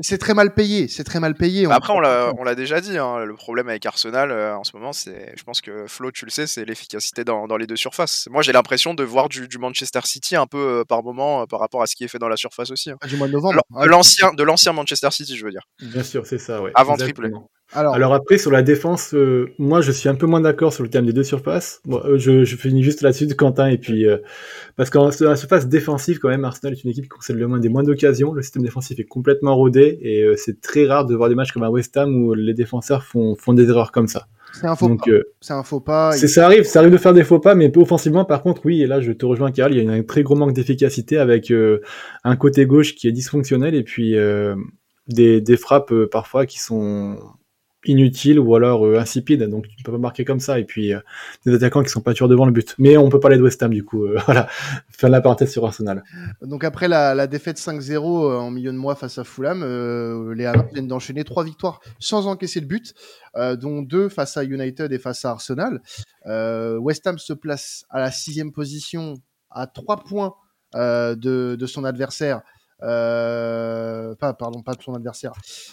C'est 0.00 0.18
très 0.18 0.34
mal 0.34 0.54
payé. 0.54 0.88
C'est 0.88 1.04
très 1.04 1.20
mal 1.20 1.34
payé. 1.34 1.66
Après, 1.70 1.92
on 1.92 2.00
l'a, 2.00 2.32
on 2.38 2.44
l'a 2.44 2.54
déjà 2.54 2.80
dit. 2.80 2.96
Hein, 2.96 3.24
le 3.24 3.34
problème 3.34 3.68
avec 3.68 3.84
Arsenal 3.84 4.32
en 4.32 4.64
ce 4.64 4.76
moment, 4.76 4.92
c'est, 4.92 5.34
je 5.36 5.42
pense 5.44 5.60
que 5.60 5.86
Flo, 5.86 6.10
tu 6.10 6.24
le 6.24 6.30
sais, 6.30 6.46
c'est 6.46 6.64
l'efficacité 6.64 7.24
dans, 7.24 7.46
dans, 7.46 7.56
les 7.56 7.66
deux 7.66 7.76
surfaces. 7.76 8.28
Moi, 8.30 8.42
j'ai 8.42 8.52
l'impression 8.52 8.94
de 8.94 9.04
voir 9.04 9.28
du, 9.28 9.48
du, 9.48 9.58
Manchester 9.58 10.00
City 10.04 10.36
un 10.36 10.46
peu 10.46 10.84
par 10.88 11.02
moment 11.02 11.46
par 11.46 11.60
rapport 11.60 11.82
à 11.82 11.86
ce 11.86 11.96
qui 11.96 12.04
est 12.04 12.08
fait 12.08 12.18
dans 12.18 12.28
la 12.28 12.36
surface 12.36 12.70
aussi. 12.70 12.90
Hein. 12.90 12.96
Ah, 13.02 13.06
du 13.06 13.16
mois 13.16 13.26
de 13.26 13.32
novembre. 13.32 13.60
de 13.82 13.86
l'ancien, 13.86 14.32
de 14.32 14.42
l'ancien 14.42 14.72
Manchester 14.72 15.10
City, 15.10 15.36
je 15.36 15.44
veux 15.44 15.50
dire. 15.50 15.66
Bien 15.80 16.02
sûr, 16.02 16.26
c'est 16.26 16.38
ça. 16.38 16.62
Ouais. 16.62 16.70
Avant 16.74 16.96
Alors, 17.72 18.14
après, 18.14 18.38
sur 18.38 18.50
la 18.50 18.62
défense, 18.62 19.12
euh, 19.12 19.50
moi, 19.58 19.80
je 19.80 19.90
suis 19.90 20.08
un 20.08 20.14
peu 20.14 20.26
moins 20.26 20.40
d'accord 20.40 20.72
sur 20.72 20.82
le 20.82 20.88
terme 20.88 21.04
des 21.04 21.12
deux 21.12 21.24
surfaces. 21.24 21.82
Euh, 21.90 22.16
je, 22.16 22.44
je, 22.44 22.56
finis 22.56 22.82
juste 22.82 23.02
là-dessus 23.02 23.26
de 23.26 23.34
Quentin. 23.34 23.66
Et 23.66 23.76
puis, 23.76 24.06
euh, 24.06 24.18
parce 24.76 24.88
qu'en 24.88 25.10
la 25.20 25.36
surface 25.36 25.66
défensive, 25.66 26.18
quand 26.18 26.28
même, 26.28 26.44
Arsenal 26.44 26.74
est 26.74 26.84
une 26.84 26.90
équipe 26.90 27.04
qui 27.04 27.08
concède 27.10 27.36
le 27.36 27.46
moins 27.46 27.58
des 27.58 27.68
moins 27.68 27.82
d'occasions. 27.82 28.32
Le 28.32 28.42
système 28.42 28.62
défensif 28.62 28.98
est 28.98 29.04
complètement 29.04 29.56
rodé. 29.56 29.98
Et 30.00 30.26
c'est 30.36 30.60
très 30.60 30.86
rare 30.86 31.06
de 31.06 31.14
voir 31.14 31.28
des 31.28 31.34
matchs 31.34 31.52
comme 31.52 31.64
à 31.64 31.70
West 31.70 31.96
Ham 31.96 32.14
où 32.14 32.34
les 32.34 32.54
défenseurs 32.54 33.02
font, 33.02 33.34
font 33.34 33.52
des 33.52 33.68
erreurs 33.68 33.92
comme 33.92 34.06
ça. 34.06 34.26
C'est 34.52 34.66
un 34.66 34.76
faux 34.76 34.96
pas. 34.96 35.04
c'est 35.40 35.52
un 35.52 35.62
faux 35.64 35.80
pas. 35.80 36.12
Ça 36.12 36.46
arrive, 36.46 36.62
ça 36.62 36.78
arrive 36.78 36.92
de 36.92 36.96
faire 36.96 37.12
des 37.12 37.24
faux 37.24 37.40
pas, 37.40 37.54
mais 37.54 37.68
peu 37.68 37.80
offensivement, 37.80 38.24
par 38.24 38.42
contre, 38.42 38.64
oui, 38.64 38.80
et 38.80 38.86
là, 38.86 39.00
je 39.00 39.12
te 39.12 39.26
rejoins, 39.26 39.50
Karl, 39.50 39.74
il 39.74 39.84
y 39.84 39.86
a 39.86 39.92
un 39.92 40.02
très 40.02 40.22
gros 40.22 40.36
manque 40.36 40.54
d'efficacité 40.54 41.18
avec 41.18 41.52
un 42.24 42.36
côté 42.36 42.64
gauche 42.64 42.94
qui 42.94 43.08
est 43.08 43.12
dysfonctionnel 43.12 43.74
et 43.74 43.82
puis 43.82 44.16
des, 45.08 45.56
frappes 45.56 45.92
parfois 46.10 46.46
qui 46.46 46.58
sont 46.58 47.18
inutile 47.88 48.38
ou 48.38 48.54
alors 48.54 48.86
euh, 48.86 48.98
insipide, 48.98 49.42
donc 49.44 49.66
tu 49.68 49.82
peux 49.82 49.92
pas 49.92 49.98
marquer 49.98 50.24
comme 50.24 50.40
ça. 50.40 50.58
Et 50.58 50.64
puis 50.64 50.92
euh, 50.92 51.00
des 51.44 51.54
attaquants 51.54 51.82
qui 51.82 51.88
sont 51.88 52.00
pas 52.00 52.14
tueurs 52.14 52.28
devant 52.28 52.46
le 52.46 52.52
but. 52.52 52.74
Mais 52.78 52.96
on 52.96 53.08
peut 53.08 53.20
parler 53.20 53.36
de 53.36 53.42
West 53.42 53.62
Ham 53.62 53.72
du 53.72 53.84
coup. 53.84 54.04
Euh, 54.04 54.18
voilà, 54.26 54.48
faire 54.90 55.10
la 55.10 55.20
parenthèse 55.20 55.52
sur 55.52 55.64
Arsenal. 55.64 56.02
Donc 56.42 56.64
après 56.64 56.88
la, 56.88 57.26
défaite 57.26 57.58
5-0 57.58 57.98
en 57.98 58.50
milieu 58.50 58.72
de 58.72 58.76
mois 58.76 58.94
face 58.94 59.18
à 59.18 59.24
Fulham, 59.24 59.62
les 60.32 60.46
Hammers 60.46 60.68
viennent 60.72 60.88
d'enchaîner 60.88 61.24
trois 61.24 61.44
victoires 61.44 61.80
sans 61.98 62.26
encaisser 62.26 62.60
le 62.60 62.66
but, 62.66 62.94
dont 63.34 63.82
deux 63.82 64.08
face 64.08 64.36
à 64.36 64.44
United 64.44 64.92
et 64.92 64.98
face 64.98 65.24
à 65.24 65.30
Arsenal. 65.30 65.80
West 66.24 67.06
Ham 67.06 67.18
se 67.18 67.32
place 67.32 67.84
à 67.90 68.00
la 68.00 68.10
sixième 68.10 68.52
position 68.52 69.14
à 69.50 69.66
trois 69.66 69.96
points 70.04 70.34
de 70.74 71.66
son 71.66 71.84
adversaire. 71.84 72.42
Euh, 72.82 74.14
pas, 74.16 74.34
pardon, 74.34 74.62
pas 74.62 74.74
de 74.74 74.82
son 74.82 74.94
adversaire, 74.94 75.32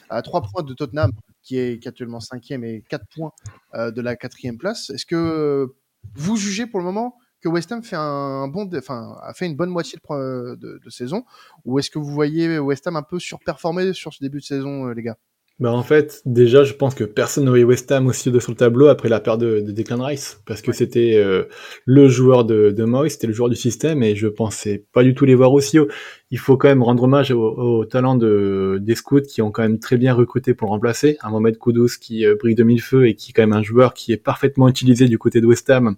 à 0.10 0.22
3 0.22 0.42
points 0.42 0.64
de 0.64 0.74
Tottenham, 0.74 1.12
qui 1.42 1.58
est, 1.58 1.86
actuellement 1.86 2.20
5 2.20 2.52
et 2.52 2.84
4 2.90 3.06
points 3.14 3.32
euh, 3.74 3.92
de 3.92 4.02
la 4.02 4.16
quatrième 4.16 4.58
place. 4.58 4.90
Est-ce 4.90 5.06
que 5.06 5.74
vous 6.16 6.38
jugez 6.38 6.68
pour 6.68 6.80
le 6.80 6.86
moment 6.86 7.18
que 7.42 7.50
West 7.50 7.72
Ham 7.74 7.84
fait 7.84 7.98
un 7.98 8.48
bon, 8.48 8.70
a 8.72 9.34
fait 9.34 9.46
une 9.46 9.56
bonne 9.56 9.70
moitié 9.70 10.00
de, 10.10 10.56
de, 10.58 10.90
saison, 10.90 11.26
ou 11.66 11.78
est-ce 11.78 11.92
que 11.92 12.00
vous 12.00 12.10
voyez 12.10 12.58
West 12.58 12.88
Ham 12.88 12.96
un 12.96 13.04
peu 13.04 13.20
surperformer 13.20 13.92
sur 13.94 14.14
ce 14.14 14.24
début 14.24 14.40
de 14.40 14.46
saison, 14.46 14.88
euh, 14.88 14.94
les 14.94 15.04
gars? 15.04 15.18
Bah 15.60 15.72
en 15.72 15.84
fait, 15.84 16.24
déjà, 16.26 16.64
je 16.64 16.74
pense 16.74 16.96
que 16.96 17.04
personne 17.04 17.46
n'aurait 17.46 17.64
West 17.64 17.92
Ham 17.92 18.08
aussi 18.08 18.32
de 18.32 18.40
sur 18.40 18.52
le 18.52 18.58
tableau 18.58 18.88
après 18.88 19.08
la 19.08 19.20
perte 19.20 19.40
de, 19.40 19.60
de 19.60 19.72
Declan 19.72 20.04
Rice, 20.04 20.42
parce 20.48 20.64
que 20.64 20.72
c'était 20.72 21.14
euh, 21.16 21.44
le 21.86 22.10
joueur 22.10 22.44
de, 22.44 22.72
de 22.72 22.84
Moy, 22.86 23.10
c'était 23.10 23.28
le 23.28 23.34
joueur 23.34 23.50
du 23.50 23.56
système, 23.56 24.02
et 24.02 24.16
je 24.16 24.28
pensais 24.28 24.84
pas 24.94 25.04
du 25.04 25.14
tout 25.14 25.26
les 25.26 25.36
voir 25.36 25.54
aussi 25.54 25.78
haut. 25.78 25.88
Il 26.32 26.40
faut 26.40 26.58
quand 26.58 26.70
même 26.70 26.82
rendre 26.82 27.04
hommage 27.04 27.30
au, 27.32 27.86
talent 27.86 28.16
de, 28.16 28.80
des 28.82 28.96
scouts 28.96 29.22
qui 29.22 29.44
ont 29.44 29.52
quand 29.52 29.62
même 29.62 29.78
très 29.78 29.98
bien 29.98 30.16
recruté 30.16 30.56
pour 30.56 30.70
le 30.70 30.72
remplacer. 30.72 31.18
Un 31.22 31.30
Mohamed 31.30 31.60
Koudous 31.60 32.00
qui 32.02 32.26
euh, 32.26 32.36
brille 32.36 32.56
de 32.56 32.64
mille 32.64 32.82
feux 32.82 33.08
et 33.08 33.14
qui 33.14 33.30
est 33.30 33.34
quand 33.34 33.44
même 33.44 33.54
un 33.54 33.62
joueur 33.62 33.94
qui 33.94 34.12
est 34.12 34.18
parfaitement 34.18 34.68
utilisé 34.68 35.08
du 35.08 35.20
côté 35.20 35.40
de 35.40 35.46
West 35.46 35.70
Ham. 35.70 35.98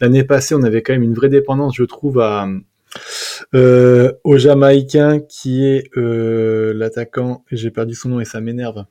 L'année 0.00 0.22
passée, 0.22 0.54
on 0.54 0.62
avait 0.62 0.82
quand 0.82 0.92
même 0.92 1.02
une 1.02 1.14
vraie 1.14 1.28
dépendance, 1.28 1.74
je 1.74 1.82
trouve, 1.82 2.20
à 2.20 2.48
euh, 3.54 4.12
au 4.24 4.36
Jamaïcain 4.36 5.20
qui 5.20 5.64
est 5.64 5.90
euh, 5.96 6.72
l'attaquant, 6.74 7.44
j'ai 7.50 7.70
perdu 7.70 7.94
son 7.94 8.10
nom 8.10 8.20
et 8.20 8.24
ça 8.24 8.40
m'énerve. 8.40 8.84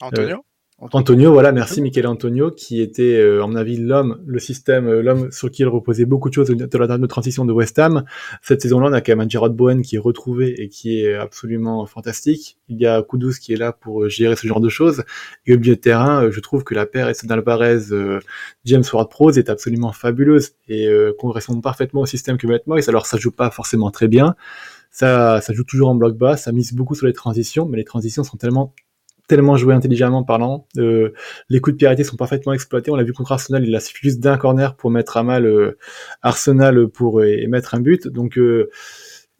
Antonio 0.00 0.44
Antonio, 0.82 1.30
voilà, 1.30 1.52
merci 1.52 1.82
Michele 1.82 2.06
Antonio, 2.06 2.50
qui 2.50 2.80
était, 2.80 3.18
euh, 3.18 3.44
à 3.44 3.46
mon 3.46 3.54
avis, 3.54 3.76
l'homme, 3.76 4.22
le 4.24 4.38
système, 4.38 4.88
euh, 4.88 5.02
l'homme 5.02 5.30
sur 5.30 5.50
qui 5.50 5.60
il 5.60 5.68
reposait 5.68 6.06
beaucoup 6.06 6.30
de 6.30 6.34
choses 6.34 6.48
de 6.48 6.78
la 6.78 6.98
de 6.98 7.06
transition 7.06 7.44
de 7.44 7.52
West 7.52 7.78
Ham. 7.78 8.04
Cette 8.40 8.62
saison-là, 8.62 8.88
on 8.88 8.92
a 8.94 9.02
quand 9.02 9.12
même 9.12 9.20
un 9.20 9.28
Gerard 9.28 9.50
Bowen 9.50 9.82
qui 9.82 9.96
est 9.96 9.98
retrouvé 9.98 10.54
et 10.58 10.70
qui 10.70 11.02
est 11.02 11.14
absolument 11.14 11.84
fantastique. 11.84 12.56
Il 12.68 12.80
y 12.80 12.86
a 12.86 13.02
Kudus 13.02 13.34
qui 13.42 13.52
est 13.52 13.56
là 13.56 13.74
pour 13.74 14.04
euh, 14.04 14.08
gérer 14.08 14.36
ce 14.36 14.46
genre 14.46 14.60
de 14.60 14.70
choses. 14.70 15.04
Et 15.44 15.54
au 15.54 15.58
milieu 15.58 15.76
de 15.76 15.80
terrain, 15.80 16.30
je 16.30 16.40
trouve 16.40 16.64
que 16.64 16.72
la 16.74 16.86
paire 16.86 17.08
Esteban 17.10 17.34
Alvarez, 17.34 17.80
James 18.64 18.84
Ward-Prowse 18.90 19.36
est 19.36 19.50
absolument 19.50 19.92
fabuleuse 19.92 20.52
et 20.66 20.88
correspond 21.18 21.60
parfaitement 21.60 22.00
au 22.00 22.06
système 22.06 22.38
que 22.38 22.46
met 22.46 22.62
Moyes. 22.66 22.88
Alors, 22.88 23.04
ça 23.04 23.18
joue 23.18 23.32
pas 23.32 23.50
forcément 23.50 23.90
très 23.90 24.08
bien. 24.08 24.34
Ça, 24.90 25.40
ça 25.40 25.52
joue 25.52 25.64
toujours 25.64 25.90
en 25.90 25.94
bloc 25.94 26.16
bas, 26.16 26.36
ça 26.36 26.52
mise 26.52 26.72
beaucoup 26.72 26.94
sur 26.94 27.06
les 27.06 27.12
transitions, 27.12 27.66
mais 27.66 27.76
les 27.76 27.84
transitions 27.84 28.24
sont 28.24 28.36
tellement 28.36 28.74
tellement 29.30 29.56
joué 29.56 29.72
intelligemment 29.74 30.24
parlant. 30.24 30.66
Euh, 30.76 31.12
les 31.48 31.60
coups 31.60 31.74
de 31.74 31.78
piraterie 31.78 32.04
sont 32.04 32.16
parfaitement 32.16 32.52
exploités. 32.52 32.90
On 32.90 32.96
l'a 32.96 33.04
vu 33.04 33.12
contre 33.12 33.30
Arsenal, 33.30 33.64
il 33.64 33.72
a 33.76 33.78
suffi 33.78 34.00
juste 34.02 34.18
d'un 34.18 34.36
corner 34.36 34.74
pour 34.74 34.90
mettre 34.90 35.16
à 35.16 35.22
mal 35.22 35.46
euh, 35.46 35.78
Arsenal 36.20 36.88
pour 36.88 37.20
mettre 37.20 37.76
un 37.76 37.80
but. 37.80 38.08
Donc 38.08 38.38
euh, 38.38 38.70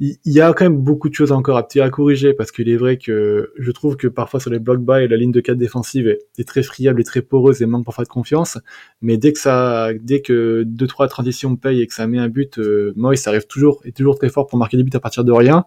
il 0.03 0.17
y 0.25 0.41
a 0.41 0.51
quand 0.55 0.65
même 0.65 0.79
beaucoup 0.79 1.11
de 1.11 1.15
choses 1.15 1.31
encore 1.31 1.59
à, 1.59 1.69
à 1.79 1.91
corriger 1.91 2.33
parce 2.33 2.53
qu'il 2.53 2.71
est 2.71 2.77
vrai 2.79 2.97
que 2.97 3.53
je 3.59 3.71
trouve 3.71 3.99
que 3.99 4.09
parfois 4.09 4.41
sur 4.41 4.51
les 4.51 4.59
block 4.59 4.81
by 4.81 5.07
la 5.07 5.17
ligne 5.19 5.31
de 5.31 5.41
4 5.41 5.59
défensive 5.59 6.09
est, 6.09 6.49
très 6.49 6.63
friable 6.63 7.03
et 7.03 7.05
très 7.05 7.21
poreuse 7.21 7.61
et 7.61 7.67
manque 7.67 7.85
parfois 7.85 8.05
de 8.05 8.09
confiance. 8.09 8.57
Mais 9.03 9.19
dès 9.19 9.35
que 9.35 9.39
ça 9.39 9.91
dès 10.01 10.23
que 10.23 10.63
deux 10.67 10.87
trois 10.87 11.07
transitions 11.07 11.55
payent 11.57 11.83
et 11.83 11.87
que 11.87 11.93
ça 11.93 12.07
met 12.07 12.19
un 12.19 12.31
but 12.31 12.59
euh, 12.59 12.95
Moïse 12.97 13.27
arrive 13.29 13.47
toujours 13.47 13.83
est 13.85 13.95
toujours 13.95 14.19
très 14.19 14.31
fort 14.31 14.47
pour 14.47 14.59
marquer 14.59 14.79
des 14.79 14.85
buts 14.85 14.91
à 14.95 15.01
partir 15.01 15.23
de 15.23 15.33
rien. 15.33 15.67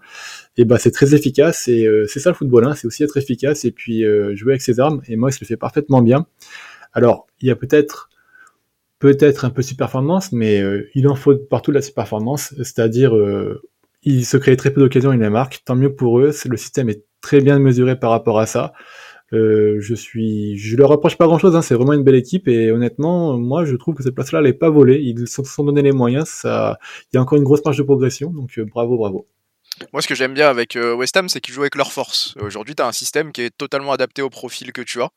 Et 0.57 0.65
bah 0.65 0.79
c'est 0.79 0.91
très 0.91 1.13
efficace 1.13 1.67
et 1.67 1.85
euh, 1.85 2.07
c'est 2.07 2.19
ça 2.19 2.31
le 2.31 2.35
football 2.35 2.65
hein, 2.65 2.73
c'est 2.73 2.87
aussi 2.87 3.03
être 3.03 3.17
efficace 3.17 3.65
et 3.65 3.71
puis 3.71 4.03
euh, 4.03 4.35
jouer 4.35 4.53
avec 4.53 4.63
ses 4.63 4.79
armes. 4.79 5.03
Et 5.07 5.15
Moïse 5.15 5.39
le 5.41 5.45
fait 5.45 5.57
parfaitement 5.57 6.01
bien. 6.01 6.25
Alors 6.91 7.27
il 7.39 7.49
y 7.49 7.51
a 7.51 7.55
peut-être 7.55 8.09
peut-être 8.97 9.45
un 9.45 9.51
peu 9.51 9.61
de 9.61 9.75
performance 9.75 10.31
mais 10.31 10.59
euh, 10.59 10.89
il 10.95 11.07
en 11.07 11.13
faut 11.13 11.35
partout 11.35 11.71
de 11.71 11.77
la 11.77 11.85
performance 11.93 12.55
c'est-à-dire 12.57 13.13
il 14.03 14.25
se 14.25 14.37
crée 14.37 14.57
très 14.57 14.71
peu 14.71 14.81
d'occasions, 14.81 15.13
il 15.13 15.19
les 15.19 15.29
marque. 15.29 15.61
Tant 15.65 15.75
mieux 15.75 15.93
pour 15.95 16.19
eux. 16.19 16.31
Le 16.45 16.57
système 16.57 16.89
est 16.89 17.05
très 17.21 17.41
bien 17.41 17.59
mesuré 17.59 17.99
par 17.99 18.11
rapport 18.11 18.39
à 18.39 18.45
ça. 18.45 18.73
Euh, 19.33 19.77
je 19.79 19.95
suis, 19.95 20.57
je 20.57 20.77
leur 20.77 20.89
reproche 20.89 21.17
pas 21.17 21.25
grand 21.25 21.39
chose. 21.39 21.55
Hein, 21.55 21.61
c'est 21.61 21.75
vraiment 21.75 21.93
une 21.93 22.03
belle 22.03 22.15
équipe 22.15 22.47
et 22.47 22.71
honnêtement, 22.71 23.37
moi, 23.37 23.65
je 23.65 23.75
trouve 23.75 23.95
que 23.95 24.03
cette 24.03 24.15
place-là, 24.15 24.39
elle 24.39 24.47
est 24.47 24.53
pas 24.53 24.69
volée. 24.69 24.99
Ils 25.01 25.27
se 25.27 25.43
sont 25.43 25.63
donné 25.63 25.81
les 25.81 25.91
moyens. 25.91 26.27
Ça, 26.27 26.77
il 27.11 27.15
y 27.15 27.17
a 27.17 27.21
encore 27.21 27.37
une 27.37 27.43
grosse 27.43 27.63
marge 27.65 27.77
de 27.77 27.83
progression. 27.83 28.31
Donc 28.31 28.57
euh, 28.57 28.65
bravo, 28.65 28.97
bravo. 28.97 29.27
Moi, 29.91 30.01
ce 30.01 30.07
que 30.07 30.13
j'aime 30.13 30.33
bien 30.33 30.49
avec 30.49 30.75
euh, 30.75 30.93
West 30.93 31.17
Ham, 31.17 31.29
c'est 31.29 31.41
qu'ils 31.41 31.53
jouent 31.53 31.61
avec 31.61 31.75
leur 31.75 31.91
force. 31.91 32.35
Aujourd'hui, 32.39 32.75
tu 32.75 32.83
as 32.83 32.87
un 32.87 32.91
système 32.91 33.31
qui 33.31 33.41
est 33.41 33.49
totalement 33.49 33.91
adapté 33.91 34.21
au 34.21 34.29
profil 34.29 34.71
que 34.71 34.83
tu 34.83 35.01
as. 35.01 35.09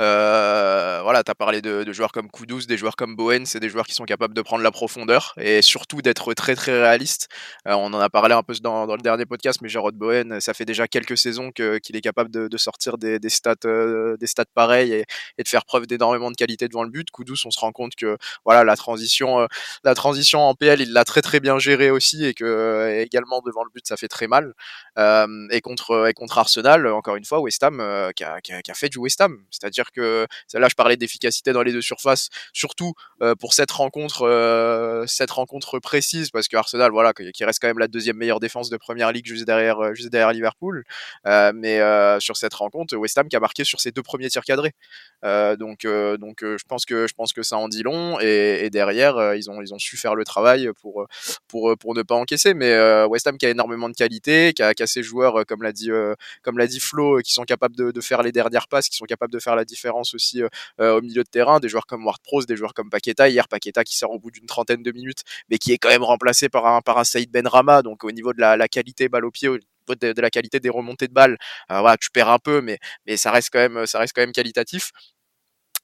Euh, 0.00 1.00
voilà, 1.02 1.22
tu 1.22 1.30
as 1.30 1.34
parlé 1.34 1.62
de, 1.62 1.92
joueurs 1.92 2.10
comme 2.10 2.28
Kudus, 2.28 2.66
des 2.66 2.76
joueurs 2.76 2.96
comme 2.96 3.14
Bowen, 3.14 3.46
c'est 3.46 3.60
des 3.60 3.68
joueurs 3.68 3.86
qui 3.86 3.94
sont 3.94 4.04
capables 4.04 4.34
de 4.34 4.42
prendre 4.42 4.64
la 4.64 4.72
profondeur 4.72 5.32
et 5.38 5.62
surtout 5.62 6.02
d'être 6.02 6.34
très 6.34 6.56
très 6.56 6.80
réalistes. 6.80 7.28
Euh, 7.68 7.74
on 7.74 7.86
en 7.92 8.00
a 8.00 8.08
parlé 8.10 8.34
un 8.34 8.42
peu 8.42 8.54
dans, 8.60 8.84
le 8.86 9.02
dernier 9.02 9.26
podcast, 9.26 9.60
mais 9.62 9.68
Jarrod 9.68 9.94
Bowen, 9.94 10.40
ça 10.40 10.54
fait 10.54 10.64
déjà 10.64 10.88
quelques 10.88 11.16
saisons 11.16 11.52
qu'il 11.52 11.96
est 11.96 12.00
capable 12.00 12.30
de, 12.30 12.56
sortir 12.56 12.98
des, 12.98 13.18
stats, 13.28 13.54
des 13.64 14.26
stats 14.26 14.44
pareils 14.54 14.92
et, 14.92 15.42
de 15.42 15.48
faire 15.48 15.64
preuve 15.64 15.86
d'énormément 15.86 16.30
de 16.30 16.36
qualité 16.36 16.66
devant 16.68 16.82
le 16.82 16.90
but. 16.90 17.08
Kudus, 17.12 17.42
on 17.44 17.50
se 17.50 17.60
rend 17.60 17.72
compte 17.72 17.94
que 17.94 18.18
voilà, 18.44 18.64
la 18.64 18.76
transition, 18.76 19.46
la 19.84 19.94
transition 19.94 20.40
en 20.40 20.54
PL, 20.54 20.80
il 20.80 20.92
l'a 20.92 21.04
très 21.04 21.22
très 21.22 21.38
bien 21.38 21.58
géré 21.58 21.90
aussi 21.90 22.24
et 22.24 22.34
que 22.34 23.00
également 23.00 23.40
devant 23.44 23.62
le 23.62 23.70
but, 23.72 23.86
ça 23.86 23.96
fait 24.00 24.08
très 24.08 24.26
mal. 24.26 24.54
et 24.98 25.60
contre 25.60 26.08
et 26.08 26.12
contre 26.14 26.38
Arsenal, 26.38 26.86
encore 26.88 27.16
une 27.16 27.24
fois, 27.24 27.40
West 27.40 27.62
Ham 27.62 27.78
qui 28.16 28.24
a, 28.24 28.40
qui, 28.40 28.52
a, 28.52 28.74
fait 28.74 28.88
du 28.88 28.98
West 28.98 29.20
Ham. 29.20 29.44
C'est-à-dire 29.50 29.90
que 29.92 30.26
là, 30.54 30.68
je 30.68 30.74
parlais 30.74 30.96
d'efficacité 30.96 31.52
dans 31.52 31.62
les 31.62 31.72
deux 31.72 31.82
surfaces, 31.82 32.28
surtout 32.52 32.92
pour 33.38 33.54
cette 33.54 33.70
rencontre, 33.70 35.04
cette 35.06 35.30
rencontre 35.30 35.78
précise, 35.78 36.30
parce 36.30 36.48
que 36.48 36.56
Arsenal, 36.56 36.90
voilà, 36.90 37.12
qui 37.12 37.44
reste 37.44 37.60
quand 37.60 37.68
même 37.68 37.78
la 37.78 37.88
deuxième 37.88 38.16
meilleure 38.16 38.40
défense 38.40 38.70
de 38.70 38.76
première 38.76 39.12
ligue 39.12 39.26
juste 39.26 39.44
derrière, 39.44 39.94
juste 39.94 40.10
derrière 40.10 40.32
Liverpool. 40.32 40.84
mais 41.24 41.80
sur 42.20 42.36
cette 42.36 42.54
rencontre, 42.54 42.96
West 42.96 43.16
Ham 43.18 43.28
qui 43.28 43.36
a 43.36 43.40
marqué 43.40 43.64
sur 43.64 43.80
ses 43.80 43.92
deux 43.92 44.02
premiers 44.02 44.28
tirs 44.28 44.44
cadrés. 44.44 44.74
Donc, 45.22 45.86
donc 46.18 46.38
je 46.42 46.64
pense 46.66 46.84
que 46.84 47.06
je 47.06 47.14
pense 47.14 47.32
que 47.32 47.42
ça 47.42 47.56
en 47.56 47.68
dit 47.68 47.82
long. 47.82 48.18
Et, 48.20 48.64
et 48.64 48.70
derrière, 48.70 49.34
ils 49.34 49.50
ont 49.50 49.60
ils 49.62 49.74
ont 49.74 49.78
su 49.78 49.96
faire 49.96 50.14
le 50.14 50.24
travail 50.24 50.70
pour 50.80 51.06
pour 51.48 51.76
pour 51.78 51.94
ne 51.94 52.02
pas 52.02 52.14
encaisser. 52.14 52.54
Mais 52.54 53.04
West 53.06 53.26
Ham 53.26 53.38
qui 53.38 53.46
a 53.46 53.50
énormément 53.50 53.88
de 53.88 53.94
qualité, 53.94 54.52
qui 54.54 54.62
a, 54.62 54.74
qui 54.74 54.82
a 54.82 54.86
ses 54.86 55.02
joueurs, 55.02 55.40
euh, 55.40 55.44
comme 55.44 55.62
l'a 55.62 55.72
dit, 55.72 55.90
euh, 55.90 56.14
comme 56.42 56.58
l'a 56.58 56.66
dit 56.66 56.80
Flo, 56.80 57.18
euh, 57.18 57.20
qui 57.22 57.32
sont 57.32 57.44
capables 57.44 57.76
de, 57.76 57.90
de, 57.90 58.00
faire 58.00 58.22
les 58.22 58.32
dernières 58.32 58.68
passes, 58.68 58.88
qui 58.88 58.96
sont 58.96 59.04
capables 59.06 59.32
de 59.32 59.38
faire 59.38 59.56
la 59.56 59.64
différence 59.64 60.14
aussi 60.14 60.42
au 60.78 61.00
milieu 61.00 61.22
de 61.22 61.28
terrain. 61.28 61.60
Des 61.60 61.68
joueurs 61.68 61.86
comme 61.86 62.04
Ward 62.04 62.20
Prowse, 62.22 62.46
des 62.46 62.56
joueurs 62.56 62.74
comme 62.74 62.90
Paqueta. 62.90 63.28
Hier, 63.28 63.48
Paqueta 63.48 63.84
qui 63.84 63.96
sort 63.96 64.10
au 64.12 64.18
bout 64.18 64.30
d'une 64.30 64.46
trentaine 64.46 64.82
de 64.82 64.92
minutes, 64.92 65.22
mais 65.48 65.58
qui 65.58 65.72
est 65.72 65.78
quand 65.78 65.88
même 65.88 66.02
remplacé 66.02 66.48
par 66.48 66.66
un, 66.66 66.80
par 66.80 66.98
un 66.98 67.04
Saïd 67.04 67.30
Benrama. 67.30 67.82
Donc 67.82 68.04
au 68.04 68.12
niveau 68.12 68.32
de 68.32 68.40
la, 68.40 68.56
la 68.56 68.68
qualité 68.68 69.08
balle 69.08 69.24
au 69.24 69.30
pied, 69.30 69.48
de, 69.88 70.20
la 70.20 70.30
qualité 70.30 70.60
des 70.60 70.70
remontées 70.70 71.08
de 71.08 71.12
balles, 71.12 71.36
voilà, 71.68 71.96
tu 71.96 72.10
perds 72.10 72.30
un 72.30 72.38
peu, 72.38 72.60
mais, 72.60 72.78
ça 73.16 73.30
reste 73.30 73.50
quand 73.52 73.60
même, 73.60 74.32
qualitatif. 74.32 74.90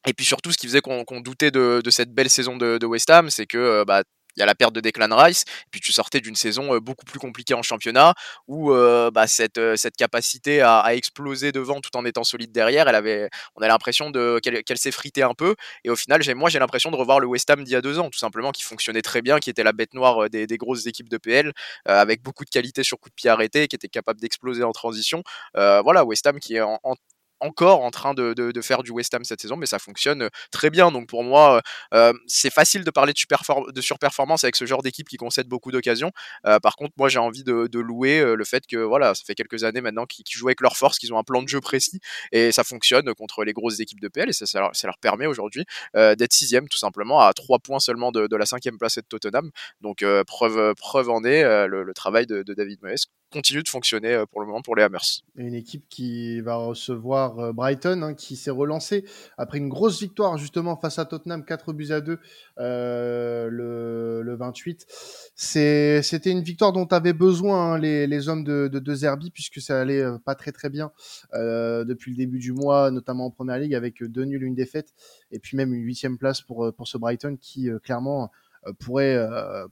Et 0.06 0.12
puis 0.14 0.24
surtout, 0.24 0.52
ce 0.52 0.58
qui 0.58 0.66
faisait 0.68 0.80
qu'on 0.80 1.20
doutait 1.20 1.50
de, 1.50 1.82
cette 1.90 2.12
belle 2.12 2.30
saison 2.30 2.56
de, 2.56 2.84
West 2.86 3.10
Ham, 3.10 3.30
c'est 3.30 3.46
que 3.46 3.84
bah, 3.84 4.02
il 4.36 4.40
y 4.40 4.42
a 4.42 4.46
la 4.46 4.54
perte 4.54 4.74
de 4.74 4.80
Declan 4.80 5.14
Rice, 5.16 5.44
puis 5.70 5.80
tu 5.80 5.92
sortais 5.92 6.20
d'une 6.20 6.36
saison 6.36 6.78
beaucoup 6.78 7.04
plus 7.04 7.18
compliquée 7.18 7.54
en 7.54 7.62
championnat, 7.62 8.14
où 8.48 8.70
bah, 8.70 9.26
cette, 9.26 9.60
cette 9.76 9.96
capacité 9.96 10.60
à, 10.62 10.94
exploser 10.94 11.52
devant 11.52 11.80
tout 11.80 11.94
en 11.96 12.04
étant 12.04 12.24
solide 12.24 12.52
derrière, 12.52 12.88
elle 12.88 12.94
avait, 12.94 13.28
on 13.56 13.62
a 13.62 13.68
l'impression 13.68 14.10
de, 14.10 14.40
qu'elle, 14.42 14.78
s'est 14.78 14.90
fritée 14.90 15.22
un 15.22 15.34
peu, 15.34 15.54
et 15.84 15.90
au 15.90 15.96
final, 15.96 16.20
moi 16.34 16.50
j'ai 16.50 16.58
l'impression 16.58 16.90
de 16.90 16.96
revoir 16.96 17.20
le 17.20 17.26
West 17.26 17.48
Ham 17.50 17.64
d'il 17.64 17.72
y 17.72 17.76
a 17.76 17.80
deux 17.80 17.98
ans, 17.98 18.10
tout 18.10 18.18
simplement, 18.18 18.52
qui 18.52 18.62
fonctionnait 18.62 19.02
très 19.02 19.22
bien, 19.22 19.38
qui 19.38 19.50
était 19.50 19.64
la 19.64 19.72
bête 19.72 19.94
noire 19.94 20.28
des, 20.30 20.46
grosses 20.56 20.86
équipes 20.86 21.08
de 21.08 21.18
PL, 21.18 21.52
avec 21.84 22.22
beaucoup 22.22 22.44
de 22.44 22.50
qualité 22.50 22.82
sur 22.82 22.98
coup 22.98 23.08
de 23.08 23.14
pied 23.14 23.30
arrêté, 23.30 23.68
qui 23.68 23.76
était 23.76 23.88
capable 23.88 24.20
d'exploser 24.20 24.62
en 24.62 24.72
transition. 24.72 25.22
voilà, 25.54 26.04
West 26.04 26.26
Ham 26.26 26.38
qui 26.40 26.56
est 26.56 26.60
en 26.60 26.96
encore 27.40 27.82
en 27.82 27.90
train 27.90 28.14
de, 28.14 28.60
faire 28.62 28.82
du 28.82 28.90
West 28.90 29.12
Ham 29.14 29.24
cette 29.24 29.40
saison, 29.40 29.56
mais 29.56 29.66
ça 29.66 29.78
fonctionne 29.78 30.28
très 30.50 30.70
bien. 30.70 30.90
Donc 30.90 31.08
pour 31.08 31.22
moi, 31.24 31.62
euh, 31.94 32.12
c'est 32.26 32.52
facile 32.52 32.84
de 32.84 32.90
parler 32.90 33.12
de, 33.12 33.80
surperformance 33.80 34.44
avec 34.44 34.56
ce 34.56 34.66
genre 34.66 34.82
d'équipe 34.82 35.08
qui 35.08 35.16
concède 35.16 35.46
beaucoup 35.46 35.70
d'occasions. 35.70 36.10
Euh, 36.46 36.58
par 36.58 36.76
contre, 36.76 36.92
moi 36.96 37.08
j'ai 37.08 37.18
envie 37.18 37.44
de, 37.44 37.78
louer 37.78 38.34
le 38.34 38.44
fait 38.44 38.66
que 38.66 38.78
voilà, 38.78 39.14
ça 39.14 39.22
fait 39.26 39.34
quelques 39.34 39.64
années 39.64 39.80
maintenant 39.80 40.06
qu'ils 40.06 40.24
jouent 40.28 40.48
avec 40.48 40.60
leur 40.60 40.76
force, 40.76 40.98
qu'ils 40.98 41.12
ont 41.12 41.18
un 41.18 41.22
plan 41.22 41.42
de 41.42 41.48
jeu 41.48 41.60
précis 41.60 42.00
et 42.32 42.52
ça 42.52 42.64
fonctionne 42.64 43.12
contre 43.14 43.44
les 43.44 43.52
grosses 43.52 43.80
équipes 43.80 44.00
de 44.00 44.08
PL 44.08 44.30
et 44.30 44.32
ça, 44.32 44.60
leur, 44.60 44.98
permet 44.98 45.26
aujourd'hui 45.26 45.64
euh, 45.94 46.14
d'être 46.14 46.32
sixième 46.32 46.68
tout 46.68 46.78
simplement 46.78 47.20
à 47.20 47.32
trois 47.34 47.58
points 47.58 47.80
seulement 47.80 48.12
de, 48.12 48.34
la 48.34 48.46
cinquième 48.46 48.78
place 48.78 48.96
de 48.96 49.02
Tottenham. 49.02 49.50
Donc 49.82 50.04
preuve, 50.26 50.74
preuve 50.74 51.10
en 51.10 51.22
est 51.24 51.42
le, 51.68 51.82
le, 51.82 51.94
travail 51.94 52.26
de, 52.26 52.42
David 52.42 52.80
Moyes 52.82 53.06
continue 53.32 53.62
de 53.62 53.68
fonctionner 53.68 54.14
euh, 54.14 54.26
pour 54.26 54.40
le 54.40 54.46
moment 54.46 54.62
pour 54.62 54.76
les 54.76 54.82
Hammers. 54.82 55.22
Une 55.36 55.54
équipe 55.54 55.84
qui 55.88 56.40
va 56.40 56.56
recevoir 56.56 57.38
euh, 57.38 57.52
Brighton, 57.52 58.02
hein, 58.02 58.14
qui 58.14 58.36
s'est 58.36 58.50
relancé 58.50 59.04
après 59.36 59.58
une 59.58 59.68
grosse 59.68 60.00
victoire 60.00 60.38
justement 60.38 60.76
face 60.76 60.98
à 60.98 61.04
Tottenham, 61.04 61.44
4 61.44 61.72
buts 61.72 61.90
à 61.90 62.00
2 62.00 62.18
euh, 62.58 63.48
le, 63.50 64.22
le 64.22 64.36
28. 64.36 64.86
C'était 65.34 66.30
une 66.30 66.42
victoire 66.42 66.72
dont 66.72 66.86
avaient 66.86 67.12
besoin 67.12 67.74
hein, 67.74 67.78
les, 67.78 68.28
hommes 68.28 68.44
de, 68.44 68.94
Zerbi, 68.94 69.30
puisque 69.30 69.60
ça 69.60 69.80
allait 69.80 70.04
pas 70.24 70.34
très 70.34 70.52
très 70.52 70.70
bien 70.70 70.90
depuis 71.32 72.12
le 72.12 72.16
début 72.16 72.38
du 72.38 72.52
mois, 72.52 72.90
notamment 72.90 73.26
en 73.26 73.30
Première 73.30 73.58
Ligue, 73.58 73.74
avec 73.74 74.02
deux 74.02 74.24
nuls, 74.24 74.42
une 74.42 74.54
défaite, 74.54 74.94
et 75.30 75.38
puis 75.38 75.56
même 75.56 75.74
une 75.74 75.82
huitième 75.82 76.16
place 76.16 76.40
pour, 76.40 76.72
pour 76.74 76.88
ce 76.88 76.96
Brighton 76.96 77.36
qui 77.40 77.68
clairement 77.82 78.30
pourrait, 78.78 79.18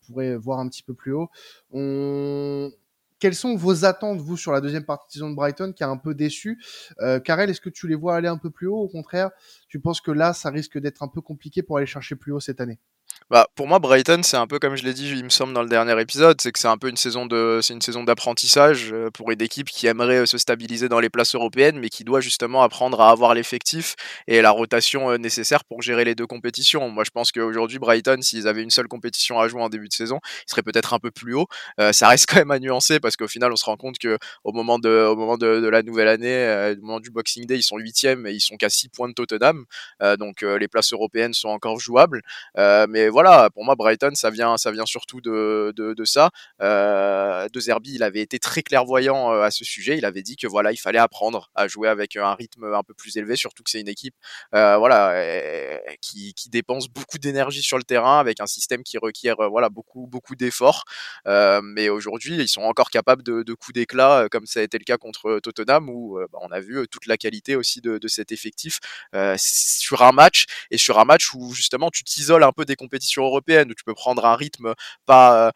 pourrait 0.06 0.36
voir 0.36 0.58
un 0.58 0.68
petit 0.68 0.82
peu 0.82 0.94
plus 0.94 1.12
haut. 1.12 1.30
On, 1.72 2.70
quelles 3.18 3.34
sont 3.34 3.56
vos 3.56 3.84
attentes, 3.84 4.20
vous, 4.20 4.36
sur 4.36 4.52
la 4.52 4.60
deuxième 4.60 4.84
partie 4.84 5.18
de 5.18 5.34
Brighton, 5.34 5.72
qui 5.72 5.84
a 5.84 5.88
un 5.88 5.96
peu 5.96 6.14
déçu 6.14 6.62
euh, 7.00 7.20
Karel, 7.20 7.50
est-ce 7.50 7.60
que 7.60 7.70
tu 7.70 7.88
les 7.88 7.94
vois 7.94 8.16
aller 8.16 8.28
un 8.28 8.38
peu 8.38 8.50
plus 8.50 8.66
haut? 8.66 8.78
Au 8.78 8.88
contraire, 8.88 9.30
tu 9.68 9.80
penses 9.80 10.00
que 10.00 10.10
là, 10.10 10.32
ça 10.32 10.50
risque 10.50 10.78
d'être 10.78 11.02
un 11.02 11.08
peu 11.08 11.20
compliqué 11.20 11.62
pour 11.62 11.78
aller 11.78 11.86
chercher 11.86 12.16
plus 12.16 12.32
haut 12.32 12.40
cette 12.40 12.60
année? 12.60 12.78
Bah, 13.30 13.46
pour 13.54 13.66
moi, 13.66 13.78
Brighton, 13.78 14.20
c'est 14.22 14.36
un 14.36 14.46
peu 14.46 14.58
comme 14.58 14.76
je 14.76 14.84
l'ai 14.84 14.92
dit, 14.92 15.08
il 15.08 15.24
me 15.24 15.30
semble 15.30 15.54
dans 15.54 15.62
le 15.62 15.68
dernier 15.68 15.98
épisode, 15.98 16.38
c'est 16.42 16.52
que 16.52 16.58
c'est 16.58 16.68
un 16.68 16.76
peu 16.76 16.90
une 16.90 16.98
saison 16.98 17.24
de, 17.24 17.60
c'est 17.62 17.72
une 17.72 17.80
saison 17.80 18.04
d'apprentissage 18.04 18.92
euh, 18.92 19.10
pour 19.10 19.30
une 19.30 19.40
équipe 19.40 19.68
qui 19.70 19.86
aimerait 19.86 20.18
euh, 20.18 20.26
se 20.26 20.36
stabiliser 20.36 20.90
dans 20.90 21.00
les 21.00 21.08
places 21.08 21.34
européennes, 21.34 21.78
mais 21.78 21.88
qui 21.88 22.04
doit 22.04 22.20
justement 22.20 22.62
apprendre 22.62 23.00
à 23.00 23.10
avoir 23.10 23.32
l'effectif 23.32 23.94
et 24.26 24.42
la 24.42 24.50
rotation 24.50 25.10
euh, 25.10 25.16
nécessaire 25.16 25.64
pour 25.64 25.80
gérer 25.80 26.04
les 26.04 26.14
deux 26.14 26.26
compétitions. 26.26 26.90
Moi, 26.90 27.04
je 27.04 27.10
pense 27.10 27.32
qu'aujourd'hui, 27.32 27.78
Brighton, 27.78 28.18
s'ils 28.20 28.46
avaient 28.46 28.62
une 28.62 28.70
seule 28.70 28.88
compétition 28.88 29.40
à 29.40 29.48
jouer 29.48 29.62
en 29.62 29.70
début 29.70 29.88
de 29.88 29.94
saison, 29.94 30.20
ils 30.46 30.50
seraient 30.50 30.62
peut-être 30.62 30.92
un 30.92 30.98
peu 30.98 31.10
plus 31.10 31.34
haut. 31.34 31.46
ça 31.92 32.08
reste 32.08 32.26
quand 32.28 32.36
même 32.36 32.50
à 32.50 32.58
nuancer 32.58 33.00
parce 33.00 33.16
qu'au 33.16 33.28
final, 33.28 33.50
on 33.52 33.56
se 33.56 33.64
rend 33.64 33.76
compte 33.78 33.96
que 33.98 34.18
au 34.44 34.52
moment 34.52 34.78
de, 34.78 35.06
au 35.10 35.16
moment 35.16 35.38
de, 35.38 35.60
de 35.60 35.68
la 35.68 35.82
nouvelle 35.82 36.08
année, 36.08 36.74
au 36.76 36.84
moment 36.84 37.00
du 37.00 37.10
Boxing 37.10 37.46
Day, 37.46 37.56
ils 37.56 37.62
sont 37.62 37.78
huitièmes 37.78 38.26
et 38.26 38.32
ils 38.32 38.40
sont 38.40 38.56
qu'à 38.56 38.68
6 38.68 38.90
points 38.90 39.08
de 39.08 39.14
Tottenham. 39.14 39.64
donc 40.18 40.42
les 40.42 40.68
places 40.68 40.92
européennes 40.92 41.32
sont 41.32 41.48
encore 41.48 41.80
jouables, 41.80 42.20
mais 42.56 43.08
voilà, 43.14 43.48
pour 43.50 43.64
moi, 43.64 43.76
Brighton, 43.76 44.10
ça 44.16 44.30
vient, 44.30 44.56
ça 44.56 44.72
vient 44.72 44.86
surtout 44.86 45.20
de, 45.20 45.72
de, 45.76 46.04
ça. 46.04 46.30
Euh, 46.60 47.48
de 47.48 47.60
Zerbi, 47.60 47.94
il 47.94 48.02
avait 48.02 48.20
été 48.20 48.40
très 48.40 48.64
clairvoyant 48.64 49.32
euh, 49.32 49.42
à 49.42 49.52
ce 49.52 49.64
sujet. 49.64 49.96
Il 49.96 50.04
avait 50.04 50.24
dit 50.24 50.34
que 50.34 50.48
voilà, 50.48 50.72
il 50.72 50.78
fallait 50.78 50.98
apprendre 50.98 51.48
à 51.54 51.68
jouer 51.68 51.88
avec 51.88 52.16
un 52.16 52.34
rythme 52.34 52.64
un 52.74 52.82
peu 52.82 52.92
plus 52.92 53.16
élevé, 53.16 53.36
surtout 53.36 53.62
que 53.62 53.70
c'est 53.70 53.80
une 53.80 53.88
équipe, 53.88 54.16
euh, 54.56 54.78
voilà, 54.78 55.12
euh, 55.12 55.78
qui, 56.00 56.34
dépense 56.48 56.88
beaucoup 56.88 57.18
d'énergie 57.18 57.62
sur 57.62 57.78
le 57.78 57.84
terrain 57.84 58.18
avec 58.18 58.40
un 58.40 58.46
système 58.46 58.82
qui 58.82 58.98
requiert, 58.98 59.36
voilà, 59.48 59.68
beaucoup, 59.68 60.08
beaucoup 60.08 60.34
d'efforts. 60.34 60.84
mais 61.24 61.88
aujourd'hui, 61.88 62.36
ils 62.36 62.48
sont 62.48 62.62
encore 62.62 62.90
capables 62.90 63.22
de, 63.22 63.44
de 63.44 63.54
coups 63.54 63.74
d'éclat, 63.74 64.28
comme 64.28 64.46
ça 64.46 64.58
a 64.58 64.62
été 64.64 64.76
le 64.78 64.84
cas 64.84 64.96
contre 64.96 65.38
Tottenham, 65.40 65.88
où 65.88 66.18
bah, 66.32 66.38
on 66.42 66.50
a 66.50 66.60
vu 66.60 66.86
toute 66.90 67.06
la 67.06 67.16
qualité 67.16 67.54
aussi 67.54 67.80
de, 67.80 67.98
de 67.98 68.08
cet 68.08 68.32
effectif 68.32 68.80
sur 69.36 70.02
un 70.02 70.12
match 70.12 70.46
et 70.72 70.78
sur 70.78 70.98
un 70.98 71.04
match 71.04 71.32
où 71.34 71.54
justement 71.54 71.90
tu 71.90 72.02
t'isoles 72.02 72.42
un 72.42 72.52
peu 72.52 72.64
des 72.64 72.76
compétitions 72.76 73.03
européennes 73.24 73.70
où 73.70 73.74
tu 73.74 73.84
peux 73.84 73.94
prendre 73.94 74.24
un 74.26 74.36
rythme 74.36 74.74
pas 75.06 75.52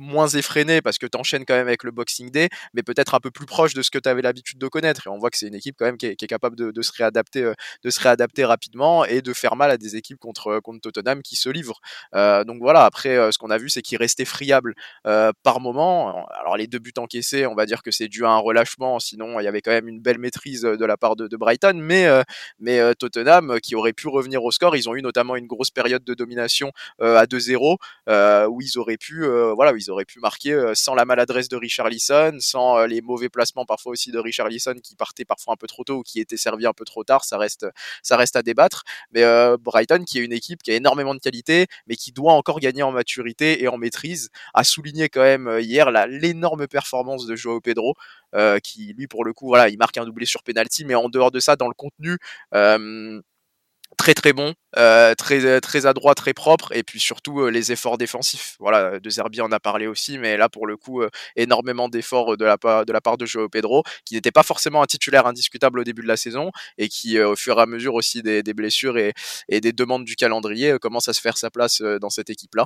moins 0.00 0.28
effréné 0.28 0.80
parce 0.80 0.98
que 0.98 1.06
tu 1.06 1.16
enchaînes 1.18 1.44
quand 1.44 1.54
même 1.54 1.68
avec 1.68 1.84
le 1.84 1.90
Boxing 1.92 2.30
Day, 2.30 2.48
mais 2.74 2.82
peut-être 2.82 3.14
un 3.14 3.20
peu 3.20 3.30
plus 3.30 3.46
proche 3.46 3.74
de 3.74 3.82
ce 3.82 3.90
que 3.90 3.98
tu 3.98 4.08
avais 4.08 4.22
l'habitude 4.22 4.58
de 4.58 4.66
connaître. 4.66 5.06
Et 5.06 5.10
on 5.10 5.18
voit 5.18 5.30
que 5.30 5.36
c'est 5.36 5.46
une 5.46 5.54
équipe 5.54 5.76
quand 5.78 5.84
même 5.84 5.98
qui 5.98 6.06
est, 6.06 6.16
capable 6.26 6.56
de, 6.56 6.82
se 6.82 6.92
réadapter, 6.96 7.42
euh, 7.42 7.54
de 7.84 7.90
se 7.90 8.00
réadapter 8.00 8.44
rapidement 8.44 9.04
et 9.04 9.20
de 9.20 9.32
faire 9.32 9.56
mal 9.56 9.70
à 9.70 9.76
des 9.76 9.96
équipes 9.96 10.18
contre, 10.18 10.48
euh, 10.48 10.60
contre 10.60 10.80
Tottenham 10.80 11.22
qui 11.22 11.36
se 11.36 11.48
livrent. 11.48 11.80
Euh, 12.14 12.44
donc 12.44 12.60
voilà, 12.60 12.84
après, 12.84 13.30
ce 13.30 13.38
qu'on 13.38 13.50
a 13.50 13.58
vu, 13.58 13.68
c'est 13.68 13.82
qu'il 13.82 13.98
restait 13.98 14.24
friable 14.24 14.74
par 15.04 15.60
moment. 15.60 16.26
Alors 16.40 16.56
les 16.56 16.66
deux 16.66 16.78
buts 16.78 16.92
encaissés, 16.96 17.46
on 17.46 17.54
va 17.54 17.66
dire 17.66 17.82
que 17.82 17.90
c'est 17.90 18.08
dû 18.08 18.24
à 18.24 18.30
un 18.30 18.38
relâchement, 18.38 18.98
sinon 18.98 19.38
il 19.40 19.44
y 19.44 19.48
avait 19.48 19.60
quand 19.60 19.70
même 19.70 19.88
une 19.88 20.00
belle 20.00 20.18
maîtrise 20.18 20.62
de 20.62 20.84
la 20.84 20.96
part 20.96 21.16
de, 21.16 21.36
Brighton, 21.36 21.74
mais, 21.74 22.06
mais 22.58 22.94
Tottenham, 22.94 23.58
qui 23.62 23.74
aurait 23.74 23.92
pu 23.92 24.08
revenir 24.08 24.42
au 24.44 24.50
score, 24.50 24.76
ils 24.76 24.88
ont 24.88 24.94
eu 24.94 25.02
notamment 25.02 25.36
une 25.36 25.46
grosse 25.46 25.70
période 25.70 26.04
de 26.04 26.14
domination 26.14 26.72
à 27.00 27.24
2-0, 27.26 27.76
où 28.48 28.60
ils 28.60 28.78
auraient 28.78 28.96
pu, 28.96 29.26
voilà, 29.54 29.72
auraient 29.90 30.04
pu 30.04 30.20
marquer 30.20 30.52
euh, 30.52 30.72
sans 30.74 30.94
la 30.94 31.04
maladresse 31.04 31.48
de 31.48 31.56
Richard 31.56 31.88
Lisson, 31.88 32.36
sans 32.40 32.78
euh, 32.78 32.86
les 32.86 33.00
mauvais 33.00 33.28
placements 33.28 33.64
parfois 33.64 33.92
aussi 33.92 34.10
de 34.10 34.18
Richard 34.18 34.48
Lisson 34.48 34.74
qui 34.82 34.96
partait 34.96 35.24
parfois 35.24 35.54
un 35.54 35.56
peu 35.56 35.66
trop 35.66 35.84
tôt 35.84 35.98
ou 35.98 36.02
qui 36.02 36.20
était 36.20 36.36
servi 36.36 36.66
un 36.66 36.72
peu 36.72 36.84
trop 36.84 37.04
tard, 37.04 37.24
ça 37.24 37.38
reste, 37.38 37.66
ça 38.02 38.16
reste 38.16 38.36
à 38.36 38.42
débattre. 38.42 38.84
Mais 39.12 39.22
euh, 39.22 39.56
Brighton, 39.58 40.04
qui 40.06 40.18
est 40.18 40.24
une 40.24 40.32
équipe 40.32 40.62
qui 40.62 40.70
a 40.70 40.74
énormément 40.74 41.14
de 41.14 41.20
qualité, 41.20 41.66
mais 41.86 41.96
qui 41.96 42.12
doit 42.12 42.32
encore 42.32 42.60
gagner 42.60 42.82
en 42.82 42.92
maturité 42.92 43.62
et 43.62 43.68
en 43.68 43.76
maîtrise, 43.76 44.30
a 44.54 44.64
souligné 44.64 45.08
quand 45.08 45.22
même 45.22 45.58
hier 45.60 45.90
l'énorme 45.90 46.66
performance 46.66 47.26
de 47.26 47.36
Joao 47.36 47.60
Pedro, 47.60 47.94
qui 48.62 48.94
lui 48.96 49.06
pour 49.06 49.24
le 49.24 49.32
coup, 49.32 49.48
voilà, 49.48 49.68
il 49.68 49.78
marque 49.78 49.96
un 49.98 50.04
doublé 50.04 50.26
sur 50.26 50.42
penalty, 50.42 50.84
mais 50.84 50.94
en 50.94 51.08
dehors 51.08 51.30
de 51.30 51.40
ça, 51.40 51.56
dans 51.56 51.68
le 51.68 51.74
contenu, 51.74 52.18
très 54.00 54.14
très 54.14 54.32
bon, 54.32 54.54
euh, 54.78 55.14
très 55.14 55.60
très 55.60 55.84
adroit, 55.84 56.14
très 56.14 56.32
propre, 56.32 56.72
et 56.74 56.82
puis 56.82 56.98
surtout 56.98 57.40
euh, 57.40 57.50
les 57.50 57.70
efforts 57.70 57.98
défensifs. 57.98 58.56
Voilà, 58.58 58.98
de 58.98 59.10
Zerbi 59.10 59.42
en 59.42 59.52
a 59.52 59.60
parlé 59.60 59.86
aussi, 59.86 60.16
mais 60.16 60.38
là 60.38 60.48
pour 60.48 60.66
le 60.66 60.78
coup, 60.78 61.02
euh, 61.02 61.10
énormément 61.36 61.90
d'efforts 61.90 62.38
de 62.38 62.46
la 62.46 62.56
part 62.56 62.86
de 62.86 62.94
la 62.94 63.02
part 63.02 63.18
de 63.18 63.26
Joao 63.26 63.50
Pedro, 63.50 63.82
qui 64.06 64.14
n'était 64.14 64.30
pas 64.30 64.42
forcément 64.42 64.82
un 64.82 64.86
titulaire 64.86 65.26
indiscutable 65.26 65.80
au 65.80 65.84
début 65.84 66.00
de 66.00 66.08
la 66.08 66.16
saison, 66.16 66.50
et 66.78 66.88
qui 66.88 67.20
au 67.20 67.36
fur 67.36 67.58
et 67.58 67.60
à 67.60 67.66
mesure 67.66 67.92
aussi 67.92 68.22
des, 68.22 68.42
des 68.42 68.54
blessures 68.54 68.96
et, 68.96 69.12
et, 69.50 69.60
des 69.60 69.72
demandes 69.72 70.06
du 70.06 70.16
calendrier 70.16 70.78
commence 70.80 71.08
à 71.10 71.12
se 71.12 71.20
faire 71.20 71.36
sa 71.36 71.50
place 71.50 71.82
dans 71.82 72.08
cette 72.08 72.30
équipe-là. 72.30 72.64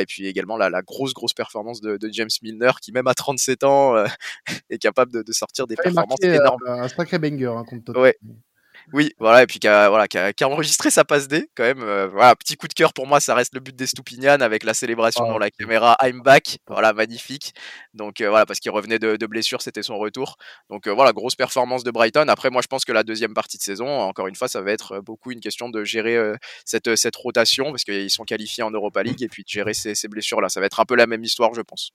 et 0.00 0.06
puis 0.06 0.26
également 0.26 0.56
la, 0.56 0.70
la, 0.70 0.80
grosse 0.80 1.12
grosse 1.12 1.34
performance 1.34 1.82
de, 1.82 1.98
de, 1.98 2.08
James 2.10 2.30
Milner, 2.42 2.72
qui 2.80 2.90
même 2.92 3.06
à 3.06 3.12
37 3.12 3.64
ans 3.64 4.02
est 4.70 4.78
capable 4.78 5.12
de, 5.12 5.20
de 5.22 5.32
sortir 5.32 5.66
des 5.66 5.76
performances 5.76 6.22
énormes. 6.22 6.62
Un 6.66 6.88
sacré 6.88 7.18
banger 7.18 7.52
hein, 7.54 7.64
contre 7.68 8.00
Ouais. 8.00 8.16
Oui, 8.92 9.12
voilà, 9.18 9.42
et 9.42 9.46
puis 9.46 9.58
qui 9.58 9.68
a, 9.68 9.88
voilà, 9.88 10.06
qui 10.08 10.18
a, 10.18 10.32
qui 10.32 10.44
a 10.44 10.48
enregistré 10.48 10.90
sa 10.90 11.04
passe 11.04 11.26
D 11.26 11.48
quand 11.56 11.64
même. 11.64 11.82
Euh, 11.82 12.06
voilà, 12.06 12.36
petit 12.36 12.56
coup 12.56 12.68
de 12.68 12.74
cœur 12.74 12.92
pour 12.92 13.06
moi, 13.06 13.20
ça 13.20 13.34
reste 13.34 13.54
le 13.54 13.60
but 13.60 13.74
des 13.74 13.86
Stupinian 13.86 14.40
avec 14.40 14.62
la 14.62 14.74
célébration 14.74 15.24
Ah, 15.26 15.30
dans 15.30 15.38
la 15.38 15.50
caméra 15.50 15.96
I'm 16.02 16.22
back. 16.22 16.58
Voilà, 16.68 16.92
magnifique. 16.92 17.54
Donc 17.94 18.20
euh, 18.20 18.28
voilà, 18.28 18.46
parce 18.46 18.60
qu'il 18.60 18.70
revenait 18.70 18.98
de, 18.98 19.16
de 19.16 19.26
blessure, 19.26 19.62
c'était 19.62 19.82
son 19.82 19.98
retour. 19.98 20.36
Donc 20.70 20.86
euh, 20.86 20.92
voilà, 20.92 21.12
grosse 21.12 21.34
performance 21.34 21.84
de 21.84 21.90
Brighton. 21.90 22.26
Après, 22.28 22.50
moi, 22.50 22.62
je 22.62 22.68
pense 22.68 22.84
que 22.84 22.92
la 22.92 23.02
deuxième 23.02 23.34
partie 23.34 23.56
de 23.56 23.62
saison, 23.62 23.86
encore 23.86 24.26
une 24.26 24.36
fois, 24.36 24.48
ça 24.48 24.60
va 24.60 24.72
être 24.72 25.00
beaucoup 25.00 25.30
une 25.30 25.40
question 25.40 25.68
de 25.68 25.84
gérer 25.84 26.18
cette, 26.64 26.94
cette 26.96 27.16
rotation 27.16 27.66
parce 27.70 27.84
qu'ils 27.84 28.10
sont 28.10 28.24
qualifiés 28.24 28.62
en 28.62 28.70
Europa 28.70 29.02
League 29.02 29.22
et 29.22 29.28
puis 29.28 29.44
de 29.44 29.48
gérer 29.48 29.74
ces, 29.74 29.94
ces 29.94 30.08
blessures-là. 30.08 30.48
Ça 30.48 30.60
va 30.60 30.66
être 30.66 30.80
un 30.80 30.84
peu 30.84 30.94
la 30.94 31.06
même 31.06 31.24
histoire, 31.24 31.54
je 31.54 31.62
pense. 31.62 31.92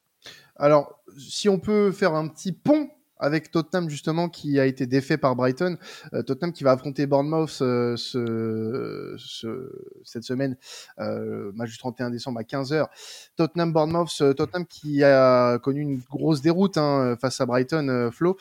Alors, 0.55 1.01
si 1.17 1.47
on 1.49 1.59
peut 1.59 1.91
faire 1.91 2.13
un 2.13 2.27
petit 2.27 2.51
pont 2.51 2.89
avec 3.20 3.51
Tottenham 3.51 3.89
justement 3.89 4.30
qui 4.30 4.59
a 4.59 4.65
été 4.65 4.88
défait 4.88 5.17
par 5.17 5.36
Brighton. 5.36 5.78
Euh, 6.13 6.24
Tottenham 6.24 6.53
qui 6.53 6.63
va 6.63 6.72
affronter 6.72 7.05
Bournemouth 7.05 7.59
euh, 7.61 7.95
ce, 7.97 9.15
ce, 9.17 9.72
cette 10.03 10.24
semaine, 10.24 10.57
euh, 10.99 11.51
match 11.53 11.72
du 11.72 11.78
31 11.78 12.09
décembre 12.09 12.39
à 12.39 12.43
15h. 12.43 12.88
Tottenham 13.36 13.74
Bournemouth, 13.74 14.17
Tottenham 14.36 14.65
qui 14.65 15.03
a 15.03 15.59
connu 15.59 15.82
une 15.82 15.99
grosse 16.09 16.41
déroute 16.41 16.78
hein, 16.78 17.17
face 17.20 17.41
à 17.41 17.45
Brighton, 17.45 17.88
euh, 17.89 18.11
Flo. 18.11 18.38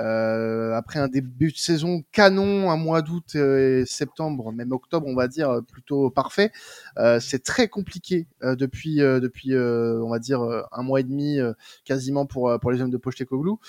Euh, 0.00 0.74
après 0.74 0.98
un 0.98 1.08
début 1.08 1.52
de 1.52 1.56
saison 1.56 2.02
canon, 2.12 2.70
un 2.70 2.76
mois 2.76 3.02
d'août 3.02 3.34
et 3.34 3.84
septembre, 3.86 4.52
même 4.52 4.72
octobre, 4.72 5.06
on 5.06 5.14
va 5.14 5.28
dire 5.28 5.60
plutôt 5.70 6.10
parfait. 6.10 6.52
Euh, 6.98 7.20
c'est 7.20 7.42
très 7.44 7.68
compliqué 7.68 8.26
euh, 8.42 8.56
depuis 8.56 9.02
euh, 9.02 9.20
depuis 9.20 9.54
on 9.56 10.10
va 10.10 10.18
dire 10.18 10.40
un 10.72 10.82
mois 10.82 11.00
et 11.00 11.04
demi 11.04 11.38
quasiment 11.84 12.26
pour 12.26 12.58
pour 12.60 12.70
les 12.70 12.80
hommes 12.80 12.90
de 12.90 12.96
Pochettino. 12.96 13.60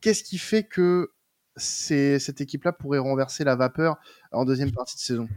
Qu'est-ce 0.00 0.24
qui 0.24 0.38
fait 0.38 0.64
que 0.64 1.10
cette 1.56 2.40
équipe-là 2.40 2.72
pourrait 2.72 2.98
renverser 2.98 3.44
la 3.44 3.56
vapeur 3.56 3.96
en 4.32 4.44
deuxième 4.44 4.72
partie 4.72 4.96
de 4.96 5.00
saison? 5.00 5.28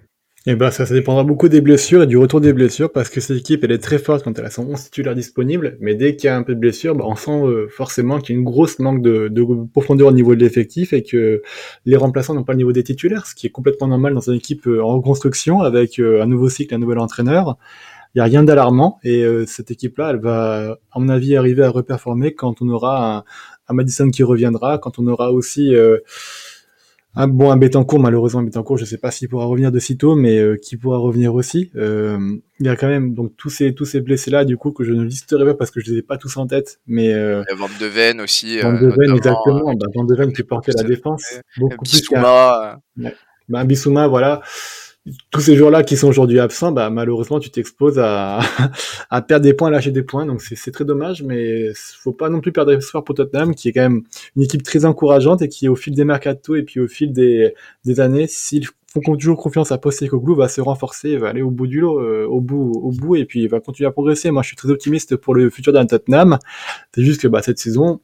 Et 0.47 0.55
ben 0.55 0.71
ça, 0.71 0.87
ça 0.87 0.95
dépendra 0.95 1.23
beaucoup 1.23 1.49
des 1.49 1.61
blessures 1.61 2.01
et 2.01 2.07
du 2.07 2.17
retour 2.17 2.41
des 2.41 2.51
blessures 2.51 2.91
parce 2.91 3.09
que 3.09 3.21
cette 3.21 3.37
équipe 3.37 3.63
elle 3.63 3.71
est 3.71 3.77
très 3.77 3.99
forte 3.99 4.23
quand 4.23 4.39
elle 4.39 4.45
a 4.45 4.49
son 4.49 4.67
11 4.67 4.85
titulaire 4.85 5.13
disponible, 5.13 5.77
mais 5.81 5.93
dès 5.93 6.15
qu'il 6.15 6.27
y 6.27 6.29
a 6.29 6.35
un 6.35 6.41
peu 6.41 6.55
de 6.55 6.59
blessure, 6.59 6.95
bah, 6.95 7.03
on 7.07 7.15
sent 7.15 7.45
euh, 7.45 7.67
forcément 7.69 8.19
qu'il 8.19 8.33
y 8.33 8.37
a 8.37 8.39
une 8.39 8.45
grosse 8.45 8.79
manque 8.79 9.03
de, 9.03 9.27
de, 9.27 9.45
profondeur 9.71 10.07
au 10.07 10.11
niveau 10.11 10.33
de 10.33 10.39
l'effectif 10.39 10.93
et 10.93 11.03
que 11.03 11.43
les 11.85 11.95
remplaçants 11.95 12.33
n'ont 12.33 12.43
pas 12.43 12.53
le 12.53 12.57
niveau 12.57 12.71
des 12.71 12.83
titulaires, 12.83 13.27
ce 13.27 13.35
qui 13.35 13.45
est 13.45 13.51
complètement 13.51 13.87
normal 13.87 14.15
dans 14.15 14.31
une 14.31 14.33
équipe 14.33 14.65
euh, 14.65 14.81
en 14.81 14.95
reconstruction 14.95 15.61
avec 15.61 15.99
euh, 15.99 16.23
un 16.23 16.25
nouveau 16.25 16.49
cycle, 16.49 16.73
un 16.73 16.79
nouvel 16.79 16.97
entraîneur. 16.97 17.57
Il 18.15 18.17
n'y 18.17 18.21
a 18.21 18.25
rien 18.25 18.43
d'alarmant 18.43 18.99
et 19.05 19.23
cette 19.47 19.71
équipe-là, 19.71 20.09
elle 20.09 20.19
va, 20.19 20.79
à 20.91 20.99
mon 20.99 21.07
avis, 21.07 21.37
arriver 21.37 21.63
à 21.63 21.69
reperformer 21.69 22.33
quand 22.33 22.61
on 22.61 22.67
aura 22.67 23.19
un, 23.19 23.23
un 23.69 23.73
Madison 23.73 24.09
qui 24.09 24.23
reviendra, 24.23 24.79
quand 24.79 24.99
on 24.99 25.07
aura 25.07 25.31
aussi 25.31 25.73
un 27.15 27.27
bon 27.27 27.51
un 27.51 27.57
Betancourt 27.57 27.99
malheureusement 27.99 28.41
Betancourt 28.41 28.77
je 28.77 28.85
sais 28.85 28.97
pas 28.97 29.11
s'il 29.11 29.27
pourra 29.27 29.45
revenir 29.45 29.71
de 29.71 29.79
sitôt 29.79 30.15
mais 30.15 30.37
euh, 30.37 30.55
qui 30.55 30.77
pourra 30.77 30.97
revenir 30.97 31.33
aussi. 31.33 31.71
Euh, 31.75 32.17
il 32.59 32.65
y 32.65 32.69
a 32.69 32.75
quand 32.75 32.87
même 32.87 33.13
donc 33.13 33.35
tous 33.37 33.49
ces 33.49 33.73
tous 33.73 33.85
ces 33.85 34.01
blessés 34.01 34.31
là 34.31 34.45
du 34.45 34.55
coup 34.57 34.71
que 34.71 34.83
je 34.83 34.93
ne 34.93 35.03
listerai 35.03 35.45
pas 35.45 35.53
parce 35.55 35.71
que 35.71 35.81
je 35.81 35.91
les 35.91 35.97
ai 35.97 36.01
pas 36.01 36.17
tous 36.17 36.37
en 36.37 36.47
tête 36.47 36.79
mais 36.87 37.13
euh, 37.13 37.43
de 37.79 37.85
Ven 37.85 38.21
aussi 38.21 38.59
Van 38.59 38.73
de 38.73 38.87
Ven 38.87 39.15
exactement. 39.15 39.73
bah, 39.73 39.87
Van 39.93 40.05
de 40.05 40.15
Ven 40.15 40.31
qui 40.31 40.43
portait 40.43 40.71
la 40.75 40.83
défense 40.83 41.41
beaucoup 41.57 41.83
Bissouma 41.83 42.79
plus 42.95 43.05
ouais. 43.05 43.15
bah, 43.49 43.63
Bissouma 43.65 44.07
voilà 44.07 44.41
tous 45.31 45.41
ces 45.41 45.55
joueurs-là 45.55 45.83
qui 45.83 45.97
sont 45.97 46.07
aujourd'hui 46.07 46.39
absents, 46.39 46.71
bah, 46.71 46.89
malheureusement, 46.89 47.39
tu 47.39 47.49
t'exposes 47.49 47.97
à, 47.99 48.39
à 49.09 49.21
perdre 49.21 49.43
des 49.43 49.53
points, 49.53 49.69
à 49.69 49.71
lâcher 49.71 49.91
des 49.91 50.03
points. 50.03 50.25
Donc, 50.25 50.41
c'est 50.41 50.71
très 50.71 50.85
dommage, 50.85 51.23
mais 51.23 51.71
faut 51.75 52.13
pas 52.13 52.29
non 52.29 52.39
plus 52.39 52.51
perdre 52.51 52.71
espoir 52.71 53.03
pour 53.03 53.15
Tottenham, 53.15 53.55
qui 53.55 53.69
est 53.69 53.73
quand 53.73 53.81
même 53.81 54.03
une 54.35 54.43
équipe 54.43 54.63
très 54.63 54.85
encourageante 54.85 55.41
et 55.41 55.49
qui, 55.49 55.67
au 55.67 55.75
fil 55.75 55.95
des 55.95 56.05
mercato 56.05 56.55
et 56.55 56.63
puis 56.63 56.79
au 56.79 56.87
fil 56.87 57.13
des, 57.13 57.53
des 57.83 57.99
années, 57.99 58.27
s'ils 58.27 58.67
font 58.93 59.15
toujours 59.15 59.37
confiance 59.37 59.71
à 59.71 59.77
Postecoglou, 59.77 60.35
va 60.35 60.47
se 60.47 60.61
renforcer, 60.61 61.17
va 61.17 61.29
aller 61.29 61.41
au 61.41 61.49
bout 61.49 61.67
du 61.67 61.79
lot, 61.79 61.99
euh, 61.99 62.25
au 62.27 62.41
bout, 62.41 62.71
au 62.71 62.91
bout, 62.91 63.15
et 63.15 63.25
puis 63.25 63.41
il 63.41 63.49
va 63.49 63.59
continuer 63.59 63.87
à 63.87 63.91
progresser. 63.91 64.29
Moi, 64.31 64.43
je 64.43 64.47
suis 64.47 64.57
très 64.57 64.69
optimiste 64.69 65.15
pour 65.15 65.33
le 65.33 65.49
futur 65.49 65.73
d'un 65.73 65.85
Tottenham. 65.85 66.37
C'est 66.93 67.03
juste 67.03 67.21
que, 67.21 67.27
bah, 67.27 67.41
cette 67.41 67.57
saison, 67.57 68.01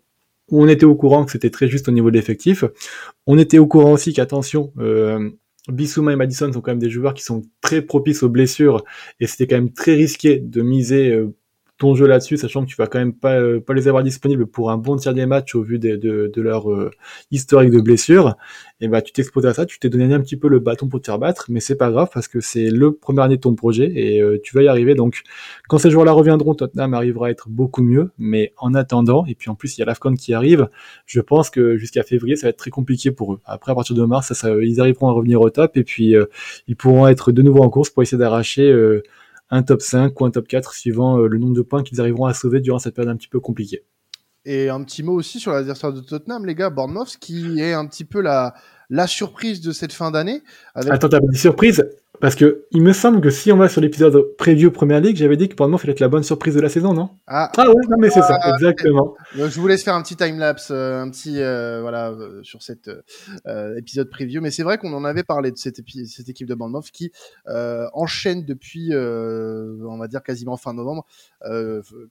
on 0.49 0.67
était 0.67 0.85
au 0.85 0.95
courant 0.95 1.25
que 1.25 1.31
c'était 1.31 1.49
très 1.49 1.67
juste 1.67 1.89
au 1.89 1.91
niveau 1.91 2.09
de 2.09 2.15
l'effectif. 2.15 2.63
On 3.27 3.37
était 3.37 3.59
au 3.59 3.67
courant 3.67 3.91
aussi 3.91 4.13
qu'attention, 4.13 4.71
euh, 4.79 5.29
Bissouma 5.68 6.13
et 6.13 6.15
Madison 6.15 6.51
sont 6.51 6.61
quand 6.61 6.72
même 6.72 6.80
des 6.80 6.89
joueurs 6.89 7.13
qui 7.13 7.24
sont 7.24 7.43
très 7.61 7.82
propices 7.82 8.24
aux 8.24 8.30
blessures 8.30 8.84
et 9.20 9.28
c'était 9.28 9.47
quand 9.47 9.55
même 9.55 9.74
très 9.74 9.93
risqué 9.93 10.39
de 10.39 10.61
miser 10.61 11.11
euh, 11.11 11.36
ton 11.78 11.93
jeu 11.93 12.07
là-dessus, 12.07 12.38
sachant 12.38 12.63
que 12.63 12.69
tu 12.69 12.75
vas 12.75 12.88
quand 12.88 12.97
même 12.97 13.13
pas, 13.13 13.39
euh, 13.39 13.59
pas 13.59 13.73
les 13.73 13.88
avoir 13.88 14.03
disponibles 14.03 14.47
pour 14.47 14.71
un 14.71 14.78
bon 14.78 14.95
tiers 14.95 15.13
des 15.13 15.25
matchs 15.25 15.53
au 15.55 15.61
vu 15.61 15.78
de, 15.78 15.95
de, 15.95 16.32
de 16.34 16.41
leur 16.41 16.71
euh, 16.71 16.89
historique 17.32 17.71
de 17.71 17.80
blessures. 17.80 18.36
Et 18.82 18.88
bah 18.88 19.01
tu 19.01 19.11
t'exposes 19.11 19.45
à 19.45 19.53
ça, 19.53 19.65
tu 19.65 19.80
t'es 19.80 19.89
donné 19.89 20.13
un 20.13 20.19
petit 20.19 20.38
peu 20.38 20.47
le 20.47 20.59
bâton 20.59 20.88
pour 20.88 21.01
te 21.01 21.05
faire 21.05 21.19
battre, 21.19 21.45
mais 21.49 21.59
c'est 21.59 21.75
pas 21.75 21.91
grave 21.91 22.09
parce 22.13 22.28
que 22.28 22.39
c'est 22.39 22.69
le 22.69 22.93
premier 22.93 23.21
année 23.21 23.38
de 23.38 23.41
ton 23.41 23.55
projet 23.55 23.91
et 23.93 24.21
euh, 24.21 24.39
tu 24.43 24.55
vas 24.55 24.63
y 24.63 24.67
arriver. 24.67 24.95
Donc 24.95 25.21
quand 25.67 25.78
ces 25.78 25.91
joueurs-là 25.91 26.11
reviendront, 26.11 26.55
Tottenham 26.55 26.93
arrivera 26.93 27.28
à 27.28 27.30
être 27.30 27.49
beaucoup 27.49 27.84
mieux. 27.84 28.11
Mais 28.17 28.53
en 28.57 28.73
attendant, 28.73 29.25
et 29.25 29.36
puis 29.36 29.49
en 29.49 29.55
plus 29.55 29.78
il 29.78 29.82
y 29.82 29.84
a 29.84 29.86
l'Afcon 29.86 30.13
qui 30.13 30.34
arrive, 30.34 30.69
je 31.05 31.21
pense 31.21 31.49
que 31.49 31.78
jusqu'à 31.78 32.03
février 32.03 32.36
ça 32.36 32.47
va 32.47 32.49
être 32.49 32.57
très 32.57 32.71
compliqué 32.71 33.11
pour 33.11 33.34
eux. 33.34 33.39
Après 33.45 33.71
à 33.71 33.75
partir 33.75 33.95
de 33.95 34.03
mars, 34.03 34.28
ça, 34.28 34.34
ça, 34.34 34.49
ils 34.61 34.80
arriveront 34.80 35.09
à 35.09 35.11
revenir 35.11 35.41
au 35.41 35.49
top 35.49 35.78
et 35.78 35.84
puis 35.84 36.15
euh, 36.15 36.25
ils 36.67 36.75
pourront 36.75 37.07
être 37.07 37.32
de 37.32 37.41
nouveau 37.41 37.63
en 37.63 37.69
course 37.69 37.89
pour 37.89 38.03
essayer 38.03 38.17
d'arracher 38.17 38.69
euh, 38.71 39.03
un 39.49 39.63
top 39.63 39.81
5 39.81 40.19
ou 40.19 40.25
un 40.25 40.31
top 40.31 40.47
4 40.47 40.73
suivant 40.73 41.19
euh, 41.19 41.27
le 41.27 41.37
nombre 41.37 41.55
de 41.55 41.61
points 41.61 41.83
qu'ils 41.83 42.01
arriveront 42.01 42.25
à 42.25 42.33
sauver 42.33 42.59
durant 42.59 42.79
cette 42.79 42.95
période 42.95 43.13
un 43.13 43.17
petit 43.17 43.29
peu 43.29 43.39
compliquée. 43.39 43.83
Et 44.45 44.69
un 44.69 44.81
petit 44.83 45.03
mot 45.03 45.13
aussi 45.13 45.39
sur 45.39 45.51
l'adversaire 45.51 45.91
de 45.91 45.99
Tottenham, 45.99 46.45
les 46.45 46.55
gars, 46.55 46.69
Bournemouth, 46.69 47.17
qui 47.19 47.59
est 47.59 47.73
un 47.73 47.85
petit 47.85 48.05
peu 48.05 48.21
la, 48.21 48.53
la 48.89 49.07
surprise 49.07 49.61
de 49.61 49.71
cette 49.71 49.93
fin 49.93 50.11
d'année. 50.11 50.41
Avec... 50.75 50.93
Attends, 50.93 51.09
t'as 51.09 51.19
dit 51.19 51.38
surprise? 51.38 51.83
Parce 52.19 52.33
que 52.33 52.65
il 52.71 52.81
me 52.81 52.93
semble 52.93 53.21
que 53.21 53.29
si 53.29 53.51
on 53.51 53.57
va 53.57 53.69
sur 53.69 53.79
l'épisode 53.79 54.35
preview 54.38 54.71
Première 54.71 54.99
Ligue, 54.99 55.17
j'avais 55.17 55.38
dit 55.38 55.49
que 55.49 55.55
Bournemouth 55.55 55.81
allait 55.83 55.91
être 55.91 55.99
la 55.99 56.07
bonne 56.07 56.23
surprise 56.23 56.55
de 56.55 56.61
la 56.61 56.69
saison, 56.69 56.93
non? 56.93 57.11
Ah, 57.27 57.51
ah, 57.57 57.67
ouais, 57.67 57.83
non 57.89 57.97
mais 57.99 58.09
c'est 58.09 58.21
ah, 58.21 58.39
ça, 58.41 58.53
exactement. 58.55 59.13
Donc, 59.38 59.49
je 59.49 59.59
vous 59.59 59.67
laisse 59.67 59.83
faire 59.83 59.93
un 59.93 60.01
petit 60.01 60.15
timelapse, 60.15 60.69
euh, 60.71 61.01
un 61.01 61.11
petit 61.11 61.39
euh, 61.39 61.81
voilà 61.81 62.09
euh, 62.09 62.41
sur 62.41 62.63
cet 62.63 62.89
épisode 63.77 64.09
preview. 64.09 64.41
Mais 64.41 64.49
c'est 64.49 64.63
vrai 64.63 64.79
qu'on 64.79 64.93
en 64.93 65.05
avait 65.05 65.23
parlé 65.23 65.51
de 65.51 65.57
cette, 65.57 65.79
cette 66.07 66.29
équipe 66.29 66.47
de 66.47 66.55
Bournemouth 66.55 66.89
qui 66.91 67.11
euh, 67.49 67.85
enchaîne 67.93 68.45
depuis, 68.45 68.95
on 68.95 69.97
va 69.99 70.07
dire 70.07 70.23
quasiment 70.23 70.57
fin 70.57 70.73
novembre. 70.73 71.05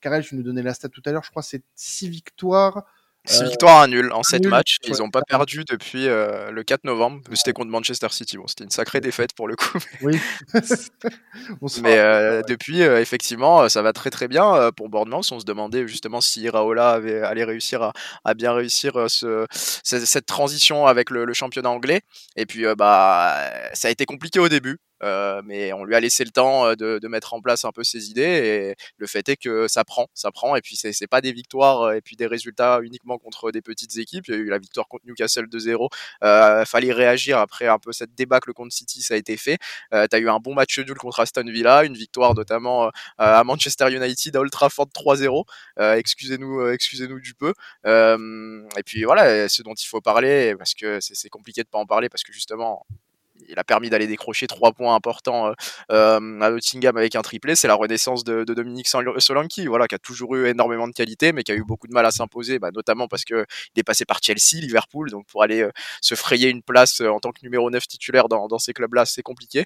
Karel, 0.00 0.22
je 0.22 0.36
nous 0.36 0.44
donnais 0.44 0.62
la 0.62 0.74
stat 0.74 0.88
tout 0.88 1.02
à 1.06 1.10
l'heure. 1.10 1.24
Je 1.24 1.30
crois 1.30 1.42
c'est 1.42 1.62
six 1.74 2.08
victoires. 2.08 2.84
6 3.26 3.42
euh, 3.42 3.48
victoires 3.48 3.80
à 3.80 3.86
nul 3.86 4.12
en 4.12 4.22
7 4.22 4.46
matchs. 4.46 4.78
Ils 4.84 4.98
n'ont 4.98 5.10
pas 5.10 5.22
perdu 5.22 5.64
depuis 5.68 6.08
euh, 6.08 6.50
le 6.50 6.62
4 6.62 6.84
novembre. 6.84 7.20
C'était 7.34 7.52
contre 7.52 7.70
Manchester 7.70 8.08
City. 8.10 8.36
Bon, 8.36 8.46
c'était 8.46 8.64
une 8.64 8.70
sacrée 8.70 9.00
défaite 9.00 9.32
pour 9.34 9.48
le 9.48 9.56
coup. 9.56 9.78
Oui. 10.02 10.18
mais 11.82 11.98
euh, 11.98 12.42
depuis, 12.48 12.80
effectivement, 12.80 13.68
ça 13.68 13.82
va 13.82 13.92
très 13.92 14.10
très 14.10 14.28
bien 14.28 14.70
pour 14.76 14.88
Bournemouth. 14.88 15.30
On 15.32 15.40
se 15.40 15.44
demandait 15.44 15.86
justement 15.86 16.20
si 16.20 16.48
Raola 16.48 16.90
avait, 16.90 17.20
allait 17.20 17.44
réussir 17.44 17.82
à, 17.82 17.92
à 18.24 18.34
bien 18.34 18.52
réussir 18.52 19.06
ce, 19.08 19.46
cette 19.50 20.26
transition 20.26 20.86
avec 20.86 21.10
le, 21.10 21.24
le, 21.24 21.32
championnat 21.34 21.70
anglais. 21.70 22.00
Et 22.36 22.46
puis, 22.46 22.64
bah, 22.76 23.36
ça 23.74 23.88
a 23.88 23.90
été 23.90 24.06
compliqué 24.06 24.38
au 24.38 24.48
début. 24.48 24.78
Euh, 25.02 25.42
mais 25.44 25.72
on 25.72 25.84
lui 25.84 25.94
a 25.94 26.00
laissé 26.00 26.24
le 26.24 26.30
temps 26.30 26.74
de, 26.74 26.98
de, 26.98 27.08
mettre 27.08 27.34
en 27.34 27.40
place 27.40 27.64
un 27.64 27.72
peu 27.72 27.84
ses 27.84 28.10
idées 28.10 28.22
et 28.22 28.74
le 28.96 29.06
fait 29.06 29.28
est 29.28 29.36
que 29.36 29.68
ça 29.68 29.84
prend, 29.84 30.08
ça 30.14 30.32
prend 30.32 30.56
et 30.56 30.60
puis 30.60 30.76
c'est 30.76 31.06
pas 31.06 31.20
des 31.20 31.32
victoires 31.32 31.92
et 31.92 32.00
puis 32.00 32.16
des 32.16 32.26
résultats 32.26 32.80
uniquement 32.82 33.18
contre 33.18 33.50
des 33.52 33.62
petites 33.62 33.96
équipes. 33.98 34.24
Il 34.28 34.34
y 34.34 34.36
a 34.36 34.40
eu 34.40 34.48
la 34.48 34.58
victoire 34.58 34.88
contre 34.88 35.06
Newcastle 35.06 35.46
2-0. 35.46 35.88
Euh, 36.24 36.64
fallait 36.64 36.92
réagir 36.92 37.38
après 37.38 37.66
un 37.66 37.78
peu 37.78 37.92
cette 37.92 38.14
débâcle 38.14 38.52
contre 38.52 38.74
City, 38.74 39.02
ça 39.02 39.14
a 39.14 39.16
été 39.16 39.36
fait. 39.36 39.58
Euh, 39.92 40.06
T'as 40.08 40.18
eu 40.18 40.28
un 40.28 40.38
bon 40.38 40.54
match 40.54 40.78
nul 40.78 40.94
contre 40.94 41.20
Aston 41.20 41.44
Villa, 41.46 41.84
une 41.84 41.94
victoire 41.94 42.34
notamment 42.34 42.86
euh, 42.86 42.90
à 43.18 43.44
Manchester 43.44 43.90
United 43.90 44.36
à 44.36 44.40
Old 44.40 44.50
Trafford 44.50 44.88
3-0. 44.94 45.44
Euh, 45.78 45.94
excusez-nous, 45.94 46.68
excusez-nous 46.68 47.20
du 47.20 47.34
peu. 47.34 47.52
et 47.84 48.82
puis 48.84 49.04
voilà, 49.04 49.48
ce 49.48 49.62
dont 49.62 49.74
il 49.74 49.86
faut 49.86 50.00
parler 50.00 50.54
parce 50.56 50.74
que 50.74 50.98
c'est 51.00 51.28
compliqué 51.28 51.62
de 51.62 51.68
pas 51.68 51.78
en 51.78 51.86
parler 51.86 52.08
parce 52.08 52.22
que 52.22 52.32
justement 52.32 52.86
il 53.48 53.58
a 53.58 53.64
permis 53.64 53.90
d'aller 53.90 54.06
décrocher 54.06 54.46
trois 54.46 54.72
points 54.72 54.94
importants 54.94 55.52
à 55.88 56.20
Nottingham 56.20 56.96
avec 56.96 57.14
un 57.14 57.22
triplé. 57.22 57.54
C'est 57.56 57.68
la 57.68 57.74
renaissance 57.74 58.24
de, 58.24 58.44
Dominique 58.44 58.88
Solanki, 58.88 59.66
voilà, 59.66 59.86
qui 59.86 59.94
a 59.94 59.98
toujours 59.98 60.34
eu 60.36 60.46
énormément 60.46 60.88
de 60.88 60.92
qualité, 60.92 61.32
mais 61.32 61.42
qui 61.42 61.52
a 61.52 61.54
eu 61.54 61.64
beaucoup 61.64 61.86
de 61.86 61.92
mal 61.92 62.06
à 62.06 62.10
s'imposer, 62.10 62.58
bah, 62.58 62.70
notamment 62.72 63.08
parce 63.08 63.24
qu'il 63.24 63.44
est 63.76 63.82
passé 63.82 64.04
par 64.04 64.20
Chelsea, 64.22 64.60
Liverpool, 64.60 65.10
donc 65.10 65.26
pour 65.26 65.42
aller 65.42 65.68
se 66.00 66.14
frayer 66.14 66.48
une 66.48 66.62
place 66.62 67.00
en 67.00 67.20
tant 67.20 67.32
que 67.32 67.40
numéro 67.42 67.70
9 67.70 67.86
titulaire 67.86 68.28
dans, 68.28 68.58
ces 68.58 68.72
clubs-là, 68.72 69.04
c'est 69.04 69.22
compliqué. 69.22 69.64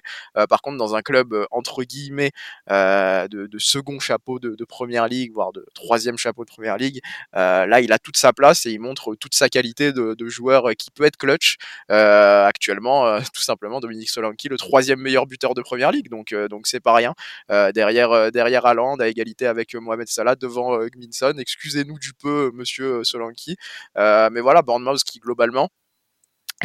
par 0.49 0.61
contre, 0.61 0.77
dans 0.77 0.95
un 0.95 1.01
club 1.01 1.33
entre 1.51 1.83
guillemets 1.83 2.31
de, 2.69 3.49
second 3.57 3.99
chapeau 3.99 4.39
de, 4.39 4.55
de, 4.55 4.65
première 4.65 5.07
ligue, 5.07 5.33
voire 5.33 5.51
de 5.51 5.65
troisième 5.73 6.17
chapeau 6.17 6.43
de 6.45 6.49
première 6.49 6.77
ligue, 6.77 6.99
là, 7.33 7.81
il 7.81 7.91
a 7.91 7.99
toute 7.99 8.17
sa 8.17 8.33
place 8.33 8.65
et 8.65 8.71
il 8.71 8.79
montre 8.79 9.15
toute 9.15 9.35
sa 9.35 9.49
qualité 9.49 9.93
de, 9.93 10.15
joueur 10.27 10.71
qui 10.77 10.91
peut 10.91 11.03
être 11.03 11.17
clutch. 11.17 11.57
actuellement, 11.89 13.19
tout 13.33 13.41
simplement, 13.41 13.60
Dominique 13.79 14.09
Solanki, 14.09 14.47
le 14.47 14.57
troisième 14.57 14.99
meilleur 14.99 15.27
buteur 15.27 15.53
de 15.53 15.61
première 15.61 15.91
ligue, 15.91 16.09
donc 16.09 16.33
donc 16.49 16.67
c'est 16.67 16.79
pas 16.79 16.93
rien. 16.93 17.13
derrière 17.49 18.31
derrière 18.31 18.65
Haaland, 18.65 18.97
à 18.97 19.07
égalité 19.07 19.47
avec 19.47 19.75
Mohamed 19.75 20.07
Salah, 20.07 20.35
devant 20.35 20.77
Gminson. 20.87 21.33
Excusez-nous 21.37 21.99
du 21.99 22.13
peu, 22.13 22.51
Monsieur 22.53 23.03
Solanki, 23.03 23.55
mais 23.95 24.41
voilà, 24.41 24.61
Bournemouth 24.61 25.03
qui 25.03 25.19
globalement 25.19 25.69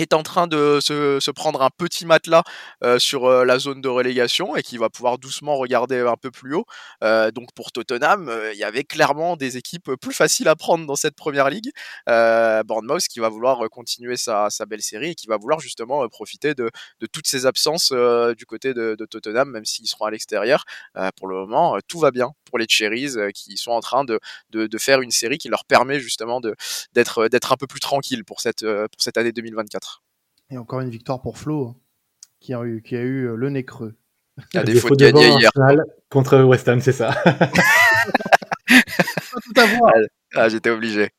est 0.02 0.12
en 0.12 0.22
train 0.22 0.46
de 0.46 0.78
se, 0.80 1.30
prendre 1.30 1.62
un 1.62 1.70
petit 1.70 2.06
matelas 2.06 2.42
sur 2.98 3.28
la 3.44 3.58
zone 3.58 3.80
de 3.80 3.88
relégation 3.88 4.56
et 4.56 4.62
qui 4.62 4.78
va 4.78 4.88
pouvoir 4.88 5.18
doucement 5.18 5.56
regarder 5.56 6.00
un 6.00 6.16
peu 6.16 6.30
plus 6.30 6.54
haut. 6.54 6.64
Donc 7.02 7.52
pour 7.54 7.72
Tottenham, 7.72 8.32
il 8.52 8.58
y 8.58 8.64
avait 8.64 8.84
clairement 8.84 9.36
des 9.36 9.56
équipes 9.56 9.90
plus 10.00 10.14
faciles 10.14 10.48
à 10.48 10.56
prendre 10.56 10.86
dans 10.86 10.96
cette 10.96 11.16
première 11.16 11.50
ligue. 11.50 11.70
Bournemouth 12.06 13.06
qui 13.08 13.20
va 13.20 13.28
vouloir 13.28 13.68
continuer 13.70 14.16
sa, 14.16 14.48
belle 14.68 14.82
série 14.82 15.10
et 15.10 15.14
qui 15.14 15.26
va 15.26 15.36
vouloir 15.36 15.60
justement 15.60 16.06
profiter 16.08 16.54
de, 16.54 16.70
de, 17.00 17.06
toutes 17.06 17.26
ces 17.26 17.46
absences 17.46 17.92
du 17.92 18.46
côté 18.46 18.74
de, 18.74 18.96
de, 18.98 19.06
Tottenham, 19.06 19.50
même 19.50 19.64
s'ils 19.64 19.88
seront 19.88 20.06
à 20.06 20.10
l'extérieur. 20.10 20.64
pour 21.16 21.28
le 21.28 21.36
moment, 21.36 21.78
tout 21.88 21.98
va 21.98 22.10
bien 22.10 22.32
pour 22.46 22.58
les 22.58 22.66
Cherries 22.68 23.14
qui 23.34 23.56
sont 23.56 23.72
en 23.72 23.80
train 23.80 24.04
de, 24.04 24.18
de, 24.50 24.78
faire 24.78 25.02
une 25.02 25.10
série 25.10 25.38
qui 25.38 25.48
leur 25.48 25.64
permet 25.64 26.00
justement 26.00 26.40
d'être 26.94 27.28
d'être 27.28 27.52
un 27.52 27.56
peu 27.56 27.66
plus 27.66 27.80
tranquille 27.80 28.24
pour 28.24 28.40
cette, 28.40 28.62
pour 28.64 29.00
cette 29.00 29.16
année 29.16 29.32
2024. 29.32 30.02
Et 30.50 30.58
encore 30.58 30.80
une 30.80 30.90
victoire 30.90 31.20
pour 31.20 31.38
Flo, 31.38 31.68
hein, 31.68 31.76
qui 32.40 32.54
a 32.54 32.62
eu, 32.64 32.82
qui 32.82 32.94
a 32.96 33.00
eu 33.00 33.28
euh, 33.28 33.34
le 33.34 33.50
nez 33.50 33.64
creux. 33.64 33.96
Il 34.54 34.60
a 34.60 34.64
des 34.64 34.76
fautes 34.76 34.98
gagnées 34.98 35.28
hier. 35.28 35.50
Contre 36.10 36.40
West 36.42 36.68
Ham, 36.68 36.80
c'est 36.80 36.92
ça. 36.92 37.10
Ah, 40.34 40.48
j'étais 40.48 40.70
obligé. 40.70 41.10